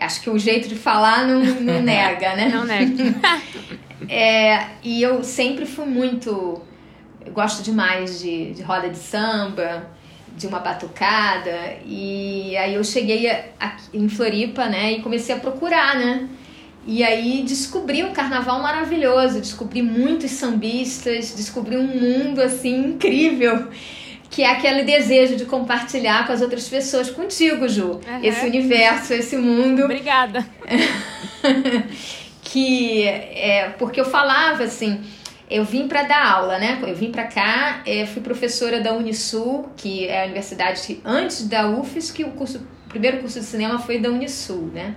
Acho 0.00 0.22
que 0.22 0.30
o 0.30 0.38
jeito 0.38 0.68
de 0.68 0.76
falar 0.76 1.26
não, 1.26 1.40
não 1.40 1.82
nega, 1.82 2.36
né? 2.36 2.48
Não 2.48 2.64
nega. 2.64 2.94
é, 4.08 4.66
e 4.82 5.02
eu 5.02 5.24
sempre 5.24 5.64
fui 5.64 5.86
muito. 5.86 6.60
Eu 7.24 7.32
gosto 7.32 7.62
demais 7.62 8.20
de, 8.20 8.52
de 8.52 8.62
roda 8.62 8.88
de 8.88 8.98
samba, 8.98 9.88
de 10.36 10.46
uma 10.46 10.60
batucada. 10.60 11.76
E 11.84 12.56
aí 12.56 12.74
eu 12.74 12.84
cheguei 12.84 13.28
aqui 13.58 13.88
em 13.94 14.08
Floripa, 14.08 14.66
né, 14.66 14.92
e 14.92 15.02
comecei 15.02 15.34
a 15.34 15.38
procurar, 15.38 15.96
né? 15.96 16.28
E 16.86 17.02
aí 17.04 17.42
descobri 17.42 18.02
um 18.02 18.12
carnaval 18.12 18.62
maravilhoso, 18.62 19.40
descobri 19.40 19.82
muitos 19.82 20.30
sambistas, 20.30 21.32
descobri 21.32 21.76
um 21.76 21.86
mundo 21.86 22.40
assim 22.40 22.92
incrível, 22.92 23.68
que 24.30 24.42
é 24.42 24.50
aquele 24.50 24.84
desejo 24.84 25.36
de 25.36 25.44
compartilhar 25.44 26.26
com 26.26 26.32
as 26.32 26.40
outras 26.40 26.66
pessoas, 26.66 27.10
contigo, 27.10 27.68
Ju, 27.68 27.92
uhum. 27.92 28.00
esse 28.22 28.46
universo, 28.46 29.12
esse 29.12 29.36
mundo. 29.36 29.84
Obrigada. 29.84 30.46
que 32.50 33.04
é 33.04 33.74
porque 33.78 34.00
eu 34.00 34.06
falava 34.06 34.64
assim, 34.64 35.02
eu 35.50 35.64
vim 35.64 35.86
para 35.86 36.02
dar 36.02 36.26
aula, 36.26 36.58
né? 36.58 36.78
Eu 36.86 36.94
vim 36.94 37.10
para 37.10 37.24
cá, 37.24 37.82
é, 37.86 38.06
fui 38.06 38.22
professora 38.22 38.80
da 38.80 38.94
Unisul, 38.94 39.68
que 39.76 40.06
é 40.06 40.22
a 40.22 40.24
universidade 40.24 41.00
antes 41.04 41.46
da 41.46 41.68
UFES, 41.68 42.10
que 42.10 42.24
o 42.24 42.30
curso, 42.30 42.58
o 42.86 42.88
primeiro 42.88 43.18
curso 43.18 43.38
de 43.38 43.44
cinema 43.44 43.78
foi 43.78 43.98
da 43.98 44.08
Unisul, 44.08 44.70
né? 44.72 44.94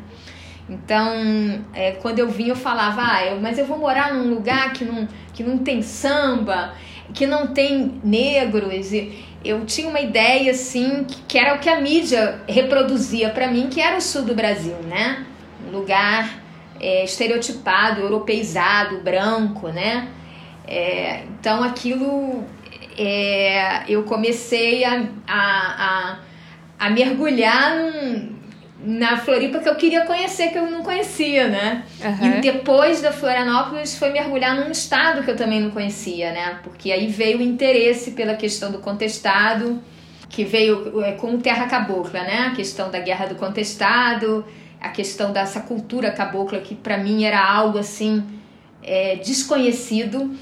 Então, 0.70 1.66
é, 1.74 1.92
quando 1.94 2.20
eu 2.20 2.30
vim, 2.30 2.48
eu 2.48 2.56
falava, 2.56 3.02
ah, 3.04 3.26
eu, 3.26 3.42
mas 3.42 3.58
eu 3.58 3.66
vou 3.66 3.78
morar 3.78 4.14
num 4.14 4.30
lugar 4.30 4.72
que 4.72 4.86
não, 4.86 5.08
que 5.34 5.44
não 5.44 5.58
tem 5.58 5.82
samba, 5.82 6.74
que 7.14 7.28
não 7.28 7.48
tem 7.48 8.00
negros. 8.02 8.94
E 8.94 9.26
eu 9.44 9.66
tinha 9.66 9.90
uma 9.90 10.00
ideia, 10.00 10.52
assim, 10.52 11.06
que, 11.28 11.38
era 11.38 11.56
o 11.56 11.60
que 11.60 11.68
a 11.68 11.82
mídia 11.82 12.42
reproduzia 12.48 13.30
para 13.30 13.48
mim, 13.50 13.68
que 13.70 13.82
era 13.82 13.98
o 13.98 14.02
sul 14.02 14.22
do 14.22 14.34
Brasil, 14.34 14.78
né? 14.88 15.26
Um 15.68 15.72
lugar 15.72 16.41
é, 16.82 17.04
estereotipado, 17.04 18.02
europeizado, 18.02 18.98
branco, 19.02 19.68
né? 19.68 20.08
É, 20.68 21.24
então 21.40 21.64
aquilo 21.64 22.44
é, 22.98 23.84
eu 23.88 24.04
comecei 24.04 24.84
a, 24.84 25.08
a, 25.28 25.40
a, 25.78 26.20
a 26.80 26.90
mergulhar 26.90 27.76
num, 27.76 28.36
na 28.84 29.18
Floripa 29.18 29.60
que 29.60 29.70
eu 29.70 29.76
queria 29.76 30.06
conhecer, 30.06 30.50
que 30.50 30.58
eu 30.58 30.70
não 30.70 30.82
conhecia, 30.82 31.48
né? 31.48 31.84
Uhum. 32.04 32.40
E 32.40 32.42
depois 32.42 33.00
da 33.00 33.12
Florianópolis 33.12 33.98
foi 33.98 34.10
mergulhar 34.10 34.56
num 34.56 34.72
estado 34.72 35.24
que 35.24 35.30
eu 35.30 35.36
também 35.36 35.62
não 35.62 35.70
conhecia, 35.70 36.32
né? 36.32 36.60
Porque 36.64 36.92
aí 36.92 37.08
veio 37.08 37.38
o 37.38 37.44
interesse 37.44 38.12
pela 38.12 38.34
questão 38.34 38.72
do 38.72 38.80
contestado, 38.80 39.80
que 40.30 40.44
veio 40.44 41.00
é, 41.04 41.12
com 41.12 41.38
Terra 41.40 41.68
Cabocla, 41.68 42.22
né? 42.22 42.48
A 42.52 42.56
questão 42.56 42.90
da 42.90 43.00
guerra 43.00 43.28
do 43.28 43.36
contestado, 43.36 44.44
a 44.82 44.90
questão 44.90 45.32
dessa 45.32 45.62
cultura 45.62 46.12
cabocla 46.12 46.60
que 46.60 46.74
para 46.74 46.98
mim 46.98 47.24
era 47.24 47.40
algo 47.40 47.78
assim 47.78 48.24
é, 48.84 49.18
desconhecido 49.18 50.36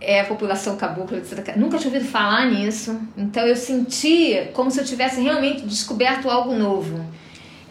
é 0.00 0.20
a 0.20 0.24
população 0.24 0.76
cabocla 0.76 1.20
Catarina. 1.20 1.64
Nunca 1.64 1.78
tinha 1.78 1.92
ouvido 1.92 2.10
falar 2.10 2.46
nisso. 2.46 3.00
Então 3.16 3.46
eu 3.46 3.56
senti 3.56 4.48
como 4.52 4.70
se 4.70 4.80
eu 4.80 4.84
tivesse 4.84 5.20
realmente 5.20 5.62
descoberto 5.62 6.28
algo 6.28 6.54
novo. 6.54 7.04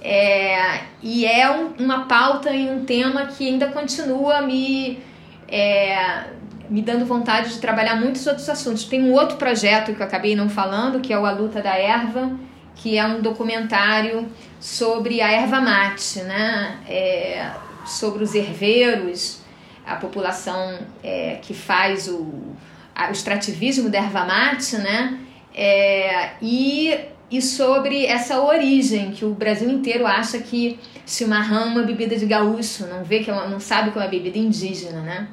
É, 0.01 0.81
e 1.01 1.25
é 1.25 1.49
um, 1.49 1.73
uma 1.79 2.05
pauta 2.05 2.51
e 2.51 2.69
um 2.69 2.83
tema 2.83 3.27
que 3.27 3.47
ainda 3.47 3.67
continua 3.67 4.41
me, 4.41 4.99
é, 5.47 6.25
me 6.69 6.81
dando 6.81 7.05
vontade 7.05 7.53
de 7.53 7.59
trabalhar 7.59 7.95
muitos 7.95 8.25
outros 8.27 8.49
assuntos. 8.49 8.83
Tem 8.83 9.01
um 9.01 9.13
outro 9.13 9.37
projeto 9.37 9.93
que 9.93 10.01
eu 10.01 10.05
acabei 10.05 10.35
não 10.35 10.49
falando, 10.49 10.99
que 10.99 11.13
é 11.13 11.17
o 11.17 11.25
A 11.25 11.31
Luta 11.31 11.61
da 11.61 11.77
Erva, 11.77 12.31
que 12.75 12.97
é 12.97 13.05
um 13.05 13.21
documentário 13.21 14.27
sobre 14.63 15.19
a 15.19 15.29
erva 15.29 15.59
mate, 15.59 16.21
né? 16.21 16.79
É, 16.87 17.51
sobre 17.85 18.23
os 18.23 18.33
herveiros 18.33 19.41
a 19.85 19.97
população 19.97 20.79
é, 21.03 21.37
que 21.41 21.53
faz 21.53 22.07
o, 22.07 22.55
a, 22.95 23.09
o 23.09 23.11
extrativismo 23.11 23.89
da 23.89 23.97
erva 23.97 24.23
mate, 24.23 24.77
né? 24.77 25.19
É, 25.53 26.29
e, 26.41 26.97
e 27.29 27.41
sobre 27.41 28.05
essa 28.05 28.39
origem 28.39 29.11
que 29.11 29.25
o 29.25 29.33
Brasil 29.33 29.69
inteiro 29.69 30.07
acha 30.07 30.39
que 30.39 30.79
chimarrão 31.05 31.63
é 31.63 31.65
uma 31.65 31.83
bebida 31.83 32.15
de 32.15 32.25
gaúcho, 32.25 32.87
não 32.87 33.03
vê 33.03 33.19
que 33.19 33.29
é 33.29 33.33
uma, 33.33 33.45
não 33.45 33.59
sabe 33.59 33.91
que 33.91 33.97
é 33.97 34.01
uma 34.01 34.07
bebida 34.07 34.37
indígena, 34.37 35.01
né? 35.01 35.27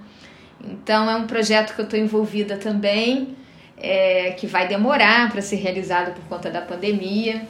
Então 0.64 1.08
é 1.08 1.14
um 1.14 1.28
projeto 1.28 1.76
que 1.76 1.80
eu 1.80 1.84
estou 1.84 2.00
envolvida 2.00 2.56
também, 2.56 3.36
é, 3.78 4.32
que 4.32 4.48
vai 4.48 4.66
demorar 4.66 5.30
para 5.30 5.40
ser 5.40 5.56
realizado 5.56 6.12
por 6.14 6.24
conta 6.24 6.50
da 6.50 6.60
pandemia, 6.60 7.46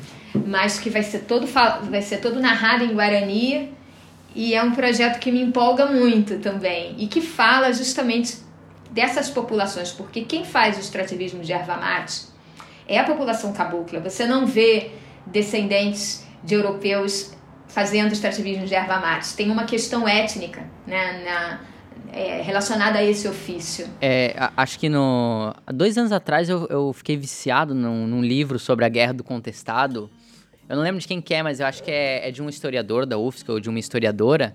mas 0.47 0.79
que 0.79 0.91
vai 0.91 1.03
ser 1.03 1.21
todo 1.21 1.47
vai 1.47 2.03
ser 2.03 2.19
todo 2.19 2.41
narrado 2.41 2.85
em 2.85 2.95
Guarani 2.95 3.73
e 4.35 4.55
é 4.55 4.63
um 4.63 4.73
projeto 4.73 5.19
que 5.19 5.33
me 5.33 5.43
empolga 5.43 5.87
muito 5.87 6.39
também 6.39 6.95
e 6.99 7.07
que 7.07 7.21
fala 7.21 7.73
justamente 7.73 8.39
dessas 8.91 9.31
populações, 9.31 9.93
porque 9.93 10.23
quem 10.23 10.45
faz 10.45 10.77
o 10.77 10.81
extrativismo 10.81 11.43
de 11.43 11.53
erva 11.53 11.77
mate 11.77 12.27
é 12.87 12.99
a 12.99 13.05
população 13.05 13.53
cabocla. 13.53 14.01
Você 14.01 14.27
não 14.27 14.47
vê 14.47 14.91
descendentes 15.27 16.27
de 16.43 16.55
europeus 16.55 17.33
fazendo 17.69 18.13
extrativismo 18.13 18.67
de 18.67 18.75
erva 18.75 18.99
mate. 18.99 19.35
Tem 19.37 19.51
uma 19.51 19.65
questão 19.65 20.09
étnica 20.09 20.65
né, 20.87 21.23
na, 21.25 21.61
é, 22.13 22.43
relacionada 22.43 22.99
a 22.99 23.05
esse 23.05 23.29
ofício. 23.29 23.89
É, 24.01 24.35
acho 24.57 24.79
que 24.79 24.89
no, 24.89 25.55
dois 25.73 25.97
anos 25.97 26.11
atrás 26.11 26.49
eu, 26.49 26.67
eu 26.69 26.93
fiquei 26.93 27.17
viciado 27.17 27.75
num, 27.75 28.07
num 28.07 28.23
livro 28.23 28.59
sobre 28.59 28.85
a 28.85 28.89
Guerra 28.89 29.15
do 29.15 29.25
Contestado, 29.25 30.11
eu 30.71 30.77
não 30.77 30.85
lembro 30.85 31.01
de 31.01 31.09
quem 31.09 31.21
que 31.21 31.35
é, 31.35 31.43
mas 31.43 31.59
eu 31.59 31.67
acho 31.67 31.83
que 31.83 31.91
é, 31.91 32.29
é 32.29 32.31
de 32.31 32.41
um 32.41 32.49
historiador 32.49 33.05
da 33.05 33.19
UFSC 33.19 33.51
ou 33.51 33.59
de 33.59 33.69
uma 33.69 33.81
historiadora. 33.81 34.55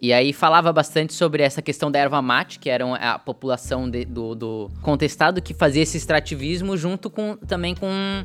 E 0.00 0.10
aí 0.10 0.32
falava 0.32 0.72
bastante 0.72 1.12
sobre 1.12 1.42
essa 1.42 1.60
questão 1.60 1.90
da 1.90 1.98
erva 1.98 2.22
mate, 2.22 2.58
que 2.58 2.70
era 2.70 2.82
a 2.96 3.18
população 3.18 3.88
de, 3.88 4.06
do, 4.06 4.34
do, 4.34 4.70
contestado 4.80 5.42
que 5.42 5.52
fazia 5.52 5.82
esse 5.82 5.98
extrativismo 5.98 6.78
junto 6.78 7.10
com 7.10 7.36
também 7.36 7.74
com, 7.74 8.24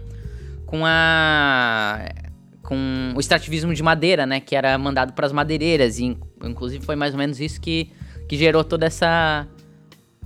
com 0.66 0.86
a 0.86 2.10
com 2.64 3.14
o 3.14 3.20
extrativismo 3.20 3.74
de 3.74 3.84
madeira, 3.84 4.26
né, 4.26 4.40
que 4.40 4.56
era 4.56 4.78
mandado 4.78 5.12
para 5.12 5.26
as 5.26 5.34
madeireiras 5.34 6.00
e 6.00 6.18
inclusive 6.44 6.86
foi 6.86 6.96
mais 6.96 7.14
ou 7.14 7.18
menos 7.18 7.42
isso 7.42 7.60
que, 7.60 7.92
que 8.30 8.38
gerou 8.38 8.64
toda 8.64 8.86
essa 8.86 9.46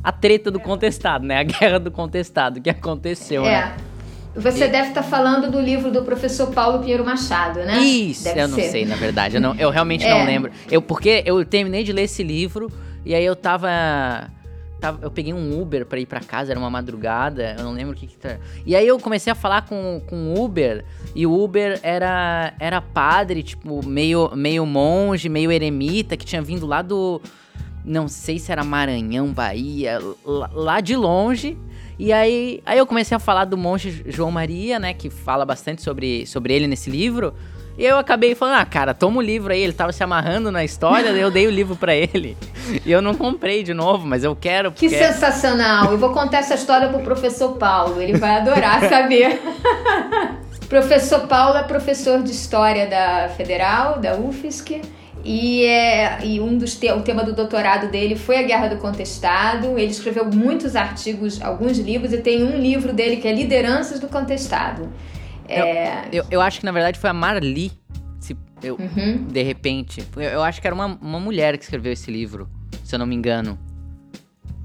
a 0.04 0.12
treta 0.12 0.52
do 0.52 0.60
contestado, 0.60 1.26
né, 1.26 1.39
a 1.39 1.44
guerra 1.44 1.80
do 1.80 1.89
contestado 1.89 2.62
que 2.62 2.70
aconteceu, 2.70 3.46
é. 3.46 3.52
né? 3.52 3.93
Você 4.36 4.66
e... 4.66 4.68
deve 4.68 4.90
estar 4.90 5.04
tá 5.04 5.08
falando 5.08 5.52
do 5.52 5.62
livro 5.62 5.92
do 5.92 6.04
professor 6.04 6.52
Paulo 6.52 6.80
Pinheiro 6.80 7.06
Machado, 7.06 7.60
né? 7.60 7.78
Isso, 7.80 8.24
deve 8.24 8.42
eu 8.42 8.48
não 8.48 8.58
sei, 8.58 8.86
na 8.86 8.96
verdade. 8.96 9.36
Eu, 9.36 9.42
não, 9.42 9.56
eu 9.56 9.70
realmente 9.70 10.04
é. 10.06 10.10
não 10.10 10.26
lembro. 10.26 10.52
Eu, 10.70 10.82
porque 10.82 11.24
eu 11.26 11.44
terminei 11.46 11.84
de 11.84 11.94
ler 11.94 12.04
esse 12.04 12.24
livro 12.24 12.72
e 13.06 13.14
aí 13.14 13.24
eu 13.24 13.36
tava. 13.36 13.70
tava 14.80 15.00
eu 15.02 15.12
peguei 15.12 15.34
um 15.34 15.62
Uber 15.62 15.86
pra 15.86 16.00
ir 16.00 16.06
pra 16.06 16.20
casa, 16.20 16.52
era 16.52 16.60
uma 16.60 16.70
madrugada, 16.70 17.56
eu 17.58 17.64
não 17.64 17.74
lembro 17.74 17.94
o 17.94 17.96
que 17.96 18.08
que 18.08 18.18
tá. 18.18 18.38
E 18.66 18.76
aí 18.76 18.88
eu 18.88 18.98
comecei 19.00 19.32
a 19.32 19.36
falar 19.36 19.68
com, 19.68 20.02
o 20.12 20.44
Uber, 20.44 20.84
e 21.14 21.28
o 21.28 21.44
Uber 21.44 21.80
era, 21.84 22.54
era 22.60 22.82
padre, 22.82 23.44
tipo, 23.44 23.86
meio, 23.86 24.32
meio 24.36 24.66
monge, 24.66 25.30
meio 25.30 25.52
eremita, 25.52 26.18
que 26.18 26.26
tinha 26.26 26.42
vindo 26.42 26.66
lá 26.66 26.82
do. 26.82 27.22
Não 27.86 28.08
sei 28.08 28.40
se 28.40 28.50
era 28.52 28.64
Maranhão, 28.64 29.34
Bahia, 29.34 30.00
lá 30.26 30.80
de 30.80 30.96
longe. 30.96 31.58
E 31.98 32.12
aí, 32.12 32.62
aí 32.66 32.78
eu 32.78 32.88
comecei 32.88 33.16
a 33.16 33.20
falar 33.20 33.46
do 33.46 33.58
monge 33.58 34.04
João 34.08 34.32
Maria, 34.32 34.80
né? 34.80 34.94
Que 34.94 35.10
fala 35.10 35.46
bastante 35.46 35.82
sobre, 35.82 36.26
sobre 36.26 36.54
ele 36.54 36.68
nesse 36.68 36.89
livro. 36.89 37.34
E 37.78 37.84
eu 37.84 37.98
acabei 37.98 38.36
falando, 38.36 38.60
ah, 38.60 38.66
cara, 38.66 38.94
toma 38.94 39.18
o 39.18 39.22
livro 39.22 39.52
aí. 39.52 39.62
Ele 39.62 39.74
tava 39.74 39.91
se 39.91 40.04
amarrando 40.04 40.52
na 40.52 40.64
história, 40.64 41.10
eu 41.10 41.32
dei 41.32 41.48
o 41.48 41.52
livro 41.52 41.76
para 41.76 41.96
ele. 41.96 42.38
E 42.86 42.91
eu 42.91 43.02
não 43.02 43.16
comprei 43.16 43.64
de 43.64 43.74
novo, 43.74 44.06
mas 44.06 44.24
eu 44.24 44.36
quero. 44.36 44.72
Porque... 44.72 44.89
Que 44.89 44.96
sensacional! 44.96 45.91
Eu 45.91 45.98
vou 45.98 46.12
contar 46.12 46.39
essa 46.39 46.54
história 46.54 46.89
pro 46.89 47.00
professor 47.00 47.58
Paulo, 47.58 48.02
ele 48.02 48.18
vai 48.18 48.38
adorar 48.38 48.82
saber. 48.88 49.41
professor 50.70 51.28
Paulo 51.28 51.58
é 51.58 51.64
professor 51.64 52.22
de 52.22 52.32
História 52.32 52.88
da 52.88 53.30
Federal, 53.30 54.00
da 54.00 54.16
UFSC. 54.16 54.82
E, 55.24 55.63
é, 55.63 56.26
e 56.26 56.41
um 56.41 56.57
dos 56.57 56.76
te 56.76 56.91
o 56.91 57.01
tema 57.01 57.24
do 57.24 57.34
doutorado 57.34 57.89
dele 57.89 58.15
foi 58.15 58.38
a 58.38 58.43
Guerra 58.43 58.67
do 58.67 58.78
Contestado. 58.78 59.80
Ele 59.80 59.91
escreveu 59.91 60.26
muitos 60.26 60.76
artigos, 60.76 61.41
alguns 61.41 61.78
livros, 61.78 62.11
e 62.11 62.17
tem 62.17 62.43
um 62.43 62.57
livro 62.57 62.91
dele 62.91 63.17
que 63.17 63.28
é 63.28 63.34
Lideranças 63.34 64.01
do 64.01 64.07
Contestado. 64.09 64.91
É... 65.47 66.07
Eu, 66.11 66.24
eu, 66.24 66.26
eu, 66.32 66.41
acho 66.41 66.59
que 66.59 66.65
na 66.65 66.71
verdade 66.71 66.99
foi 66.99 67.09
a 67.09 67.13
Marli, 67.13 67.71
se 68.19 68.36
eu, 68.61 68.76
uhum. 68.76 69.26
de 69.26 69.43
repente. 69.43 70.03
Eu, 70.17 70.24
eu, 70.24 70.43
acho 70.43 70.59
que 70.59 70.67
era 70.67 70.76
uma, 70.76 70.97
uma 71.01 71.19
mulher 71.19 71.57
que 71.57 71.63
escreveu 71.63 71.93
esse 71.93 72.11
livro, 72.11 72.49
se 72.84 72.93
eu 72.93 72.99
não 72.99 73.05
me 73.05 73.15
engano. 73.15 73.57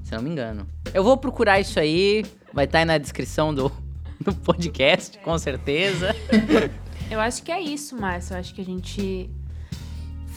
Se 0.03 0.13
eu 0.13 0.17
não 0.17 0.23
me 0.23 0.29
engano. 0.29 0.67
Eu 0.93 1.03
vou 1.05 1.15
procurar 1.15 1.59
isso 1.59 1.79
aí, 1.79 2.25
vai 2.53 2.65
estar 2.65 2.79
tá 2.79 2.79
aí 2.79 2.85
na 2.85 2.97
descrição 2.97 3.53
do, 3.53 3.71
do 4.19 4.35
podcast, 4.35 5.17
com 5.19 5.37
certeza. 5.37 6.13
eu 7.09 7.19
acho 7.21 7.43
que 7.43 7.51
é 7.51 7.61
isso, 7.61 7.95
Márcio. 7.95 8.33
Eu 8.33 8.39
acho 8.39 8.53
que 8.53 8.59
a 8.59 8.65
gente 8.65 9.29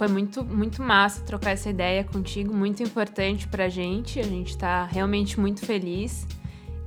foi 0.03 0.09
muito, 0.09 0.45
muito 0.45 0.83
massa 0.83 1.21
trocar 1.21 1.53
essa 1.53 1.71
ideia 1.71 2.03
contigo, 2.03 2.53
muito 2.53 2.83
importante 2.83 3.47
pra 3.47 3.69
gente. 3.69 4.19
A 4.19 4.25
gente 4.25 4.59
tá 4.59 4.85
realmente 4.85 5.39
muito 5.39 5.65
feliz 5.65 6.27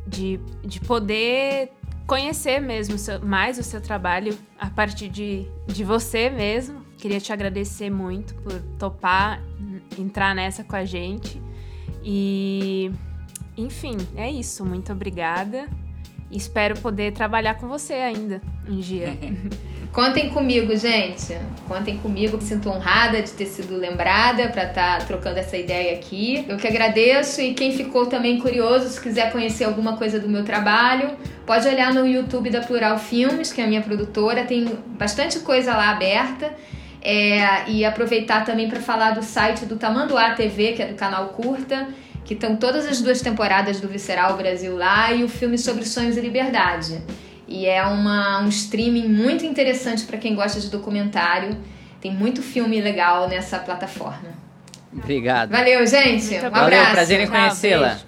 de, 0.05 0.37
de 0.61 0.81
poder 0.81 1.71
conhecer 2.05 2.59
mesmo 2.59 2.97
seu, 2.97 3.25
mais 3.25 3.57
o 3.57 3.63
seu 3.63 3.79
trabalho 3.79 4.37
a 4.59 4.69
partir 4.69 5.07
de, 5.07 5.47
de 5.65 5.81
você 5.85 6.29
mesmo. 6.29 6.81
Queria 6.97 7.21
te 7.21 7.31
agradecer 7.31 7.89
muito 7.89 8.35
por 8.35 8.59
topar 8.77 9.41
entrar 9.97 10.35
nessa 10.35 10.61
com 10.61 10.75
a 10.75 10.83
gente. 10.83 11.41
E, 12.03 12.91
enfim, 13.55 13.95
é 14.17 14.29
isso. 14.29 14.65
Muito 14.65 14.91
obrigada. 14.91 15.69
espero 16.29 16.77
poder 16.81 17.13
trabalhar 17.13 17.55
com 17.55 17.69
você 17.69 17.93
ainda 17.93 18.41
um 18.67 18.77
dia. 18.77 19.17
Contem 19.95 20.29
comigo, 20.29 20.75
gente. 20.75 21.37
Contem 21.69 21.97
comigo. 21.97 22.35
Me 22.35 22.43
sinto 22.43 22.67
honrada 22.67 23.21
de 23.21 23.31
ter 23.31 23.45
sido 23.45 23.77
lembrada 23.77 24.49
para 24.49 24.65
estar 24.65 24.99
tá 24.99 25.05
trocando 25.05 25.39
essa 25.39 25.55
ideia 25.55 25.93
aqui. 25.93 26.43
Eu 26.49 26.57
que 26.57 26.67
agradeço 26.67 27.39
e 27.39 27.53
quem 27.53 27.71
ficou 27.71 28.05
também 28.05 28.37
curioso, 28.37 28.89
se 28.89 28.99
quiser 28.99 29.31
conhecer 29.31 29.63
alguma 29.63 29.95
coisa 29.95 30.19
do 30.19 30.27
meu 30.27 30.43
trabalho, 30.43 31.15
pode 31.45 31.65
olhar 31.65 31.93
no 31.93 32.05
YouTube 32.05 32.49
da 32.49 32.59
Plural 32.59 32.99
Filmes, 32.99 33.53
que 33.53 33.61
é 33.61 33.63
a 33.63 33.67
minha 33.67 33.81
produtora. 33.81 34.43
Tem 34.43 34.65
bastante 34.99 35.39
coisa 35.39 35.73
lá 35.73 35.91
aberta. 35.91 36.53
É, 37.01 37.69
e 37.69 37.85
aproveitar 37.85 38.43
também 38.43 38.67
para 38.67 38.81
falar 38.81 39.11
do 39.11 39.23
site 39.23 39.65
do 39.65 39.77
Tamanduá 39.77 40.31
TV, 40.31 40.73
que 40.73 40.81
é 40.81 40.87
do 40.87 40.95
canal 40.95 41.29
Curta, 41.29 41.87
que 42.25 42.33
estão 42.33 42.57
todas 42.57 42.85
as 42.85 42.99
duas 42.99 43.21
temporadas 43.21 43.79
do 43.79 43.87
Visceral 43.87 44.35
Brasil 44.35 44.75
lá 44.75 45.13
e 45.13 45.23
o 45.23 45.29
filme 45.29 45.57
sobre 45.57 45.85
sonhos 45.85 46.17
e 46.17 46.19
liberdade. 46.19 47.01
E 47.47 47.65
é 47.65 47.83
uma, 47.83 48.39
um 48.41 48.49
streaming 48.49 49.07
muito 49.07 49.45
interessante 49.45 50.03
para 50.05 50.17
quem 50.17 50.35
gosta 50.35 50.59
de 50.59 50.69
documentário. 50.69 51.57
Tem 52.01 52.11
muito 52.11 52.41
filme 52.41 52.81
legal 52.81 53.27
nessa 53.27 53.59
plataforma. 53.59 54.29
Obrigado. 54.91 55.49
Valeu, 55.51 55.85
gente. 55.85 56.25
Muito 56.31 56.47
um 56.47 56.49
Valeu, 56.49 56.79
abraço. 56.79 56.91
prazer 56.91 57.19
em 57.19 57.27
conhecê-la. 57.27 57.99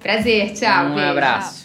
Prazer, 0.00 0.52
tchau. 0.52 0.86
Um 0.86 0.94
beijo. 0.94 1.10
abraço. 1.10 1.63